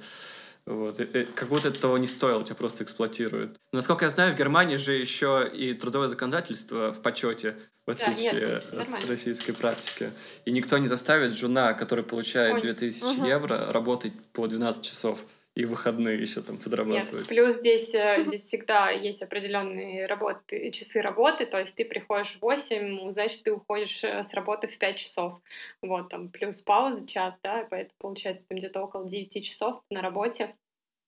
Вот. 0.68 1.00
И, 1.00 1.04
и, 1.04 1.24
как 1.24 1.48
будто 1.48 1.70
это 1.70 1.80
того 1.80 1.98
не 1.98 2.08
стоило, 2.08 2.44
тебя 2.44 2.56
просто 2.56 2.84
эксплуатируют. 2.84 3.58
Но, 3.72 3.78
насколько 3.78 4.04
я 4.04 4.12
знаю, 4.12 4.34
в 4.34 4.38
Германии 4.38 4.76
же 4.76 4.94
еще 4.94 5.50
и 5.52 5.74
трудовое 5.74 6.10
законодательство 6.10 6.92
в 6.92 7.02
почете, 7.02 7.56
в 7.86 7.92
отличие 7.92 8.62
да, 8.74 8.80
нет, 8.80 8.94
от 8.94 9.10
российской 9.10 9.54
практики. 9.54 10.12
И 10.44 10.52
никто 10.52 10.78
не 10.78 10.90
заставит 10.90 11.34
жена, 11.34 11.74
которая 11.74 12.06
получает 12.06 12.56
Ой. 12.56 12.62
2000 12.62 13.04
угу. 13.04 13.26
евро, 13.26 13.72
работать 13.72 14.12
по 14.34 14.46
12 14.46 14.84
часов 14.84 15.24
и 15.58 15.66
выходные 15.66 16.22
еще 16.22 16.42
там 16.42 16.60
подрабатывать. 16.60 17.14
Нет, 17.14 17.28
плюс 17.28 17.56
здесь, 17.56 17.92
э, 17.96 18.24
здесь 18.28 18.44
всегда 18.44 18.92
есть 18.92 19.24
определенные 19.24 20.06
работы, 20.06 20.70
часы 20.70 21.02
работы, 21.02 21.48
то 21.48 21.60
есть 21.60 21.74
ты 21.74 21.84
приходишь 21.84 22.36
в 22.36 22.42
8, 22.44 23.12
значит, 23.12 23.42
ты 23.42 23.52
уходишь 23.52 24.04
э, 24.04 24.22
с 24.22 24.36
работы 24.36 24.68
в 24.68 24.78
5 24.78 24.98
часов. 24.98 25.42
Вот, 25.82 26.10
там, 26.10 26.30
плюс 26.30 26.62
пауза 26.62 27.08
час, 27.08 27.34
да, 27.42 27.66
поэтому 27.72 27.96
получается 27.98 28.46
там 28.48 28.60
где-то 28.60 28.84
около 28.84 29.10
9 29.10 29.44
часов 29.44 29.82
на 29.90 30.04
работе. 30.04 30.56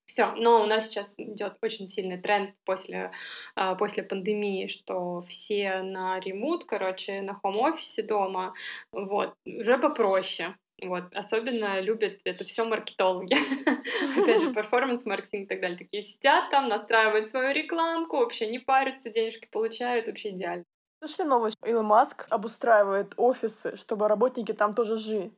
Все, 0.08 0.32
но 0.32 0.64
у 0.64 0.66
нас 0.66 0.88
сейчас 0.88 1.14
идет 1.18 1.58
очень 1.62 1.86
сильный 1.86 2.18
тренд 2.18 2.56
после, 2.66 3.12
а, 3.54 3.76
после 3.76 4.02
пандемии, 4.02 4.66
что 4.66 5.22
все 5.30 5.84
на 5.84 6.20
ремут, 6.20 6.66
короче, 6.66 7.22
на 7.22 7.36
хом-офисе 7.36 8.02
дома, 8.02 8.56
вот, 8.91 9.36
уже 9.45 9.78
попроще. 9.78 10.56
Вот, 10.82 11.06
особенно 11.14 11.80
любят 11.82 12.20
это 12.24 12.44
все 12.46 12.66
маркетологи. 12.66 13.34
Опять 14.20 14.42
же, 14.42 14.54
перформанс-маркетинг 14.54 15.44
и 15.44 15.48
так 15.48 15.62
далее. 15.62 15.78
Такие 15.78 16.04
сидят 16.04 16.50
там, 16.50 16.70
настраивают 16.70 17.30
свою 17.30 17.54
рекламку, 17.54 18.18
вообще 18.18 18.48
не 18.48 18.60
парятся, 18.60 19.10
денежки 19.10 19.48
получают, 19.52 20.08
вообще 20.08 20.30
идеально. 20.30 20.66
Слышали 21.00 21.28
новость? 21.28 21.58
Илон 21.66 21.86
Маск 21.86 22.28
обустраивает 22.30 23.14
офисы, 23.18 23.78
чтобы 23.78 24.08
работники 24.08 24.52
там 24.52 24.74
тоже 24.74 24.98
жили. 24.98 25.32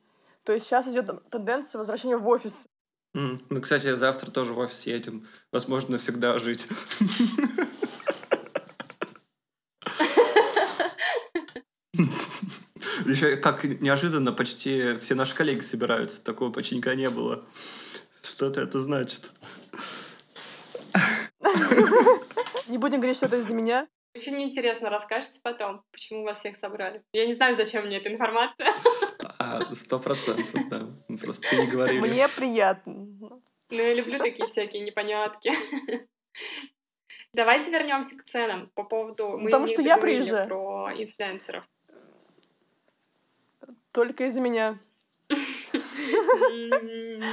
То 0.44 0.52
есть 0.52 0.66
сейчас 0.66 0.88
идет 0.88 1.08
тенденция 1.30 1.78
возвращения 1.78 2.16
в 2.16 2.26
офис. 2.28 2.66
Mm. 3.16 3.44
Мы, 3.50 3.60
кстати, 3.60 3.94
завтра 3.94 4.30
тоже 4.30 4.52
в 4.54 4.58
офис 4.58 4.86
едем. 4.86 5.26
Возможно, 5.52 5.92
навсегда 5.92 6.38
жить. 6.38 6.66
Еще 13.12 13.36
как 13.36 13.64
неожиданно 13.64 14.32
почти 14.32 14.96
все 14.96 15.14
наши 15.14 15.34
коллеги 15.34 15.60
собираются. 15.60 16.24
Такого 16.24 16.50
почти 16.50 16.76
никогда 16.76 16.96
не 16.96 17.10
было. 17.10 17.44
Что-то 18.22 18.62
это 18.62 18.80
значит. 18.80 19.30
Не 22.68 22.78
будем 22.78 23.00
говорить, 23.00 23.18
что 23.18 23.26
это 23.26 23.36
из-за 23.36 23.52
меня. 23.52 23.86
Очень 24.14 24.42
интересно, 24.42 24.88
расскажете 24.88 25.40
потом, 25.42 25.82
почему 25.90 26.24
вас 26.24 26.38
всех 26.38 26.56
собрали. 26.56 27.02
Я 27.12 27.26
не 27.26 27.34
знаю, 27.34 27.54
зачем 27.54 27.86
мне 27.86 27.98
эта 27.98 28.10
информация. 28.10 28.74
А, 29.38 29.74
сто 29.74 29.98
процентов, 29.98 30.68
да. 30.70 30.86
Просто 31.20 31.48
ты 31.48 31.56
не 31.56 31.66
говорили. 31.66 32.00
Мне 32.00 32.26
приятно. 32.28 32.94
Ну, 32.94 33.42
я 33.70 33.92
люблю 33.94 34.18
такие 34.18 34.48
всякие 34.48 34.82
непонятки. 34.82 35.52
Давайте 37.34 37.70
вернемся 37.70 38.16
к 38.16 38.24
ценам 38.24 38.70
по 38.74 38.84
поводу... 38.84 39.38
Мы 39.38 39.46
Потому 39.46 39.66
что 39.66 39.82
я 39.82 39.96
приезжаю. 39.96 40.46
про 40.46 40.92
инфлюенсеров. 40.96 41.64
Только 43.92 44.24
из-за 44.24 44.40
меня. 44.40 44.78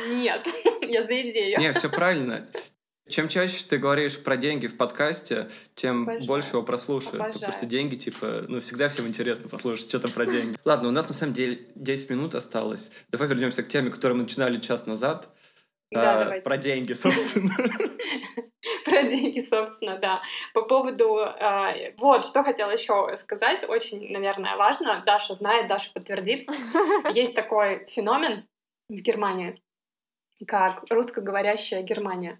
Нет, 0.09 0.47
я 0.81 1.03
за 1.03 1.21
идею. 1.21 1.59
Не, 1.59 1.73
все 1.73 1.89
правильно. 1.89 2.47
Чем 3.07 3.27
чаще 3.27 3.65
ты 3.67 3.77
говоришь 3.77 4.19
про 4.19 4.37
деньги 4.37 4.67
в 4.67 4.77
подкасте, 4.77 5.49
тем 5.73 6.03
Обожаю. 6.03 6.25
больше 6.27 6.49
его 6.49 6.63
прослушают. 6.63 7.15
Обожаю. 7.15 7.33
Потому 7.33 7.53
что 7.53 7.65
деньги, 7.65 7.95
типа, 7.95 8.45
ну, 8.47 8.59
всегда 8.59 8.87
всем 8.89 9.07
интересно 9.07 9.49
послушать 9.49 9.89
что-то 9.89 10.09
про 10.09 10.27
деньги. 10.27 10.55
Ладно, 10.63 10.89
у 10.89 10.91
нас 10.91 11.09
на 11.09 11.15
самом 11.15 11.33
деле 11.33 11.59
10 11.73 12.11
минут 12.11 12.35
осталось. 12.35 12.91
Давай 13.09 13.27
вернемся 13.27 13.63
к 13.63 13.67
теме, 13.67 13.89
которую 13.89 14.17
мы 14.17 14.23
начинали 14.23 14.59
час 14.59 14.85
назад. 14.85 15.29
Да, 15.91 16.35
а, 16.35 16.41
про 16.41 16.57
деньги, 16.57 16.93
собственно. 16.93 17.55
Про 18.85 19.03
деньги, 19.03 19.41
собственно, 19.41 19.97
да. 19.97 20.21
По 20.53 20.63
поводу... 20.63 21.17
Э, 21.17 21.93
вот, 21.97 22.25
что 22.25 22.43
хотела 22.43 22.71
еще 22.71 23.17
сказать, 23.17 23.67
очень, 23.67 24.11
наверное, 24.11 24.55
важно. 24.55 25.03
Даша 25.05 25.33
знает, 25.35 25.67
Даша 25.67 25.91
подтвердит. 25.93 26.49
Есть 27.13 27.35
такой 27.35 27.85
феномен 27.87 28.47
в 28.89 28.95
Германии, 28.95 29.61
как 30.47 30.83
русскоговорящая 30.89 31.83
Германия. 31.83 32.39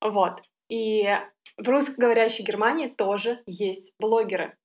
Вот. 0.00 0.42
И 0.68 1.08
в 1.56 1.68
русскоговорящей 1.68 2.44
Германии 2.44 2.88
тоже 2.88 3.42
есть 3.46 3.92
блогеры. 3.98 4.56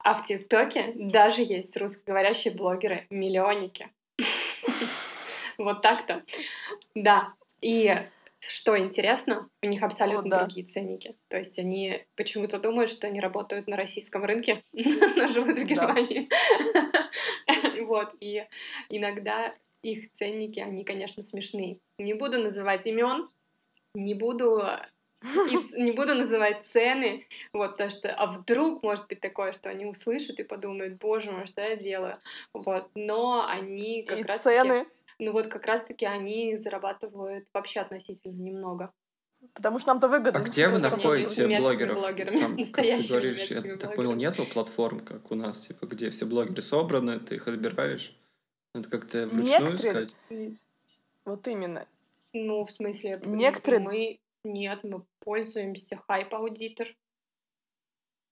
А 0.00 0.14
в 0.14 0.24
ТикТоке 0.24 0.92
даже 0.94 1.42
есть 1.42 1.76
русскоговорящие 1.76 2.54
блогеры-миллионники. 2.54 3.90
Вот 5.58 5.80
так-то. 5.80 6.22
Да. 6.94 7.32
И 7.62 7.96
что 8.48 8.78
интересно, 8.78 9.48
у 9.62 9.66
них 9.66 9.82
абсолютно 9.82 10.28
О, 10.28 10.30
да. 10.30 10.44
другие 10.44 10.66
ценники. 10.66 11.16
То 11.28 11.38
есть 11.38 11.58
они 11.58 12.04
почему-то 12.16 12.58
думают, 12.58 12.90
что 12.90 13.06
они 13.06 13.20
работают 13.20 13.66
на 13.66 13.76
российском 13.76 14.24
рынке, 14.24 14.60
но 14.72 15.28
живут 15.28 15.58
в 15.58 15.64
Германии. 15.64 16.28
Вот. 17.86 18.14
И 18.20 18.42
иногда 18.88 19.54
их 19.82 20.10
ценники, 20.12 20.58
они, 20.58 20.84
конечно, 20.84 21.22
смешные. 21.22 21.78
Не 21.98 22.14
буду 22.14 22.38
называть 22.38 22.84
имен, 22.86 23.28
не 23.94 24.14
буду 24.14 24.60
и 25.22 25.22
не 25.80 25.92
буду 25.92 26.14
называть 26.14 26.62
цены, 26.72 27.26
вот, 27.52 27.72
потому 27.72 27.90
что, 27.90 28.12
а 28.12 28.26
вдруг 28.26 28.82
может 28.82 29.06
быть 29.08 29.20
такое, 29.20 29.52
что 29.52 29.70
они 29.70 29.86
услышат 29.86 30.38
и 30.40 30.44
подумают, 30.44 30.98
боже 30.98 31.32
мой, 31.32 31.46
что 31.46 31.62
я 31.62 31.76
делаю, 31.76 32.14
вот, 32.52 32.90
но 32.94 33.46
они 33.48 34.02
как 34.02 34.20
и 34.20 34.22
раз 34.22 34.42
цены. 34.42 34.86
Ну 35.18 35.32
вот 35.32 35.48
как 35.48 35.66
раз-таки 35.66 36.04
они 36.04 36.56
зарабатывают 36.56 37.48
вообще 37.52 37.80
относительно 37.80 38.40
немного. 38.40 38.92
Потому 39.54 39.78
что 39.78 39.88
нам-то 39.88 40.08
выгодно. 40.08 40.40
А 40.40 40.42
где 40.42 40.68
вы 40.68 40.78
находите 40.78 41.46
блогеров? 41.58 41.98
блогерами, 42.00 42.38
Там, 42.38 42.56
как 42.72 42.84
ты 42.84 43.08
говоришь, 43.08 43.50
я 43.50 43.76
так 43.76 43.94
понял, 43.94 44.14
нету 44.14 44.46
платформ, 44.46 45.00
как 45.00 45.30
у 45.30 45.34
нас, 45.34 45.60
типа, 45.60 45.86
где 45.86 46.10
все 46.10 46.26
блогеры 46.26 46.62
собраны, 46.62 47.20
ты 47.20 47.36
их 47.36 47.46
отбираешь. 47.46 48.16
Это 48.74 48.88
как-то 48.90 49.26
вручную 49.26 49.72
Некоторые... 49.72 50.04
искать? 50.04 50.16
Вот 51.24 51.48
именно. 51.48 51.86
Ну, 52.32 52.64
в 52.64 52.70
смысле, 52.70 53.20
Некоторые... 53.24 53.80
мы... 53.80 54.20
Нет, 54.44 54.84
мы 54.84 55.04
пользуемся 55.20 56.00
Auditor 56.08 56.94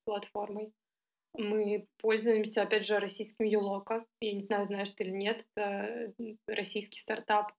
платформой. 0.05 0.73
Мы 1.37 1.87
пользуемся, 1.99 2.63
опять 2.63 2.87
же, 2.87 3.01
российским 3.01 3.45
Юлока. 3.45 4.05
Я 4.21 4.33
не 4.33 4.41
знаю, 4.41 4.65
знаешь 4.65 4.91
ты 4.91 5.05
или 5.05 5.11
нет, 5.11 5.45
это 5.57 6.13
российский 6.47 7.01
стартап. 7.01 7.53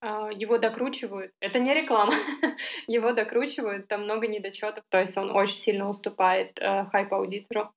А, 0.00 0.30
его 0.30 0.58
докручивают. 0.58 1.32
Это 1.40 1.58
не 1.58 1.74
реклама. 1.74 2.14
Его 2.86 3.12
докручивают, 3.12 3.88
там 3.88 4.04
много 4.04 4.28
недочетов. 4.28 4.84
То 4.90 5.00
есть 5.00 5.16
он 5.16 5.30
очень 5.30 5.60
сильно 5.60 5.88
уступает 5.88 6.58
хайп-аудитору 6.60 7.72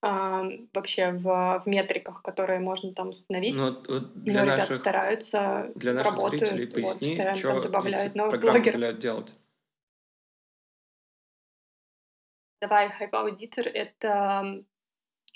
а, 0.00 0.44
вообще 0.74 1.12
в, 1.12 1.62
в 1.64 1.66
метриках, 1.66 2.22
которые 2.22 2.58
можно 2.60 2.92
там 2.92 3.10
установить. 3.10 3.54
Ну, 3.54 3.72
вот 3.88 4.12
для 4.14 4.40
Но 4.40 4.46
наших, 4.46 4.80
стараются, 4.80 5.70
для 5.74 5.92
наших 5.92 6.12
работают, 6.12 6.48
зрителей 6.48 6.66
поясни, 6.66 7.16
вот, 7.16 7.36
что 7.36 7.62
добавляют 7.62 8.14
новых 8.14 8.32
программа 8.32 8.58
блогеров. 8.58 8.72
позволяет 8.72 8.98
делать. 8.98 9.36
Давай, 12.60 12.92
Auditor— 13.10 13.68
это 13.74 14.64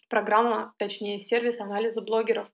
программа, 0.08 0.74
точнее, 0.78 1.20
сервис 1.20 1.60
анализа 1.60 2.02
блогеров. 2.02 2.48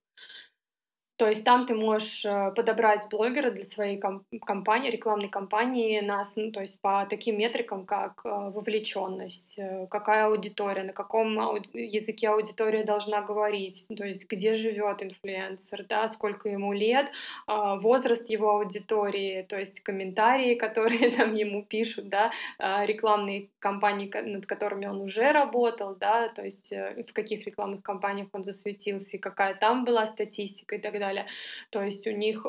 То 1.22 1.28
есть 1.28 1.44
там 1.44 1.66
ты 1.66 1.76
можешь 1.76 2.24
э, 2.24 2.50
подобрать 2.50 3.06
блогера 3.08 3.52
для 3.52 3.62
своей 3.62 3.96
компании, 3.96 4.90
рекламной 4.90 5.28
кампании, 5.28 6.00
на, 6.00 6.24
ну, 6.34 6.50
то 6.50 6.62
есть 6.62 6.80
по 6.80 7.06
таким 7.08 7.38
метрикам, 7.38 7.86
как 7.86 8.22
э, 8.24 8.28
вовлеченность, 8.28 9.56
э, 9.56 9.86
какая 9.88 10.26
аудитория, 10.26 10.82
на 10.82 10.92
каком 10.92 11.36
языке 11.74 12.28
аудитория 12.28 12.82
должна 12.82 13.22
говорить, 13.22 13.86
то 13.96 14.04
есть 14.04 14.28
где 14.28 14.56
живет 14.56 15.00
инфлюенсер, 15.00 15.84
да, 15.88 16.08
сколько 16.08 16.48
ему 16.48 16.72
лет, 16.72 17.08
а, 17.46 17.76
возраст 17.76 18.28
его 18.28 18.56
аудитории, 18.56 19.46
то 19.48 19.56
есть 19.56 19.78
комментарии, 19.78 20.54
которые 20.66 21.12
там 21.12 21.34
ему 21.34 21.62
пишут, 21.62 22.08
да, 22.08 22.32
а, 22.58 22.84
рекламные 22.84 23.46
кампании, 23.60 24.10
над 24.12 24.46
которыми 24.46 24.86
он 24.86 25.00
уже 25.00 25.30
работал, 25.30 25.94
да, 25.94 26.30
то 26.30 26.42
есть 26.42 26.72
в 26.72 27.12
каких 27.12 27.46
рекламных 27.46 27.84
кампаниях 27.84 28.26
он 28.32 28.42
засветился, 28.42 29.18
какая 29.18 29.54
там 29.54 29.84
была 29.84 30.08
статистика 30.08 30.74
и 30.74 30.80
так 30.80 30.98
далее 30.98 31.11
далее. 31.12 31.26
То 31.70 31.82
есть 31.82 32.06
у 32.06 32.10
них 32.10 32.44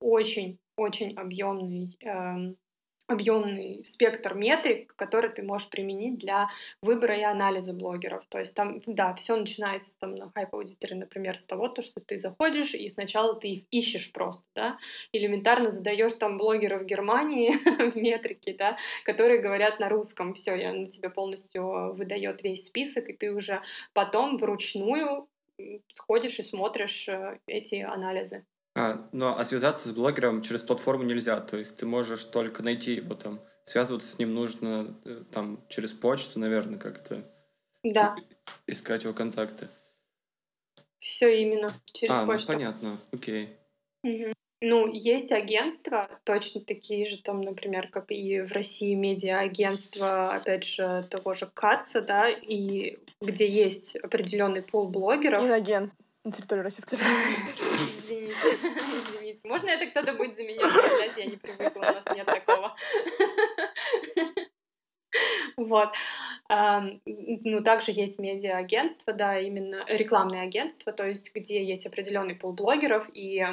очень-очень 0.00 1.12
э, 1.12 1.20
объемный 1.20 1.96
эм, 2.02 2.56
объемный 3.08 3.84
спектр 3.86 4.34
метрик, 4.34 4.94
который 4.96 5.30
ты 5.30 5.42
можешь 5.42 5.70
применить 5.70 6.18
для 6.18 6.48
выбора 6.82 7.16
и 7.16 7.22
анализа 7.22 7.72
блогеров. 7.72 8.26
То 8.28 8.40
есть 8.40 8.54
там, 8.54 8.80
да, 8.86 9.14
все 9.14 9.36
начинается 9.36 9.96
там 10.00 10.14
на 10.16 10.30
хайп-аудиторе, 10.30 10.96
например, 10.96 11.36
с 11.36 11.44
того, 11.44 11.68
то, 11.68 11.82
что 11.82 12.00
ты 12.00 12.18
заходишь 12.18 12.74
и 12.74 12.88
сначала 12.90 13.38
ты 13.38 13.48
их 13.48 13.64
ищешь 13.70 14.12
просто, 14.12 14.44
да, 14.54 14.78
элементарно 15.12 15.70
задаешь 15.70 16.14
там 16.14 16.36
блогеров 16.36 16.84
Германии 16.84 17.52
в 17.90 17.96
метрике, 17.96 18.54
да, 18.58 18.76
которые 19.04 19.40
говорят 19.40 19.78
на 19.78 19.88
русском, 19.88 20.34
все, 20.34 20.56
я 20.56 20.72
на 20.72 20.90
тебе 20.90 21.08
полностью 21.08 21.94
выдает 21.94 22.42
весь 22.42 22.66
список, 22.66 23.08
и 23.08 23.12
ты 23.12 23.32
уже 23.32 23.62
потом 23.92 24.36
вручную 24.36 25.28
сходишь 25.92 26.38
и 26.38 26.42
смотришь 26.42 27.08
э, 27.08 27.38
эти 27.46 27.76
анализы. 27.76 28.46
А, 28.74 29.08
ну, 29.12 29.28
а 29.28 29.44
связаться 29.44 29.88
с 29.88 29.92
блогером 29.92 30.42
через 30.42 30.62
платформу 30.62 31.04
нельзя, 31.04 31.40
то 31.40 31.56
есть 31.56 31.78
ты 31.78 31.86
можешь 31.86 32.24
только 32.26 32.62
найти 32.62 32.94
его 32.94 33.14
там, 33.14 33.40
связываться 33.64 34.12
с 34.12 34.18
ним 34.18 34.34
нужно 34.34 34.94
э, 35.04 35.24
там 35.32 35.64
через 35.68 35.92
почту, 35.92 36.38
наверное, 36.38 36.78
как-то. 36.78 37.22
Да. 37.82 38.14
Искать 38.66 39.04
его 39.04 39.14
контакты. 39.14 39.68
Все 40.98 41.40
именно 41.40 41.72
через 41.92 42.12
а, 42.14 42.26
почту. 42.26 42.52
ну 42.52 42.58
понятно, 42.58 42.96
окей. 43.12 43.56
Угу. 44.02 44.32
Ну, 44.62 44.90
есть 44.90 45.32
агентства, 45.32 46.08
точно 46.24 46.62
такие 46.62 47.06
же, 47.06 47.22
там, 47.22 47.42
например, 47.42 47.88
как 47.88 48.10
и 48.10 48.40
в 48.40 48.52
России 48.52 48.94
медиа-агентства, 48.94 50.34
опять 50.34 50.64
же, 50.64 51.06
того 51.10 51.34
же 51.34 51.46
КАЦа, 51.52 52.00
да, 52.00 52.30
и 52.30 52.98
где 53.20 53.46
есть 53.46 53.96
определенный 53.96 54.62
пол 54.62 54.88
блогеров. 54.88 55.42
Инагент 55.42 55.92
на 56.24 56.32
территории 56.32 56.62
Российской 56.62 56.96
Федерации. 56.96 57.34
Извините, 58.06 58.34
извините. 59.10 59.40
Можно 59.44 59.70
это 59.70 59.86
кто-то 59.86 60.14
будет 60.14 60.36
за 60.36 60.42
меня 60.42 60.68
сказать? 60.68 61.12
Я 61.16 61.26
не 61.26 61.36
привыкла, 61.36 61.80
у 61.80 61.82
нас 61.82 62.04
нет 62.14 62.26
такого. 62.26 62.74
Вот. 65.56 65.88
Ну, 66.48 67.62
также 67.62 67.92
есть 67.92 68.18
медиа-агентство, 68.18 69.12
да, 69.12 69.38
именно 69.38 69.84
рекламные 69.86 70.42
агентства, 70.42 70.92
то 70.92 71.06
есть 71.06 71.34
где 71.34 71.64
есть 71.64 71.86
определенный 71.86 72.34
пол 72.34 72.52
блогеров, 72.52 73.08
и 73.12 73.44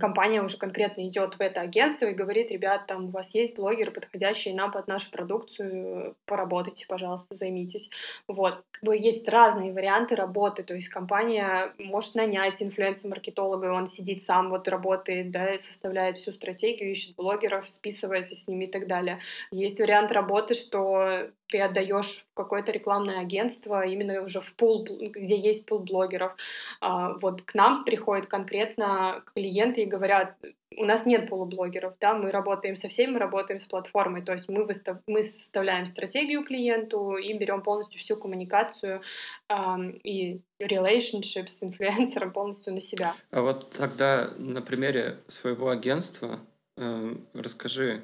компания 0.00 0.42
уже 0.42 0.58
конкретно 0.58 1.06
идет 1.06 1.34
в 1.36 1.40
это 1.40 1.60
агентство 1.60 2.06
и 2.06 2.14
говорит, 2.14 2.50
ребят, 2.50 2.86
там 2.86 3.04
у 3.04 3.08
вас 3.08 3.34
есть 3.34 3.54
блогеры, 3.54 3.92
подходящие 3.92 4.54
нам 4.54 4.72
под 4.72 4.88
нашу 4.88 5.10
продукцию, 5.10 6.16
поработайте, 6.24 6.86
пожалуйста, 6.86 7.34
займитесь. 7.34 7.90
Вот. 8.26 8.64
Есть 8.82 9.28
разные 9.28 9.72
варианты 9.72 10.16
работы, 10.16 10.64
то 10.64 10.74
есть 10.74 10.88
компания 10.88 11.72
может 11.78 12.14
нанять 12.14 12.60
инфлюенсер-маркетолога, 12.60 13.68
и 13.68 13.70
он 13.70 13.86
сидит 13.86 14.22
сам, 14.24 14.50
вот 14.50 14.66
работает, 14.68 15.30
да, 15.30 15.58
составляет 15.58 16.18
всю 16.18 16.32
стратегию, 16.32 16.90
ищет 16.90 17.14
блогеров, 17.14 17.68
списывается 17.68 18.34
с 18.34 18.48
ними 18.48 18.64
и 18.64 18.70
так 18.70 18.86
далее. 18.88 19.20
Есть 19.50 19.78
вариант 19.78 20.10
работы, 20.10 20.54
что 20.54 21.30
ты 21.48 21.60
отдаешь 21.60 22.26
в 22.32 22.34
какое-то 22.34 22.72
рекламное 22.72 23.20
агентство, 23.20 23.84
именно 23.84 24.22
уже 24.22 24.40
в 24.40 24.54
пул, 24.54 24.84
где 24.84 25.36
есть 25.36 25.66
пул 25.66 25.80
блогеров. 25.80 26.36
А, 26.80 27.14
вот 27.18 27.42
к 27.42 27.54
нам 27.54 27.84
приходит 27.84 28.26
конкретно 28.26 29.22
клиент 29.34 29.56
клиенты 29.56 29.82
и 29.82 29.86
говорят, 29.86 30.36
у 30.76 30.84
нас 30.84 31.06
нет 31.06 31.28
полублогеров, 31.28 31.94
да, 32.00 32.14
мы 32.14 32.30
работаем 32.30 32.76
со 32.76 32.88
всеми, 32.88 33.12
мы 33.12 33.18
работаем 33.18 33.60
с 33.60 33.64
платформой, 33.64 34.22
то 34.22 34.32
есть 34.32 34.48
мы, 34.48 34.64
выстав, 34.64 34.98
мы 35.06 35.22
составляем 35.22 35.86
стратегию 35.86 36.44
клиенту 36.44 37.16
и 37.16 37.32
берем 37.32 37.62
полностью 37.62 38.00
всю 38.00 38.16
коммуникацию 38.16 39.00
эм, 39.48 39.90
и 40.04 40.40
relationship 40.60 41.48
с 41.48 41.62
инфлюенсером 41.62 42.32
полностью 42.32 42.74
на 42.74 42.80
себя. 42.80 43.14
А 43.30 43.40
вот 43.40 43.70
тогда 43.70 44.30
на 44.36 44.60
примере 44.60 45.18
своего 45.28 45.70
агентства 45.70 46.40
э, 46.76 47.14
расскажи, 47.34 48.02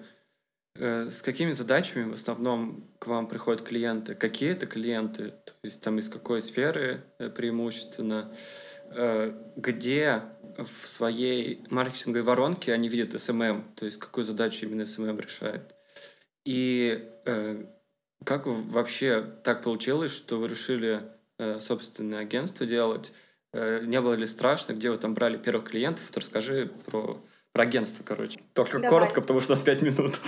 с 0.74 1.20
какими 1.22 1.52
задачами 1.52 2.10
в 2.10 2.14
основном 2.14 2.88
к 2.98 3.06
вам 3.06 3.26
приходят 3.26 3.62
клиенты? 3.62 4.14
Какие 4.14 4.52
это 4.52 4.66
клиенты? 4.66 5.30
То 5.44 5.52
есть 5.62 5.80
там 5.80 5.98
из 5.98 6.08
какой 6.08 6.40
сферы 6.40 7.02
э, 7.18 7.28
преимущественно? 7.28 8.32
Э, 8.94 9.32
где 9.56 10.22
в 10.58 10.88
своей 10.88 11.64
маркетинговой 11.70 12.22
воронке 12.22 12.72
они 12.72 12.88
видят 12.88 13.14
SMM, 13.14 13.64
то 13.74 13.86
есть 13.86 13.98
какую 13.98 14.24
задачу 14.24 14.66
именно 14.66 14.82
SMM 14.82 15.20
решает. 15.20 15.74
И 16.44 17.08
э, 17.24 17.64
как 18.24 18.46
вообще 18.46 19.22
так 19.42 19.62
получилось, 19.62 20.12
что 20.12 20.38
вы 20.38 20.48
решили 20.48 21.02
э, 21.38 21.58
собственное 21.58 22.20
агентство 22.20 22.66
делать? 22.66 23.12
Э, 23.52 23.82
не 23.84 24.00
было 24.00 24.14
ли 24.14 24.26
страшно, 24.26 24.72
где 24.72 24.90
вы 24.90 24.98
там 24.98 25.14
брали 25.14 25.38
первых 25.38 25.70
клиентов? 25.70 26.04
Вот 26.08 26.18
расскажи 26.18 26.70
про 26.86 27.18
про 27.52 27.64
агентство, 27.64 28.02
короче. 28.02 28.40
Только 28.54 28.78
Давай. 28.78 28.88
коротко, 28.88 29.20
потому 29.20 29.40
что 29.40 29.52
у 29.52 29.56
нас 29.56 29.64
пять 29.64 29.82
минут. 29.82 30.18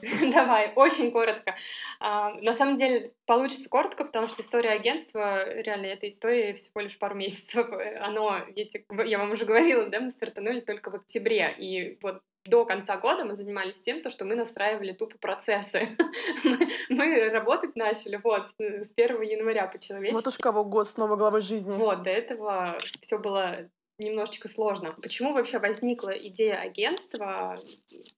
Давай, 0.32 0.72
очень 0.76 1.10
коротко. 1.10 1.54
А, 1.98 2.34
на 2.42 2.52
самом 2.54 2.76
деле 2.76 3.12
получится 3.24 3.68
коротко, 3.70 4.04
потому 4.04 4.28
что 4.28 4.42
история 4.42 4.70
агентства, 4.70 5.48
реально, 5.62 5.86
эта 5.86 6.06
история 6.08 6.52
всего 6.54 6.82
лишь 6.82 6.98
пару 6.98 7.14
месяцев. 7.14 7.66
Оно, 8.00 8.44
я, 8.54 9.04
я 9.04 9.18
вам 9.18 9.32
уже 9.32 9.46
говорила, 9.46 9.88
да, 9.88 10.00
мы 10.00 10.10
стартанули 10.10 10.60
только 10.60 10.90
в 10.90 10.96
октябре, 10.96 11.54
и 11.58 11.98
вот 12.02 12.20
до 12.44 12.64
конца 12.64 12.96
года 12.96 13.24
мы 13.24 13.34
занимались 13.34 13.80
тем, 13.80 14.00
то, 14.00 14.10
что 14.10 14.24
мы 14.24 14.34
настраивали 14.34 14.92
тупо 14.92 15.16
процессы. 15.18 15.88
мы, 16.44 16.68
мы 16.90 17.30
работать 17.30 17.76
начали 17.76 18.20
вот 18.22 18.46
с 18.58 18.92
1 18.94 19.22
января 19.22 19.66
по 19.66 19.78
человечески. 19.78 20.16
Вот 20.16 20.26
уж 20.26 20.36
кого 20.38 20.64
год 20.64 20.88
снова 20.88 21.16
главы 21.16 21.40
жизни. 21.40 21.74
Вот, 21.74 22.02
до 22.02 22.10
этого 22.10 22.78
все 23.00 23.18
было 23.18 23.68
немножечко 23.98 24.48
сложно. 24.48 24.94
Почему 25.02 25.32
вообще 25.32 25.58
возникла 25.58 26.10
идея 26.10 26.60
агентства? 26.60 27.56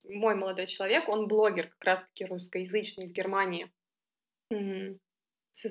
Мой 0.05 0.35
молодой 0.35 0.67
человек, 0.67 1.09
он 1.09 1.27
блогер, 1.27 1.69
как 1.69 1.85
раз-таки 1.85 2.27
русскоязычный 2.27 3.07
в 3.09 3.13
Германии. 3.13 3.71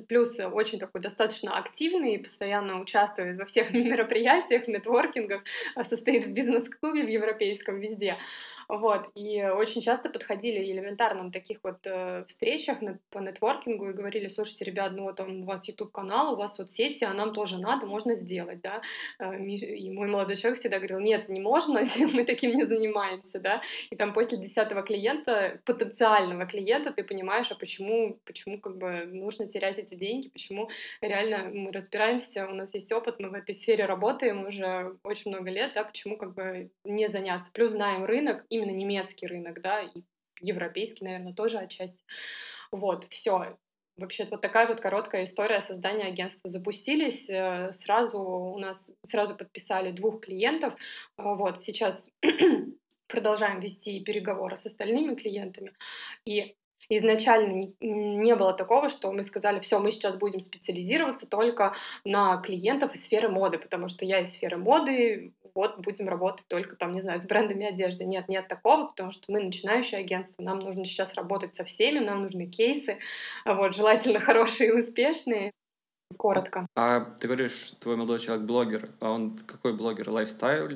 Плюс 0.07 0.37
очень 0.39 0.77
такой 0.77 1.01
достаточно 1.01 1.57
активный, 1.57 2.19
постоянно 2.19 2.81
участвует 2.81 3.37
во 3.37 3.45
всех 3.45 3.71
мероприятиях, 3.73 4.67
нетворкингах, 4.67 5.43
а 5.75 5.83
состоит 5.83 6.25
в 6.25 6.31
бизнес-клубе 6.31 7.03
в 7.03 7.09
европейском 7.09 7.79
везде. 7.79 8.17
Вот, 8.69 9.09
и 9.15 9.43
очень 9.43 9.81
часто 9.81 10.09
подходили 10.09 10.63
элементарно 10.63 11.23
на 11.23 11.31
таких 11.31 11.57
вот 11.63 11.79
э, 11.85 12.23
встречах 12.27 12.81
на, 12.81 12.99
по 13.09 13.17
нетворкингу 13.17 13.89
и 13.89 13.93
говорили, 13.93 14.27
слушайте, 14.27 14.63
ребят, 14.63 14.91
ну 14.91 15.05
вот 15.05 15.19
у 15.19 15.43
вас 15.43 15.67
YouTube-канал, 15.67 16.33
у 16.33 16.37
вас 16.37 16.55
соцсети, 16.55 17.03
а 17.03 17.13
нам 17.15 17.33
тоже 17.33 17.59
надо, 17.59 17.87
можно 17.87 18.13
сделать, 18.13 18.61
да. 18.61 18.83
Э, 19.17 19.43
и 19.43 19.89
мой 19.89 20.07
молодой 20.07 20.37
человек 20.37 20.59
всегда 20.59 20.77
говорил, 20.77 20.99
нет, 20.99 21.29
не 21.29 21.39
можно, 21.39 21.81
мы 22.13 22.25
таким 22.25 22.55
не 22.55 22.63
занимаемся, 22.63 23.39
да. 23.39 23.63
И 23.89 23.95
там 23.95 24.13
после 24.13 24.37
десятого 24.37 24.83
клиента, 24.83 25.59
потенциального 25.65 26.45
клиента, 26.45 26.93
ты 26.93 27.03
понимаешь, 27.03 27.51
а 27.51 27.55
почему, 27.55 28.19
почему 28.23 28.59
как 28.59 28.77
бы 28.77 29.05
нужно 29.05 29.47
терять 29.47 29.79
эти 29.79 29.95
деньги, 29.95 30.29
почему 30.29 30.69
реально 31.01 31.49
мы 31.51 31.71
разбираемся, 31.71 32.47
у 32.47 32.53
нас 32.53 32.75
есть 32.75 32.91
опыт, 32.91 33.19
мы 33.19 33.29
в 33.29 33.33
этой 33.33 33.55
сфере 33.55 33.85
работаем 33.85 34.45
уже 34.45 34.95
очень 35.01 35.31
много 35.31 35.49
лет, 35.49 35.71
да, 35.73 35.83
почему 35.83 36.17
как 36.17 36.35
бы 36.35 36.69
не 36.83 37.07
заняться. 37.07 37.51
Плюс 37.51 37.71
знаем 37.71 38.05
рынок, 38.05 38.45
именно 38.59 38.75
немецкий 38.75 39.27
рынок, 39.27 39.61
да, 39.61 39.81
и 39.81 40.03
европейский, 40.41 41.05
наверное, 41.05 41.33
тоже 41.33 41.57
отчасти. 41.57 42.03
Вот, 42.71 43.05
все. 43.05 43.57
Вообще, 43.97 44.25
вот 44.25 44.41
такая 44.41 44.67
вот 44.67 44.79
короткая 44.79 45.25
история 45.25 45.59
создания 45.59 46.05
агентства. 46.05 46.49
Запустились, 46.49 47.29
э, 47.29 47.71
сразу 47.73 48.19
у 48.19 48.57
нас 48.57 48.91
сразу 49.03 49.35
подписали 49.35 49.91
двух 49.91 50.21
клиентов. 50.21 50.75
Вот, 51.17 51.59
сейчас 51.59 52.07
продолжаем 53.07 53.59
вести 53.59 54.01
переговоры 54.01 54.55
с 54.55 54.65
остальными 54.65 55.15
клиентами. 55.15 55.73
И 56.25 56.55
изначально 56.89 57.71
не 57.79 58.35
было 58.35 58.53
такого, 58.53 58.89
что 58.89 59.11
мы 59.11 59.23
сказали, 59.23 59.59
все, 59.59 59.79
мы 59.79 59.91
сейчас 59.91 60.15
будем 60.15 60.39
специализироваться 60.39 61.27
только 61.27 61.75
на 62.03 62.37
клиентов 62.37 62.95
из 62.95 63.05
сферы 63.05 63.29
моды, 63.29 63.59
потому 63.59 63.87
что 63.87 64.05
я 64.05 64.21
из 64.21 64.31
сферы 64.31 64.57
моды, 64.57 65.33
вот 65.53 65.79
будем 65.79 66.09
работать 66.09 66.47
только 66.47 66.75
там, 66.75 66.93
не 66.93 67.01
знаю, 67.01 67.19
с 67.19 67.25
брендами 67.25 67.67
одежды. 67.67 68.05
Нет, 68.05 68.27
нет 68.27 68.47
такого, 68.47 68.87
потому 68.87 69.11
что 69.11 69.31
мы 69.31 69.41
начинающее 69.41 69.99
агентство, 69.99 70.41
нам 70.41 70.59
нужно 70.59 70.85
сейчас 70.85 71.13
работать 71.13 71.55
со 71.55 71.63
всеми, 71.63 71.99
нам 71.99 72.23
нужны 72.23 72.47
кейсы, 72.47 72.97
вот, 73.45 73.75
желательно 73.75 74.19
хорошие 74.19 74.69
и 74.69 74.73
успешные. 74.73 75.51
Коротко. 76.17 76.65
А 76.75 77.01
ты 77.01 77.27
говоришь, 77.27 77.73
твой 77.79 77.95
молодой 77.95 78.19
человек 78.19 78.45
блогер, 78.45 78.89
а 78.99 79.11
он 79.11 79.37
какой 79.37 79.73
блогер? 79.73 80.09
Lifestyle 80.09 80.67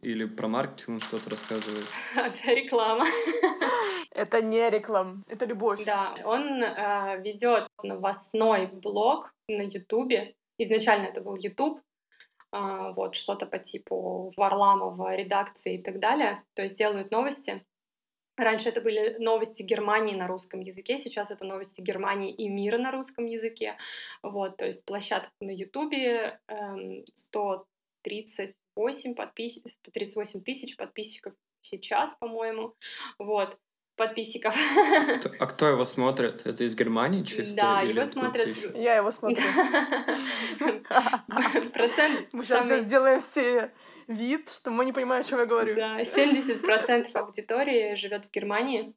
или 0.00 0.24
про 0.26 0.46
маркетинг 0.46 1.02
что-то 1.02 1.30
рассказывает? 1.30 1.86
Это 2.14 2.52
реклама. 2.52 3.04
Это 4.16 4.40
не 4.40 4.70
реклама, 4.70 5.22
это 5.28 5.44
любовь. 5.44 5.84
Да, 5.84 6.16
он 6.24 6.62
э, 6.62 7.20
ведет 7.20 7.68
новостной 7.82 8.66
блог 8.66 9.34
на 9.46 9.60
Ютубе. 9.60 10.34
Изначально 10.56 11.08
это 11.08 11.20
был 11.20 11.36
Ютуб, 11.36 11.82
э, 12.52 12.92
вот 12.96 13.14
что-то 13.14 13.44
по 13.44 13.58
типу 13.58 14.32
Варламова, 14.38 15.14
редакции 15.14 15.74
и 15.74 15.82
так 15.82 16.00
далее. 16.00 16.42
То 16.54 16.62
есть 16.62 16.78
делают 16.78 17.10
новости. 17.10 17.62
Раньше 18.38 18.70
это 18.70 18.80
были 18.80 19.16
новости 19.18 19.62
Германии 19.62 20.14
на 20.14 20.26
русском 20.26 20.60
языке, 20.60 20.96
сейчас 20.96 21.30
это 21.30 21.44
новости 21.44 21.82
Германии 21.82 22.32
и 22.32 22.48
мира 22.48 22.78
на 22.78 22.92
русском 22.92 23.26
языке. 23.26 23.76
Вот, 24.22 24.56
то 24.56 24.64
есть 24.64 24.86
площадка 24.86 25.30
на 25.42 25.50
Ютубе 25.50 26.40
э, 26.48 27.04
138, 27.14 29.14
подпис... 29.14 29.60
138 29.66 30.42
тысяч 30.42 30.74
подписчиков 30.76 31.34
сейчас, 31.60 32.14
по-моему. 32.14 32.74
Вот 33.18 33.58
подписчиков. 33.96 34.54
А 35.38 35.46
кто 35.46 35.68
его 35.68 35.84
смотрит? 35.84 36.46
Это 36.46 36.64
из 36.64 36.76
Германии 36.76 37.24
чисто? 37.24 37.56
Да, 37.56 37.80
его 37.80 38.06
смотрят... 38.06 38.46
Я 38.74 38.96
его 38.96 39.10
смотрю. 39.10 39.42
Процент... 41.72 42.28
Мы 42.32 42.44
сейчас 42.44 42.86
сделаем 42.86 43.20
все 43.20 43.72
вид, 44.06 44.50
что 44.50 44.70
мы 44.70 44.84
не 44.84 44.92
понимаем, 44.92 45.22
о 45.22 45.24
чем 45.24 45.40
я 45.40 45.46
говорю. 45.46 45.74
Да, 45.74 46.00
70% 46.00 47.10
аудитории 47.14 47.94
живет 47.94 48.26
в 48.26 48.30
Германии. 48.30 48.94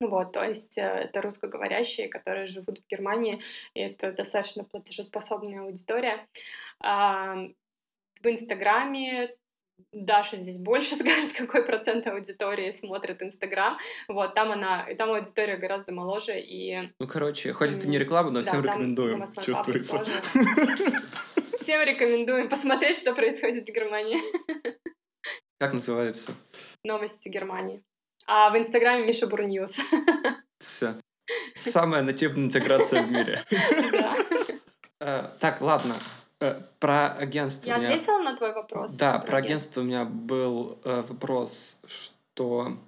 Вот, 0.00 0.32
то 0.32 0.44
есть 0.44 0.76
э, 0.76 0.82
это 0.82 1.22
русскоговорящие, 1.22 2.08
которые 2.08 2.46
живут 2.46 2.80
в 2.80 2.90
Германии, 2.90 3.42
и 3.72 3.80
это 3.80 4.12
достаточно 4.12 4.62
платежеспособная 4.62 5.62
аудитория. 5.62 6.26
В 6.80 7.54
Инстаграме 8.22 9.34
Даша 9.92 10.36
здесь 10.36 10.58
больше 10.58 10.94
скажет, 11.00 11.32
какой 11.32 11.64
процент 11.64 12.06
аудитории 12.06 12.70
смотрит 12.72 13.22
Инстаграм. 13.22 13.78
Вот, 14.08 14.34
там 14.34 14.52
она, 14.52 14.86
там 14.98 15.10
аудитория 15.10 15.56
гораздо 15.56 15.92
моложе 15.92 16.40
и... 16.40 16.82
Ну, 16.98 17.06
короче, 17.06 17.52
хоть 17.52 17.72
это 17.72 17.88
не 17.88 17.98
реклама, 17.98 18.30
но 18.30 18.42
да, 18.42 18.50
всем 18.50 18.62
рекомендуем, 18.62 19.24
чувствуется. 19.42 20.04
Всем 21.60 21.82
рекомендуем 21.82 22.48
посмотреть, 22.48 22.98
что 22.98 23.12
происходит 23.12 23.68
в 23.68 23.72
Германии. 23.72 24.20
Как 25.58 25.72
называется? 25.72 26.32
Новости 26.84 27.28
Германии. 27.28 27.82
А 28.28 28.50
в 28.50 28.56
Инстаграме 28.56 29.04
Миша 29.04 29.26
Бурньюз. 29.26 29.72
Все. 30.60 30.94
Самая 31.56 32.02
нативная 32.02 32.44
интеграция 32.44 33.02
в 33.02 33.10
мире. 33.10 33.42
Э, 34.98 35.28
так, 35.40 35.60
ладно. 35.60 35.96
Э, 36.40 36.60
про 36.80 37.08
агентство. 37.12 37.68
Я 37.68 37.78
меня... 37.78 37.94
ответила 37.94 38.18
на 38.18 38.36
твой 38.36 38.52
вопрос. 38.52 38.94
Да, 38.94 39.18
про, 39.18 39.38
агентство 39.38 39.80
у 39.80 39.84
меня 39.84 40.04
был 40.04 40.78
э, 40.84 41.02
вопрос, 41.02 41.78
что 41.86 42.78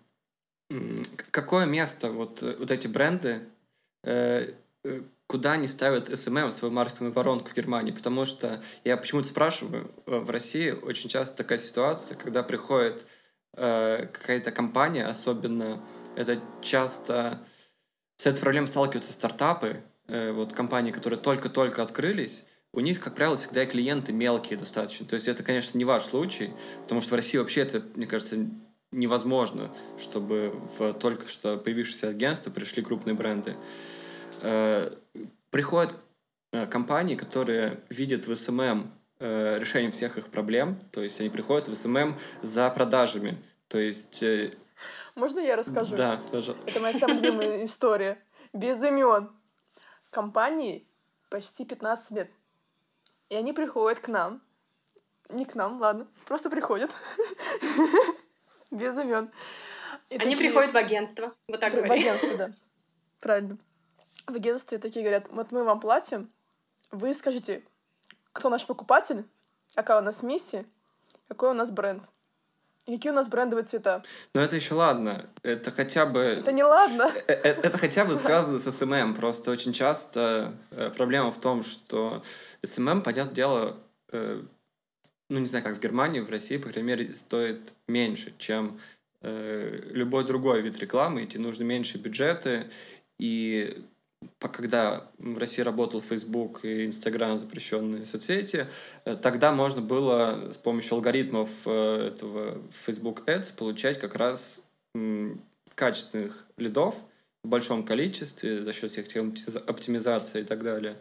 какое 1.30 1.66
место 1.66 2.10
вот, 2.10 2.42
э, 2.42 2.56
вот 2.58 2.70
эти 2.70 2.86
бренды, 2.86 3.48
э, 4.04 4.52
э, 4.84 5.00
куда 5.26 5.52
они 5.52 5.66
ставят 5.66 6.10
SMM, 6.10 6.50
свою 6.50 6.72
маркетинговую 6.72 7.12
воронку 7.12 7.48
в 7.48 7.54
Германии? 7.54 7.92
Потому 7.92 8.24
что 8.24 8.62
я 8.84 8.96
почему-то 8.96 9.28
спрашиваю, 9.28 9.90
в 10.06 10.30
России 10.30 10.70
очень 10.70 11.08
часто 11.08 11.36
такая 11.36 11.58
ситуация, 11.58 12.16
когда 12.16 12.42
приходит 12.42 13.06
э, 13.54 14.06
какая-то 14.12 14.52
компания, 14.52 15.06
особенно 15.06 15.82
это 16.16 16.40
часто 16.60 17.38
с 18.16 18.26
этой 18.26 18.40
проблемой 18.40 18.68
сталкиваются 18.68 19.12
стартапы, 19.12 19.82
вот 20.08 20.54
компании, 20.54 20.90
которые 20.90 21.20
только-только 21.20 21.82
открылись, 21.82 22.42
у 22.72 22.80
них, 22.80 23.00
как 23.00 23.14
правило, 23.14 23.36
всегда 23.36 23.64
и 23.64 23.66
клиенты 23.66 24.12
мелкие 24.12 24.58
достаточно. 24.58 25.06
То 25.06 25.14
есть 25.14 25.26
это, 25.26 25.42
конечно, 25.42 25.78
не 25.78 25.84
ваш 25.84 26.04
случай, 26.04 26.52
потому 26.82 27.00
что 27.00 27.10
в 27.10 27.14
России 27.14 27.38
вообще 27.38 27.62
это, 27.62 27.82
мне 27.94 28.06
кажется, 28.06 28.36
невозможно, 28.92 29.70
чтобы 29.98 30.54
в 30.78 30.92
только 30.94 31.28
что 31.28 31.56
появившееся 31.56 32.08
агентство 32.08 32.50
пришли 32.50 32.82
крупные 32.82 33.14
бренды. 33.14 33.54
Э, 34.42 34.92
приходят 35.50 35.94
э, 36.52 36.66
компании, 36.66 37.14
которые 37.14 37.80
видят 37.90 38.26
в 38.26 38.34
SMM 38.34 38.92
э, 39.18 39.58
решение 39.58 39.90
всех 39.90 40.18
их 40.18 40.28
проблем, 40.28 40.78
то 40.92 41.02
есть 41.02 41.20
они 41.20 41.30
приходят 41.30 41.68
в 41.68 41.74
SMM 41.74 42.16
за 42.42 42.68
продажами, 42.70 43.38
то 43.68 43.78
есть... 43.78 44.22
Можно 45.14 45.40
я 45.40 45.56
расскажу? 45.56 45.96
Да, 45.96 46.20
тоже. 46.30 46.56
Это 46.66 46.78
моя 46.78 46.96
самая 46.96 47.16
любимая 47.16 47.64
история. 47.64 48.22
Без 48.52 48.82
имен. 48.84 49.30
Компании 50.10 50.86
почти 51.28 51.64
15 51.64 52.10
лет. 52.12 52.30
И 53.30 53.36
они 53.36 53.52
приходят 53.52 54.00
к 54.00 54.08
нам. 54.08 54.40
Не 55.28 55.44
к 55.44 55.54
нам, 55.54 55.80
ладно. 55.80 56.06
Просто 56.26 56.48
приходят. 56.48 56.90
Без 58.70 58.98
имен. 58.98 59.30
Они 60.10 60.36
приходят 60.36 60.72
в 60.72 60.76
агентство. 60.76 61.34
Вот 61.48 61.60
так 61.60 61.72
В 61.72 61.90
агентство, 61.90 62.36
да. 62.36 62.52
Правильно. 63.20 63.58
В 64.26 64.34
агентстве 64.34 64.78
такие 64.78 65.02
говорят, 65.02 65.28
вот 65.30 65.52
мы 65.52 65.64
вам 65.64 65.80
платим, 65.80 66.30
вы 66.90 67.12
скажите, 67.14 67.62
кто 68.32 68.48
наш 68.50 68.66
покупатель, 68.66 69.24
какая 69.74 70.00
у 70.00 70.04
нас 70.04 70.22
миссия, 70.22 70.64
какой 71.28 71.50
у 71.50 71.54
нас 71.54 71.70
бренд. 71.70 72.02
И 72.88 72.96
какие 72.96 73.12
у 73.12 73.14
нас 73.14 73.28
брендовые 73.28 73.66
цвета? 73.66 74.02
Ну, 74.34 74.40
это 74.40 74.56
еще 74.56 74.72
ладно. 74.72 75.26
Это 75.42 75.70
хотя 75.70 76.06
бы... 76.06 76.20
Это 76.20 76.52
не 76.52 76.64
ладно. 76.64 77.12
Э, 77.26 77.34
э, 77.34 77.50
это 77.62 77.76
хотя 77.76 78.06
бы 78.06 78.16
связано 78.16 78.58
с 78.58 78.70
SMM. 78.72 79.14
Просто 79.14 79.50
очень 79.50 79.74
часто 79.74 80.54
э, 80.70 80.90
проблема 80.96 81.30
в 81.30 81.38
том, 81.38 81.62
что 81.62 82.22
SMM, 82.64 83.02
понятное 83.02 83.34
дело, 83.34 83.76
ну, 84.10 85.38
не 85.38 85.44
знаю, 85.44 85.62
как 85.62 85.76
в 85.76 85.80
Германии, 85.80 86.20
в 86.20 86.30
России, 86.30 86.56
по 86.56 86.70
крайней 86.70 86.88
мере, 86.88 87.14
стоит 87.14 87.74
меньше, 87.86 88.32
чем 88.38 88.80
любой 89.20 90.24
другой 90.24 90.62
вид 90.62 90.78
рекламы. 90.78 91.24
Эти 91.24 91.36
нужны 91.36 91.64
меньше 91.64 91.98
бюджеты, 91.98 92.70
и 93.18 93.84
когда 94.38 95.08
в 95.18 95.38
России 95.38 95.62
работал 95.62 96.00
Facebook 96.00 96.64
и 96.64 96.86
Instagram, 96.86 97.38
запрещенные 97.38 98.04
соцсети, 98.04 98.66
э, 99.04 99.16
тогда 99.16 99.52
можно 99.52 99.80
было 99.80 100.50
с 100.52 100.56
помощью 100.56 100.94
алгоритмов 100.94 101.48
э, 101.66 102.08
этого 102.08 102.60
Facebook 102.70 103.28
Ads 103.28 103.54
получать 103.56 103.98
как 103.98 104.14
раз 104.14 104.62
качественных 105.74 106.46
лидов 106.56 106.96
в 107.44 107.48
большом 107.48 107.84
количестве 107.84 108.62
за 108.62 108.72
счет 108.72 108.90
всех 108.90 109.06
оптимизации 109.66 110.40
и 110.40 110.44
так 110.44 110.64
далее. 110.64 110.96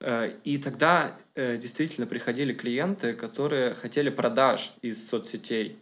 Э, 0.00 0.32
и 0.44 0.58
тогда 0.58 1.16
действительно 1.36 2.06
приходили 2.06 2.52
клиенты, 2.52 3.14
которые 3.14 3.74
хотели 3.74 4.10
продаж 4.10 4.74
из 4.82 5.08
соцсетей. 5.08 5.78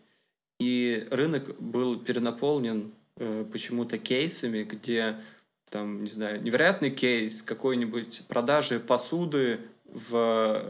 И 0.60 1.06
рынок 1.10 1.58
был 1.60 1.98
перенаполнен 1.98 2.92
почему-то 3.52 3.98
кейсами, 3.98 4.62
где 4.62 5.16
там, 5.70 6.02
не 6.02 6.10
знаю, 6.10 6.42
невероятный 6.42 6.90
кейс 6.90 7.42
какой-нибудь 7.42 8.22
продажи 8.28 8.80
посуды 8.80 9.60
в 9.86 10.62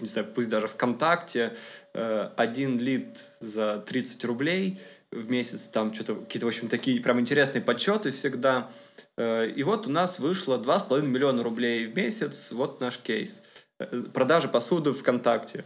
не 0.00 0.08
знаю, 0.08 0.28
пусть 0.34 0.48
даже 0.48 0.66
ВКонтакте, 0.66 1.54
э, 1.92 2.30
один 2.36 2.78
лид 2.78 3.26
за 3.40 3.82
30 3.86 4.24
рублей 4.24 4.80
в 5.10 5.30
месяц, 5.30 5.62
там 5.62 5.94
что-то 5.94 6.16
какие-то, 6.16 6.46
в 6.46 6.48
общем, 6.48 6.68
такие 6.68 7.00
прям 7.00 7.20
интересные 7.20 7.62
подсчеты 7.62 8.10
всегда. 8.10 8.70
Э, 9.16 9.48
и 9.48 9.62
вот 9.62 9.86
у 9.86 9.90
нас 9.90 10.18
вышло 10.18 10.58
2,5 10.58 11.02
миллиона 11.02 11.42
рублей 11.42 11.86
в 11.86 11.96
месяц, 11.96 12.50
вот 12.50 12.80
наш 12.80 12.98
кейс. 12.98 13.42
Э, 13.78 14.02
продажи 14.12 14.48
посуды 14.48 14.92
ВКонтакте. 14.92 15.64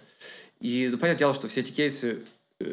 И 0.61 0.89
ну, 0.91 0.99
понятное 0.99 1.20
дело, 1.20 1.35
что 1.35 1.49
все 1.49 1.61
эти 1.61 1.72
кейсы 1.72 2.20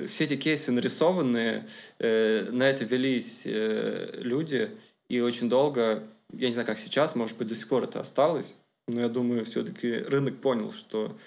все 0.07 0.23
эти 0.23 0.35
кейсы 0.35 0.71
нарисованные, 0.71 1.67
на 1.99 2.63
это 2.63 2.83
велись 2.85 3.43
люди, 3.45 4.71
и 5.09 5.19
очень 5.19 5.49
долго, 5.49 6.07
я 6.33 6.47
не 6.47 6.53
знаю, 6.53 6.67
как 6.67 6.79
сейчас, 6.79 7.15
может 7.15 7.37
быть, 7.37 7.47
до 7.47 7.55
сих 7.55 7.67
пор 7.67 7.83
это 7.83 7.99
осталось, 7.99 8.55
но 8.87 9.01
я 9.01 9.09
думаю, 9.09 9.45
все-таки 9.45 9.97
рынок 9.97 10.41
понял, 10.41 10.71
что 10.71 11.17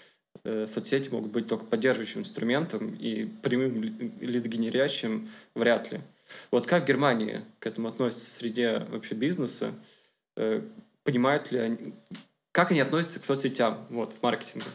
э, 0.45 0.67
соцсети 0.67 1.11
могут 1.11 1.33
быть 1.33 1.47
только 1.47 1.65
поддерживающим 1.65 2.21
инструментом 2.21 2.95
и 2.95 3.25
прямым 3.25 3.83
лидогенерящим 4.21 5.29
вряд 5.55 5.93
ли. 5.93 6.01
Вот 6.51 6.67
как 6.67 6.87
Германия 6.87 7.45
к 7.59 7.67
этому 7.67 7.89
относится 7.89 8.27
в 8.27 8.31
среде 8.31 8.87
вообще 8.91 9.15
бизнеса? 9.15 9.73
Э, 10.37 10.63
понимают 11.05 11.51
ли 11.53 11.59
они, 11.59 11.95
как 12.53 12.71
они 12.71 12.81
относятся 12.81 13.21
к 13.21 13.25
соцсетям 13.25 13.87
вот, 13.91 14.13
в 14.13 14.23
маркетинге? 14.23 14.67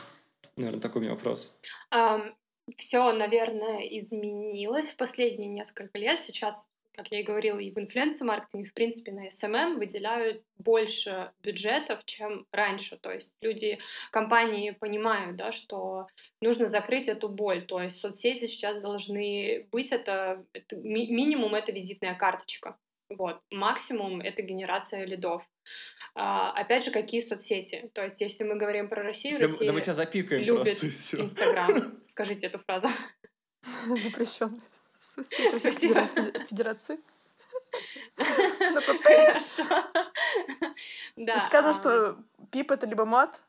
Наверное, 0.55 0.81
такой 0.81 1.01
у 1.01 1.03
меня 1.03 1.13
вопрос. 1.13 1.53
Um, 1.93 2.33
все, 2.77 3.11
наверное, 3.11 3.79
изменилось 3.97 4.89
в 4.89 4.95
последние 4.95 5.49
несколько 5.49 5.97
лет. 5.97 6.21
Сейчас 6.21 6.67
как 6.93 7.11
я 7.11 7.19
и 7.19 7.23
говорила, 7.23 7.59
и 7.59 7.71
в 7.71 7.77
инфлюенс-маркетинге, 7.77 8.69
в 8.69 8.73
принципе, 8.73 9.11
на 9.11 9.27
SMM 9.27 9.77
выделяют 9.77 10.43
больше 10.57 11.31
бюджетов, 11.41 12.01
чем 12.05 12.45
раньше. 12.51 12.97
То 12.97 13.11
есть 13.11 13.33
люди, 13.41 13.79
компании 14.11 14.71
понимают, 14.71 15.35
да, 15.35 15.51
что 15.51 16.07
нужно 16.41 16.67
закрыть 16.67 17.07
эту 17.07 17.29
боль. 17.29 17.65
То 17.65 17.81
есть 17.81 17.99
соцсети 17.99 18.45
сейчас 18.45 18.79
должны 18.81 19.67
быть, 19.71 19.91
это, 19.91 20.45
это 20.53 20.75
ми- 20.75 21.09
минимум 21.09 21.55
это 21.55 21.71
визитная 21.71 22.15
карточка. 22.15 22.77
Вот. 23.09 23.41
Максимум— 23.51 24.21
это 24.21 24.41
генерация 24.41 25.05
лидов. 25.05 25.47
А, 26.15 26.51
опять 26.51 26.85
же, 26.85 26.91
какие 26.91 27.21
соцсети? 27.21 27.89
То 27.93 28.03
есть, 28.03 28.21
если 28.21 28.43
мы 28.43 28.55
говорим 28.55 28.87
про 28.87 29.03
Россию, 29.03 29.39
да, 29.39 29.47
Россия 29.47 29.67
да 29.67 29.73
мы 29.73 29.81
тебя 29.81 29.93
запикаем 29.93 30.43
любит 30.43 30.83
Инстаграм. 30.83 31.99
Скажите 32.07 32.47
эту 32.47 32.59
фразу. 32.59 32.89
Запрещенный. 33.87 34.59
Федерации. 36.47 36.99
Да. 41.15 41.39
Сказано, 41.39 41.73
что 41.73 42.17
пип 42.51 42.71
это 42.71 42.85
либо 42.85 43.05
мат, 43.05 43.41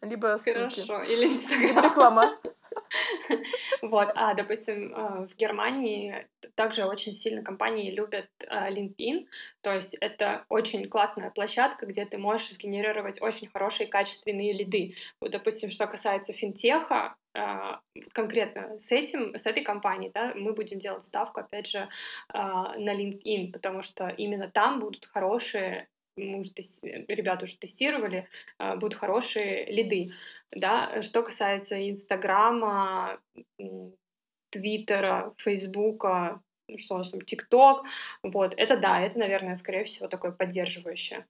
либо 0.00 0.36
ссылки. 0.38 0.86
Хорошо, 0.86 1.10
или 1.10 1.28
Либо 1.66 1.80
реклама. 1.82 2.38
Вот, 3.82 4.12
а, 4.16 4.34
допустим, 4.34 4.94
э, 4.94 5.26
в 5.26 5.36
Германии 5.36 6.26
также 6.54 6.84
очень 6.84 7.14
сильно 7.14 7.42
компании 7.42 7.90
любят 7.90 8.28
э, 8.40 8.70
LinkedIn, 8.70 9.26
то 9.62 9.74
есть 9.74 9.94
это 10.00 10.44
очень 10.48 10.88
классная 10.88 11.30
площадка, 11.30 11.86
где 11.86 12.04
ты 12.04 12.18
можешь 12.18 12.52
сгенерировать 12.52 13.20
очень 13.20 13.48
хорошие 13.48 13.86
качественные 13.86 14.52
лиды. 14.52 14.94
Вот, 15.20 15.30
допустим, 15.30 15.70
что 15.70 15.86
касается 15.86 16.32
финтеха, 16.32 17.16
э, 17.34 17.76
конкретно 18.12 18.78
с 18.78 18.90
этим, 18.92 19.34
с 19.36 19.46
этой 19.46 19.62
компанией, 19.62 20.10
да, 20.14 20.32
мы 20.34 20.52
будем 20.52 20.78
делать 20.78 21.04
ставку, 21.04 21.40
опять 21.40 21.66
же, 21.68 21.88
на 22.32 22.94
LinkedIn, 22.94 23.52
потому 23.52 23.82
что 23.82 24.08
именно 24.08 24.50
там 24.50 24.80
будут 24.80 25.06
хорошие 25.06 25.88
мы 26.16 26.40
уже 26.40 26.50
тести... 26.50 27.04
ребята 27.08 27.44
уже 27.44 27.56
тестировали, 27.56 28.26
а, 28.58 28.76
будут 28.76 28.98
хорошие 28.98 29.66
лиды. 29.66 30.10
Да? 30.50 31.02
Что 31.02 31.22
касается 31.22 31.90
Инстаграма, 31.90 33.20
Твиттера, 34.50 35.34
Фейсбука, 35.38 36.42
что 36.78 36.94
у 36.96 36.98
нас 36.98 37.10
там, 37.10 37.20
ТикТок, 37.20 37.84
вот, 38.22 38.54
это 38.56 38.76
да, 38.76 39.00
это, 39.00 39.18
наверное, 39.18 39.54
скорее 39.56 39.84
всего, 39.84 40.08
такое 40.08 40.32
поддерживающее. 40.32 41.26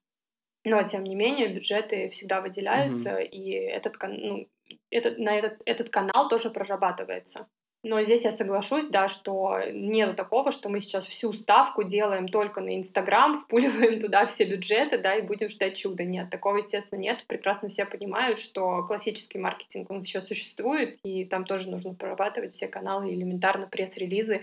Но, 0.65 0.83
тем 0.83 1.03
не 1.03 1.15
менее, 1.15 1.47
бюджеты 1.47 2.09
всегда 2.09 2.41
выделяются, 2.41 3.21
mm-hmm. 3.21 3.27
и 3.27 3.51
этот, 3.51 3.95
ну, 4.01 4.47
этот, 4.89 5.17
на 5.17 5.37
этот, 5.37 5.61
этот 5.65 5.89
канал 5.89 6.27
тоже 6.29 6.49
прорабатывается. 6.49 7.47
Но 7.83 8.01
здесь 8.01 8.23
я 8.23 8.31
соглашусь, 8.31 8.87
да, 8.87 9.07
что 9.07 9.61
нет 9.71 10.15
такого, 10.15 10.51
что 10.51 10.67
мы 10.67 10.81
сейчас 10.81 11.05
всю 11.05 11.31
ставку 11.31 11.83
делаем 11.83 12.27
только 12.27 12.59
на 12.59 12.75
Инстаграм, 12.75 13.41
впуливаем 13.45 13.99
туда 13.99 14.25
все 14.25 14.45
бюджеты, 14.45 14.97
да, 14.97 15.15
и 15.15 15.21
будем 15.21 15.49
ждать 15.49 15.77
чуда. 15.77 16.03
Нет, 16.03 16.29
такого, 16.29 16.57
естественно, 16.57 16.99
нет. 16.99 17.23
Прекрасно 17.27 17.69
все 17.69 17.85
понимают, 17.85 18.39
что 18.39 18.83
классический 18.83 19.37
маркетинг, 19.37 19.91
он 19.91 20.01
еще 20.01 20.21
существует, 20.21 20.99
и 21.03 21.23
там 21.25 21.45
тоже 21.45 21.69
нужно 21.69 21.93
прорабатывать 21.93 22.53
все 22.53 22.67
каналы, 22.67 23.11
элементарно 23.11 23.67
пресс-релизы, 23.67 24.41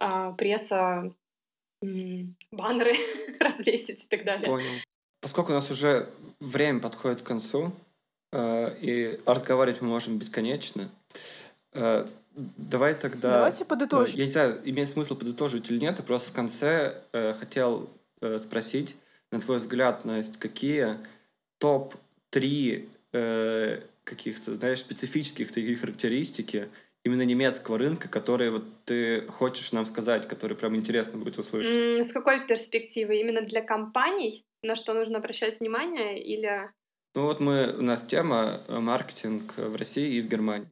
э, 0.00 0.34
пресса, 0.36 1.12
баннеры 1.80 2.94
развесить 3.40 4.02
и 4.02 4.06
так 4.08 4.24
далее. 4.24 4.46
Понял. 4.46 4.80
Поскольку 5.20 5.52
у 5.52 5.54
нас 5.54 5.70
уже 5.70 6.10
время 6.40 6.80
подходит 6.80 7.22
к 7.22 7.26
концу, 7.26 7.72
э, 8.32 8.76
и 8.80 9.20
разговаривать 9.26 9.80
мы 9.80 9.88
можем 9.88 10.18
бесконечно, 10.18 10.90
э, 11.72 12.06
Давай 12.34 12.94
тогда... 12.94 13.34
Давайте 13.34 13.64
подытожим. 13.64 14.16
Я 14.16 14.24
не 14.24 14.30
знаю, 14.30 14.60
имеет 14.64 14.88
смысл 14.88 15.16
подытожить 15.16 15.70
или 15.70 15.78
нет, 15.78 15.98
я 15.98 16.04
просто 16.04 16.30
в 16.30 16.34
конце 16.34 17.02
э, 17.12 17.32
хотел 17.32 17.90
э, 18.20 18.38
спросить, 18.38 18.96
на 19.30 19.40
твой 19.40 19.58
взгляд, 19.58 20.04
Настя, 20.04 20.38
какие 20.38 20.98
топ-3 21.58 22.88
э, 23.12 23.80
каких-то, 24.04 24.54
знаешь, 24.54 24.80
специфических 24.80 25.52
таких 25.52 25.80
характеристики 25.80 26.68
именно 27.04 27.22
немецкого 27.22 27.78
рынка, 27.78 28.08
которые 28.08 28.50
вот 28.50 28.64
ты 28.84 29.26
хочешь 29.28 29.72
нам 29.72 29.86
сказать, 29.86 30.26
которые 30.26 30.58
прям 30.58 30.74
интересно 30.74 31.18
будет 31.18 31.38
услышать? 31.38 31.76
Mm, 31.76 32.04
с 32.04 32.12
какой 32.12 32.46
перспективы? 32.46 33.20
Именно 33.20 33.42
для 33.42 33.62
компаний? 33.62 34.44
На 34.62 34.76
что 34.76 34.94
нужно 34.94 35.18
обращать 35.18 35.60
внимание 35.60 36.22
или... 36.22 36.70
Ну 37.14 37.26
вот 37.26 37.38
мы, 37.38 37.76
у 37.78 37.82
нас 37.82 38.04
тема 38.04 38.60
э, 38.66 38.80
маркетинг 38.80 39.56
в 39.56 39.76
России 39.76 40.16
и 40.16 40.20
в 40.20 40.28
Германии. 40.28 40.68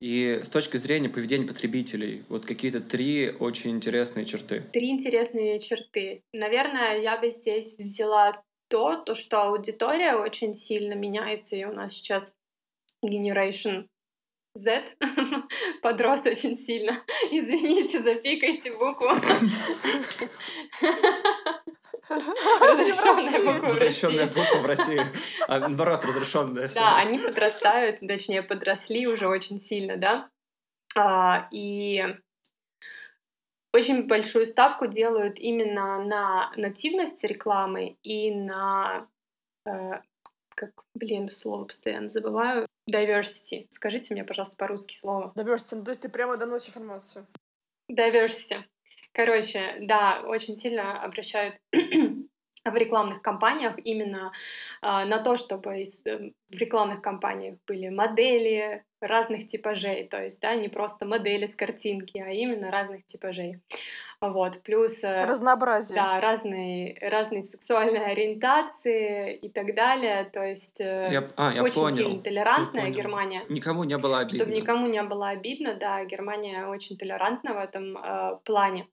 И 0.00 0.40
с 0.42 0.48
точки 0.48 0.76
зрения 0.76 1.08
поведения 1.08 1.46
потребителей, 1.46 2.22
вот 2.28 2.46
какие-то 2.46 2.80
три 2.80 3.30
очень 3.30 3.70
интересные 3.70 4.24
черты. 4.24 4.62
Три 4.72 4.90
интересные 4.90 5.58
черты. 5.58 6.22
Наверное, 6.32 7.00
я 7.00 7.18
бы 7.18 7.30
здесь 7.30 7.74
взяла 7.76 8.40
то, 8.68 8.96
то 8.96 9.16
что 9.16 9.42
аудитория 9.42 10.14
очень 10.14 10.54
сильно 10.54 10.94
меняется, 10.94 11.56
и 11.56 11.64
у 11.64 11.72
нас 11.72 11.94
сейчас 11.94 12.32
Generation 13.04 13.88
Z 14.54 14.84
подрос 15.82 16.20
очень 16.24 16.58
сильно. 16.58 17.02
Извините, 17.30 18.02
запикайте 18.02 18.72
букву. 18.72 19.08
Разрешенная 22.08 23.40
буква 23.40 23.68
в 23.70 23.78
России. 23.78 24.24
буква 24.26 24.58
в 24.58 24.66
России. 24.66 25.02
А 25.46 25.58
наоборот, 25.60 26.04
разрешенная. 26.04 26.68
Да, 26.74 26.96
они 26.96 27.18
подрастают, 27.18 28.00
точнее, 28.00 28.42
подросли 28.42 29.06
уже 29.06 29.28
очень 29.28 29.58
сильно, 29.58 29.96
да. 29.96 30.28
А, 30.96 31.48
и 31.50 32.04
очень 33.72 34.06
большую 34.06 34.46
ставку 34.46 34.86
делают 34.86 35.38
именно 35.38 36.02
на 36.02 36.52
нативность 36.56 37.22
рекламы 37.22 37.98
и 38.02 38.34
на 38.34 39.06
э, 39.66 40.00
как, 40.48 40.70
блин, 40.94 41.28
слово 41.28 41.64
постоянно 41.64 42.08
забываю. 42.08 42.66
Diversity. 42.90 43.66
Скажите 43.70 44.14
мне, 44.14 44.24
пожалуйста, 44.24 44.56
по-русски 44.56 44.96
слово. 44.96 45.32
Diversity. 45.36 45.76
Ну, 45.76 45.84
то 45.84 45.90
есть 45.90 46.02
ты 46.02 46.08
прямо 46.08 46.36
доносишь 46.36 46.68
информацию. 46.68 47.26
Diversity. 47.92 48.64
Короче, 49.18 49.78
да, 49.80 50.22
очень 50.24 50.56
сильно 50.56 51.02
обращают 51.02 51.56
в 51.72 52.74
рекламных 52.76 53.20
кампаниях 53.20 53.74
именно 53.82 54.30
э, 54.80 54.86
на 54.86 55.18
то, 55.18 55.36
чтобы 55.36 55.82
э, 55.82 55.84
в 56.48 56.52
рекламных 56.52 57.02
кампаниях 57.02 57.56
были 57.66 57.88
модели 57.88 58.84
разных 59.00 59.48
типажей, 59.48 60.06
то 60.06 60.22
есть, 60.22 60.40
да, 60.40 60.54
не 60.54 60.68
просто 60.68 61.04
модели 61.04 61.46
с 61.46 61.56
картинки, 61.56 62.18
а 62.18 62.30
именно 62.30 62.70
разных 62.70 63.06
типажей. 63.06 63.60
Вот, 64.20 64.62
плюс... 64.62 65.02
Э, 65.02 65.24
Разнообразие. 65.26 65.96
Да, 65.96 66.20
разные, 66.20 66.96
разные 67.00 67.42
сексуальные 67.42 68.04
ориентации 68.04 69.34
и 69.34 69.48
так 69.48 69.74
далее, 69.74 70.30
то 70.32 70.44
есть 70.44 70.80
э, 70.80 71.08
я, 71.10 71.28
а, 71.36 71.52
я 71.52 71.64
очень 71.64 71.80
понял. 71.80 71.96
сильно 71.96 72.22
толерантная 72.22 72.86
я 72.86 72.90
Германия. 72.90 73.44
Никому 73.48 73.82
не 73.82 73.98
было 73.98 74.20
обидно. 74.20 74.44
Чтобы 74.44 74.56
никому 74.56 74.86
не 74.86 75.02
было 75.02 75.30
обидно, 75.30 75.74
да, 75.74 76.04
Германия 76.04 76.68
очень 76.68 76.96
толерантна 76.96 77.54
в 77.54 77.58
этом 77.58 77.98
э, 77.98 78.38
плане. 78.44 78.86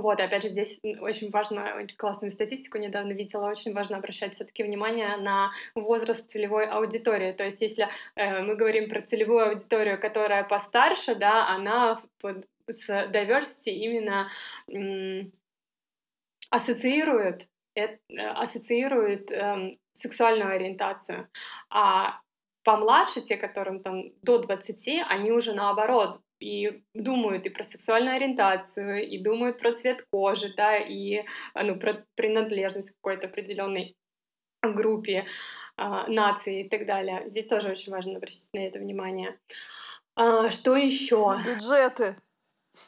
Вот, 0.00 0.20
и 0.20 0.22
опять 0.22 0.42
же, 0.42 0.48
здесь 0.48 0.78
очень 1.00 1.30
важно, 1.30 1.74
очень 1.76 1.96
классную 1.96 2.30
статистику 2.30 2.78
недавно 2.78 3.12
видела, 3.12 3.48
очень 3.48 3.72
важно 3.74 3.96
обращать 3.96 4.34
все-таки 4.34 4.62
внимание 4.62 5.16
на 5.16 5.50
возраст 5.74 6.30
целевой 6.30 6.66
аудитории. 6.66 7.32
То 7.32 7.44
есть, 7.44 7.60
если 7.60 7.88
э, 8.14 8.42
мы 8.42 8.54
говорим 8.54 8.88
про 8.88 9.02
целевую 9.02 9.48
аудиторию, 9.48 10.00
которая 10.00 10.44
постарше, 10.44 11.14
да, 11.14 11.48
она 11.48 12.00
под, 12.20 12.46
с 12.68 12.88
diversity 12.88 13.70
именно 13.70 14.28
м, 14.70 15.32
ассоциирует, 16.50 17.48
э, 17.74 17.98
ассоциирует 18.16 19.30
э, 19.30 19.76
сексуальную 19.92 20.54
ориентацию. 20.54 21.28
А 21.70 22.20
помладше, 22.62 23.20
те, 23.22 23.36
которым 23.36 23.82
там 23.82 24.12
до 24.22 24.38
20, 24.38 25.02
они 25.08 25.32
уже 25.32 25.54
наоборот 25.54 26.20
и 26.40 26.82
думают 26.94 27.46
и 27.46 27.50
про 27.50 27.64
сексуальную 27.64 28.16
ориентацию, 28.16 29.06
и 29.06 29.18
думают 29.18 29.58
про 29.58 29.72
цвет 29.72 30.06
кожи, 30.10 30.52
да, 30.56 30.76
и 30.76 31.24
ну, 31.54 31.76
про 31.76 32.04
принадлежность 32.14 32.90
какой-то 32.90 33.26
определенной 33.26 33.96
группе, 34.62 35.26
э, 35.76 36.04
нации 36.08 36.64
и 36.64 36.68
так 36.68 36.86
далее. 36.86 37.28
Здесь 37.28 37.46
тоже 37.46 37.70
очень 37.70 37.92
важно 37.92 38.16
обратить 38.16 38.48
на 38.52 38.66
это 38.66 38.78
внимание. 38.78 39.38
А, 40.16 40.50
что 40.50 40.76
еще? 40.76 41.38
Бюджеты. 41.44 42.16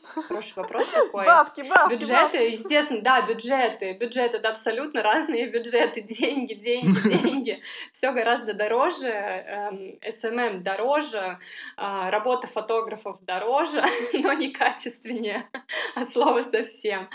Хороший 0.03 0.55
вопрос 0.57 0.91
такой. 0.91 1.24
Бабки, 1.24 1.61
бабки, 1.62 1.93
Бюджеты, 1.93 2.12
бабки. 2.38 2.53
естественно, 2.53 3.01
да, 3.03 3.22
бюджеты. 3.22 3.93
Бюджеты— 3.93 4.36
это 4.38 4.49
абсолютно 4.49 5.03
разные 5.03 5.49
бюджеты. 5.51 6.01
Деньги, 6.20 6.55
деньги, 6.55 7.09
деньги. 7.24 7.62
Все 7.93 8.11
гораздо 8.12 8.55
дороже. 8.55 9.07
эм, 9.09 9.99
SMM 10.20 10.62
дороже. 10.64 11.38
а, 11.76 12.11
Работа 12.11 12.47
фотографов 12.49 13.22
дороже, 13.24 13.82
но 14.14 14.32
не 14.32 14.51
качественнее 14.51 15.49
от 15.95 16.12
слова 16.12 16.43
совсем. 16.43 17.09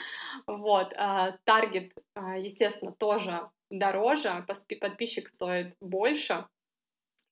Вот. 0.47 0.93
а, 0.95 1.35
Таргет, 1.43 1.91
а, 2.15 2.37
естественно, 2.37 2.93
тоже 2.97 3.49
дороже. 3.69 4.45
Подписчик 4.79 5.27
стоит 5.29 5.75
больше. 5.81 6.45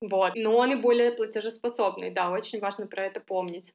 Вот. 0.02 0.34
Но 0.36 0.58
он 0.58 0.74
и 0.74 0.76
более 0.76 1.12
платежеспособный. 1.14 2.12
Да, 2.12 2.32
очень 2.32 2.60
важно 2.60 2.88
про 2.88 3.06
это 3.06 3.22
помнить. 3.22 3.74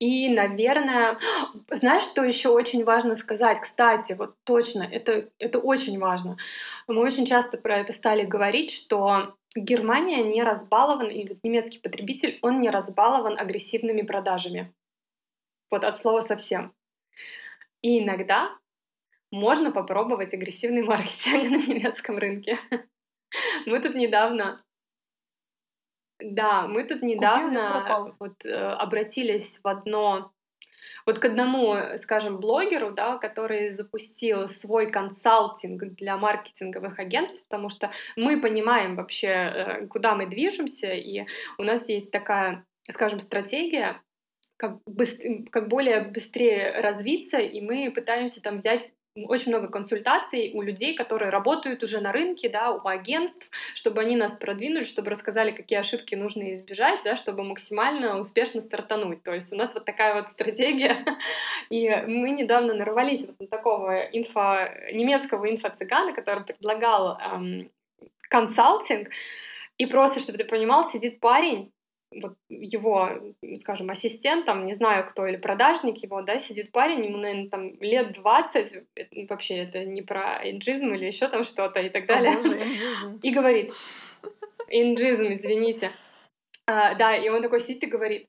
И, 0.00 0.30
наверное, 0.30 1.18
знаешь, 1.70 2.02
что 2.02 2.24
еще 2.24 2.48
очень 2.48 2.84
важно 2.84 3.14
сказать? 3.14 3.60
Кстати, 3.60 4.14
вот 4.14 4.34
точно, 4.44 4.82
это, 4.82 5.28
это 5.38 5.60
очень 5.60 5.98
важно. 6.00 6.36
Мы 6.88 7.00
очень 7.00 7.26
часто 7.26 7.58
про 7.58 7.78
это 7.78 7.92
стали 7.92 8.24
говорить, 8.24 8.72
что 8.72 9.36
Германия 9.54 10.22
не 10.22 10.42
разбалован, 10.42 11.08
и 11.08 11.36
немецкий 11.42 11.78
потребитель, 11.78 12.38
он 12.42 12.60
не 12.60 12.70
разбалован 12.70 13.38
агрессивными 13.38 14.02
продажами. 14.02 14.72
Вот 15.70 15.84
от 15.84 15.98
слова 15.98 16.22
совсем. 16.22 16.72
И 17.82 18.02
иногда 18.02 18.56
можно 19.30 19.70
попробовать 19.70 20.32
агрессивный 20.32 20.82
маркетинг 20.84 21.50
на 21.50 21.66
немецком 21.66 22.16
рынке. 22.16 22.58
Мы 23.66 23.80
тут 23.80 23.94
недавно 23.94 24.62
да, 26.22 26.66
мы 26.66 26.84
тут 26.84 27.02
недавно 27.02 27.68
вот 28.18 28.44
э, 28.44 28.54
обратились 28.54 29.58
в 29.62 29.68
одно, 29.68 30.32
вот 31.06 31.18
к 31.18 31.24
одному, 31.24 31.74
э, 31.74 31.98
скажем, 31.98 32.38
блогеру, 32.38 32.90
да, 32.92 33.18
который 33.18 33.70
запустил 33.70 34.48
свой 34.48 34.90
консалтинг 34.90 35.82
для 35.94 36.16
маркетинговых 36.16 36.98
агентств, 36.98 37.46
потому 37.48 37.68
что 37.68 37.90
мы 38.16 38.40
понимаем 38.40 38.96
вообще, 38.96 39.28
э, 39.28 39.86
куда 39.86 40.14
мы 40.14 40.26
движемся, 40.26 40.92
и 40.92 41.24
у 41.58 41.62
нас 41.62 41.88
есть 41.88 42.10
такая, 42.10 42.64
скажем, 42.90 43.20
стратегия, 43.20 44.00
как, 44.56 44.78
быс- 44.88 45.20
м, 45.22 45.46
как 45.46 45.68
более 45.68 46.00
быстрее 46.02 46.80
развиться, 46.80 47.38
и 47.38 47.60
мы 47.60 47.90
пытаемся 47.90 48.42
там 48.42 48.56
взять 48.56 48.90
очень 49.16 49.50
много 49.50 49.68
консультаций 49.68 50.52
у 50.54 50.62
людей, 50.62 50.94
которые 50.94 51.30
работают 51.30 51.82
уже 51.82 52.00
на 52.00 52.12
рынке, 52.12 52.48
да, 52.48 52.70
у 52.72 52.86
агентств, 52.86 53.48
чтобы 53.74 54.00
они 54.00 54.16
нас 54.16 54.38
продвинули, 54.38 54.84
чтобы 54.84 55.10
рассказали, 55.10 55.50
какие 55.50 55.78
ошибки 55.78 56.14
нужно 56.14 56.54
избежать, 56.54 57.00
да, 57.04 57.16
чтобы 57.16 57.42
максимально 57.42 58.18
успешно 58.20 58.60
стартануть. 58.60 59.22
То 59.22 59.34
есть 59.34 59.52
у 59.52 59.56
нас 59.56 59.74
вот 59.74 59.84
такая 59.84 60.14
вот 60.14 60.28
стратегия. 60.28 61.04
И 61.70 61.88
мы 62.06 62.30
недавно 62.30 62.74
нарвались 62.74 63.26
вот 63.26 63.38
на 63.40 63.46
такого 63.46 64.00
инфо, 64.12 64.68
немецкого 64.92 65.50
инфо-цыгана, 65.50 66.12
который 66.12 66.44
предлагал 66.44 67.18
эм, 67.18 67.70
консалтинг. 68.28 69.08
И 69.78 69.86
просто, 69.86 70.20
чтобы 70.20 70.38
ты 70.38 70.44
понимал, 70.44 70.90
сидит 70.90 71.20
парень, 71.20 71.72
вот 72.12 72.34
его, 72.48 73.10
скажем, 73.60 73.90
ассистент, 73.90 74.44
там, 74.46 74.66
не 74.66 74.74
знаю 74.74 75.06
кто, 75.08 75.26
или 75.26 75.36
продажник 75.36 75.98
его, 75.98 76.22
да, 76.22 76.40
сидит 76.40 76.72
парень, 76.72 77.04
ему, 77.04 77.18
наверное, 77.18 77.48
там 77.50 77.80
лет 77.80 78.12
20, 78.12 78.72
это- 78.94 79.26
вообще 79.28 79.58
это 79.58 79.84
не 79.84 80.02
про 80.02 80.40
эйджизм 80.44 80.92
или 80.94 81.06
еще 81.06 81.28
там 81.28 81.44
что-то 81.44 81.80
и 81.80 81.88
так 81.88 82.04
О 82.04 82.06
далее, 82.06 82.36
боже, 82.36 82.48
инжизм. 82.58 83.20
и 83.22 83.30
говорит, 83.30 83.70
инджизм, 84.68 85.32
извините, 85.32 85.90
А, 86.66 86.94
да, 86.94 87.16
и 87.16 87.28
он 87.28 87.42
такой 87.42 87.60
сидит 87.60 87.82
и 87.84 87.86
говорит, 87.86 88.28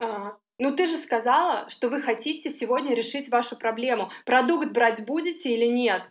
а, 0.00 0.36
ну 0.58 0.74
ты 0.76 0.86
же 0.86 0.96
сказала, 0.96 1.68
что 1.68 1.88
вы 1.88 2.00
хотите 2.00 2.50
сегодня 2.50 2.94
решить 2.94 3.28
вашу 3.28 3.56
проблему, 3.56 4.10
продукт 4.24 4.68
брать 4.72 5.04
будете 5.04 5.50
или 5.50 5.66
нет? 5.66 6.02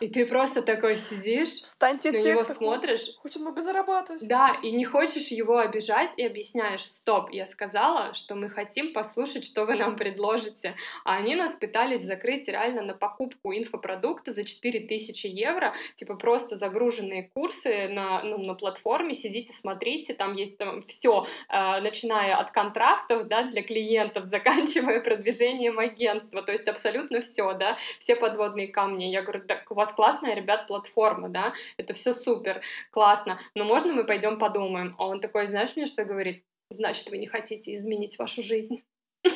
И 0.00 0.08
ты 0.08 0.26
просто 0.26 0.62
такой 0.62 0.96
сидишь, 0.96 1.48
Встаньте 1.48 2.12
на 2.12 2.18
него 2.18 2.44
смотришь, 2.44 3.16
хочет 3.18 3.42
много 3.42 3.62
зарабатывать. 3.62 4.26
да, 4.28 4.56
и 4.62 4.70
не 4.70 4.84
хочешь 4.84 5.28
его 5.28 5.58
обижать 5.58 6.10
и 6.16 6.24
объясняешь, 6.24 6.84
стоп, 6.84 7.30
я 7.30 7.46
сказала, 7.46 8.14
что 8.14 8.34
мы 8.34 8.48
хотим 8.48 8.92
послушать, 8.92 9.44
что 9.44 9.64
вы 9.64 9.74
нам 9.74 9.96
предложите. 9.96 10.74
А 11.04 11.16
они 11.16 11.34
нас 11.34 11.52
пытались 11.54 12.02
закрыть 12.02 12.48
реально 12.48 12.82
на 12.82 12.94
покупку 12.94 13.52
инфопродукта 13.52 14.32
за 14.32 14.44
4000 14.44 15.26
евро, 15.26 15.74
типа 15.94 16.14
просто 16.14 16.56
загруженные 16.56 17.30
курсы 17.34 17.88
на, 17.88 18.22
ну, 18.22 18.38
на 18.38 18.54
платформе, 18.54 19.14
сидите, 19.14 19.52
смотрите, 19.52 20.14
там 20.14 20.34
есть 20.34 20.58
там 20.58 20.82
все, 20.84 21.26
начиная 21.48 22.36
от 22.36 22.50
контрактов, 22.50 23.26
да, 23.28 23.44
для 23.44 23.57
клиентов, 23.62 24.24
заканчивая 24.24 25.00
продвижением 25.04 25.78
агентства, 25.78 26.42
то 26.42 26.52
есть 26.52 26.66
абсолютно 26.68 27.20
все, 27.20 27.52
да, 27.54 27.76
все 27.98 28.16
подводные 28.16 28.68
камни. 28.68 29.04
Я 29.04 29.22
говорю, 29.22 29.44
так 29.46 29.70
у 29.70 29.74
вас 29.74 29.92
классная, 29.92 30.34
ребят, 30.34 30.66
платформа, 30.66 31.28
да, 31.28 31.54
это 31.76 31.94
все 31.94 32.14
супер, 32.14 32.60
классно, 32.90 33.40
но 33.54 33.64
можно 33.64 33.92
мы 33.92 34.04
пойдем 34.04 34.38
подумаем? 34.38 34.94
А 34.98 35.06
он 35.06 35.20
такой, 35.20 35.46
знаешь 35.46 35.76
мне, 35.76 35.86
что 35.86 36.04
говорит? 36.04 36.44
Значит, 36.70 37.08
вы 37.10 37.18
не 37.18 37.26
хотите 37.26 37.74
изменить 37.76 38.18
вашу 38.18 38.42
жизнь. 38.42 38.82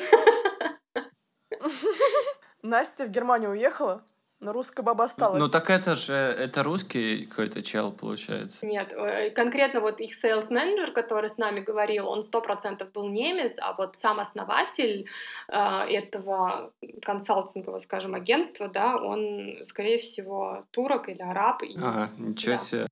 Настя 2.62 3.07
в 3.07 3.11
Германию 3.11 3.51
уехала, 3.51 4.05
но 4.43 4.53
русская 4.53 4.82
баба 4.82 5.05
осталась. 5.05 5.40
Ну 5.40 5.49
так 5.49 5.70
это 5.70 5.95
же, 5.95 6.12
это 6.14 6.62
русский 6.64 7.26
какой-то 7.26 7.62
чел, 7.62 7.93
получается. 7.93 8.66
Нет, 8.66 8.93
э, 8.93 9.30
конкретно 9.30 9.80
вот 9.80 10.01
их 10.01 10.22
sales 10.22 10.49
менеджер, 10.51 10.90
который 10.93 11.30
с 11.30 11.38
нами 11.38 11.61
говорил, 11.61 12.09
он 12.09 12.22
сто 12.24 12.40
процентов 12.40 12.90
был 12.93 13.09
немец, 13.09 13.55
а 13.59 13.72
вот 13.72 13.97
сам 13.97 14.18
основатель 14.20 15.09
э, 15.49 15.55
этого 15.57 16.72
консалтингового, 17.03 17.78
скажем, 17.78 18.14
агентства, 18.14 18.68
да, 18.68 18.97
он, 18.97 19.59
скорее 19.64 19.99
всего, 19.99 20.66
турок 20.72 21.09
или 21.09 21.22
араб. 21.22 21.62
и- 21.62 21.76
Ага, 21.76 22.11
ничего 22.18 22.57
Да. 22.57 22.61
себе. 22.62 22.86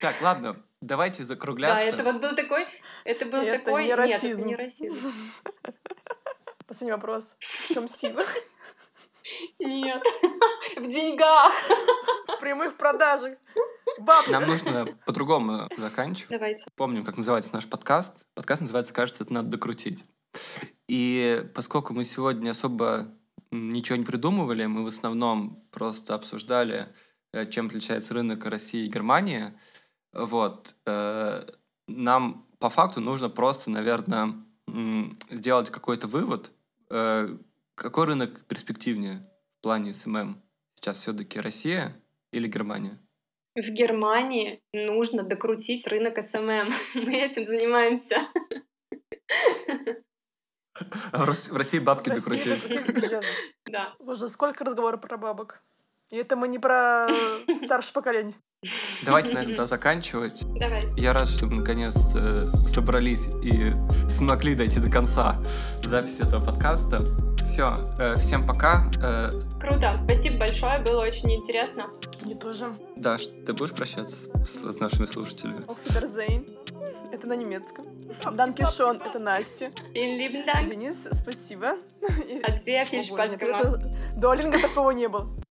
Так, 0.00 0.14
ладно, 0.22 0.56
давайте 0.80 1.24
Да, 1.24 1.26
закругляться. 1.26 1.84
это 1.90 2.02
вот 2.04 2.20
был 2.22 2.34
такой, 2.34 2.66
это 3.04 3.26
был 3.26 3.40
Это 3.42 3.58
такой, 3.58 3.82
не 3.82 3.88
нет, 3.88 3.98
это 3.98 4.12
расизм. 4.12 4.46
не 4.46 4.56
расизм. 4.56 5.12
Последний 6.66 6.92
вопрос. 6.92 7.36
В 7.40 7.74
чем 7.74 7.88
сила? 7.88 8.22
Нет, 9.58 10.02
в 10.76 10.88
деньгах. 10.88 11.52
В 12.26 12.40
прямых 12.40 12.76
продажах. 12.76 13.38
Бабка. 13.98 14.30
Нам 14.30 14.46
нужно 14.46 14.86
по-другому 15.06 15.68
заканчивать. 15.76 16.30
Давайте. 16.30 16.64
Помним, 16.76 17.04
как 17.04 17.16
называется 17.16 17.52
наш 17.52 17.66
подкаст. 17.66 18.26
Подкаст 18.34 18.60
называется 18.60 18.94
«Кажется, 18.94 19.24
это 19.24 19.32
надо 19.32 19.48
докрутить». 19.48 20.04
И 20.88 21.44
поскольку 21.54 21.94
мы 21.94 22.04
сегодня 22.04 22.50
особо 22.50 23.08
ничего 23.50 23.96
не 23.96 24.04
придумывали, 24.04 24.66
мы 24.66 24.84
в 24.84 24.88
основном 24.88 25.62
просто 25.70 26.14
обсуждали, 26.14 26.86
э, 27.32 27.46
чем 27.46 27.66
отличается 27.66 28.14
рынок 28.14 28.44
России 28.46 28.86
и 28.86 28.90
Германии, 28.90 29.52
вот, 30.12 30.74
э, 30.86 31.46
нам 31.86 32.46
по 32.58 32.68
факту 32.68 33.00
нужно 33.00 33.28
просто, 33.28 33.70
наверное, 33.70 34.34
сделать 35.30 35.70
какой-то 35.70 36.06
вывод, 36.06 36.50
э, 36.90 37.36
какой 37.78 38.06
рынок 38.06 38.44
перспективнее 38.46 39.22
в 39.58 39.62
плане 39.62 39.92
SMM? 39.92 40.42
Сейчас 40.74 40.98
все-таки 40.98 41.40
Россия 41.40 41.94
или 42.32 42.48
Германия? 42.48 42.98
В 43.54 43.70
Германии 43.70 44.60
нужно 44.72 45.22
докрутить 45.22 45.86
рынок 45.86 46.18
SMM. 46.30 46.72
Мы 46.94 47.16
этим 47.16 47.46
занимаемся. 47.46 48.28
А 51.10 51.24
в 51.24 51.28
Рос- 51.28 51.48
в 51.48 51.56
России 51.56 51.80
бабки 51.80 52.08
докрутить. 52.08 52.64
Да. 53.66 53.96
Боже, 53.98 54.28
сколько 54.28 54.64
разговоров 54.64 55.00
про 55.00 55.16
бабок. 55.16 55.60
И 56.12 56.16
это 56.16 56.36
мы 56.36 56.46
не 56.46 56.60
про 56.60 57.08
старшее 57.56 57.92
поколение. 57.92 58.34
Давайте 59.04 59.34
на 59.34 59.42
этом 59.42 59.66
заканчивать. 59.66 60.44
Давайте. 60.54 60.88
Я 60.96 61.12
рад, 61.12 61.28
что 61.28 61.46
мы 61.46 61.56
наконец 61.56 61.96
э, 62.14 62.44
собрались 62.68 63.26
и 63.42 63.72
смогли 64.08 64.54
дойти 64.54 64.78
до 64.78 64.88
конца 64.88 65.42
записи 65.82 66.22
этого 66.24 66.44
подкаста. 66.44 67.27
Все, 67.42 67.74
всем 68.18 68.46
пока. 68.46 68.84
Э, 69.02 69.30
Круто. 69.60 69.96
Спасибо 69.98 70.38
большое. 70.38 70.78
Было 70.80 71.02
очень 71.02 71.32
интересно. 71.32 71.86
Мне 72.22 72.34
тоже. 72.34 72.66
Даш, 72.96 73.26
ты 73.46 73.52
будешь 73.52 73.72
прощаться 73.72 74.28
с, 74.44 74.72
с 74.72 74.80
нашими 74.80 75.06
слушателями? 75.06 75.64
Wiedersehen. 75.86 76.46
Это 77.12 77.26
на 77.26 77.34
немецком. 77.36 77.86
Данкишон, 78.32 79.00
это 79.02 79.18
Настя. 79.18 79.70
Денис, 79.94 81.08
спасибо. 81.12 81.72
И- 82.28 82.40
Hat 82.40 82.64
sehr 82.66 82.84
viel 82.90 83.00
О, 83.00 83.10
боже, 83.10 83.22
Spaß 83.22 83.30
нет, 83.30 83.42
gemacht. 83.42 83.60
это- 83.60 83.96
Дуолинго 84.16 84.58
такого 84.60 84.90
не 84.90 85.08
было. 85.08 85.26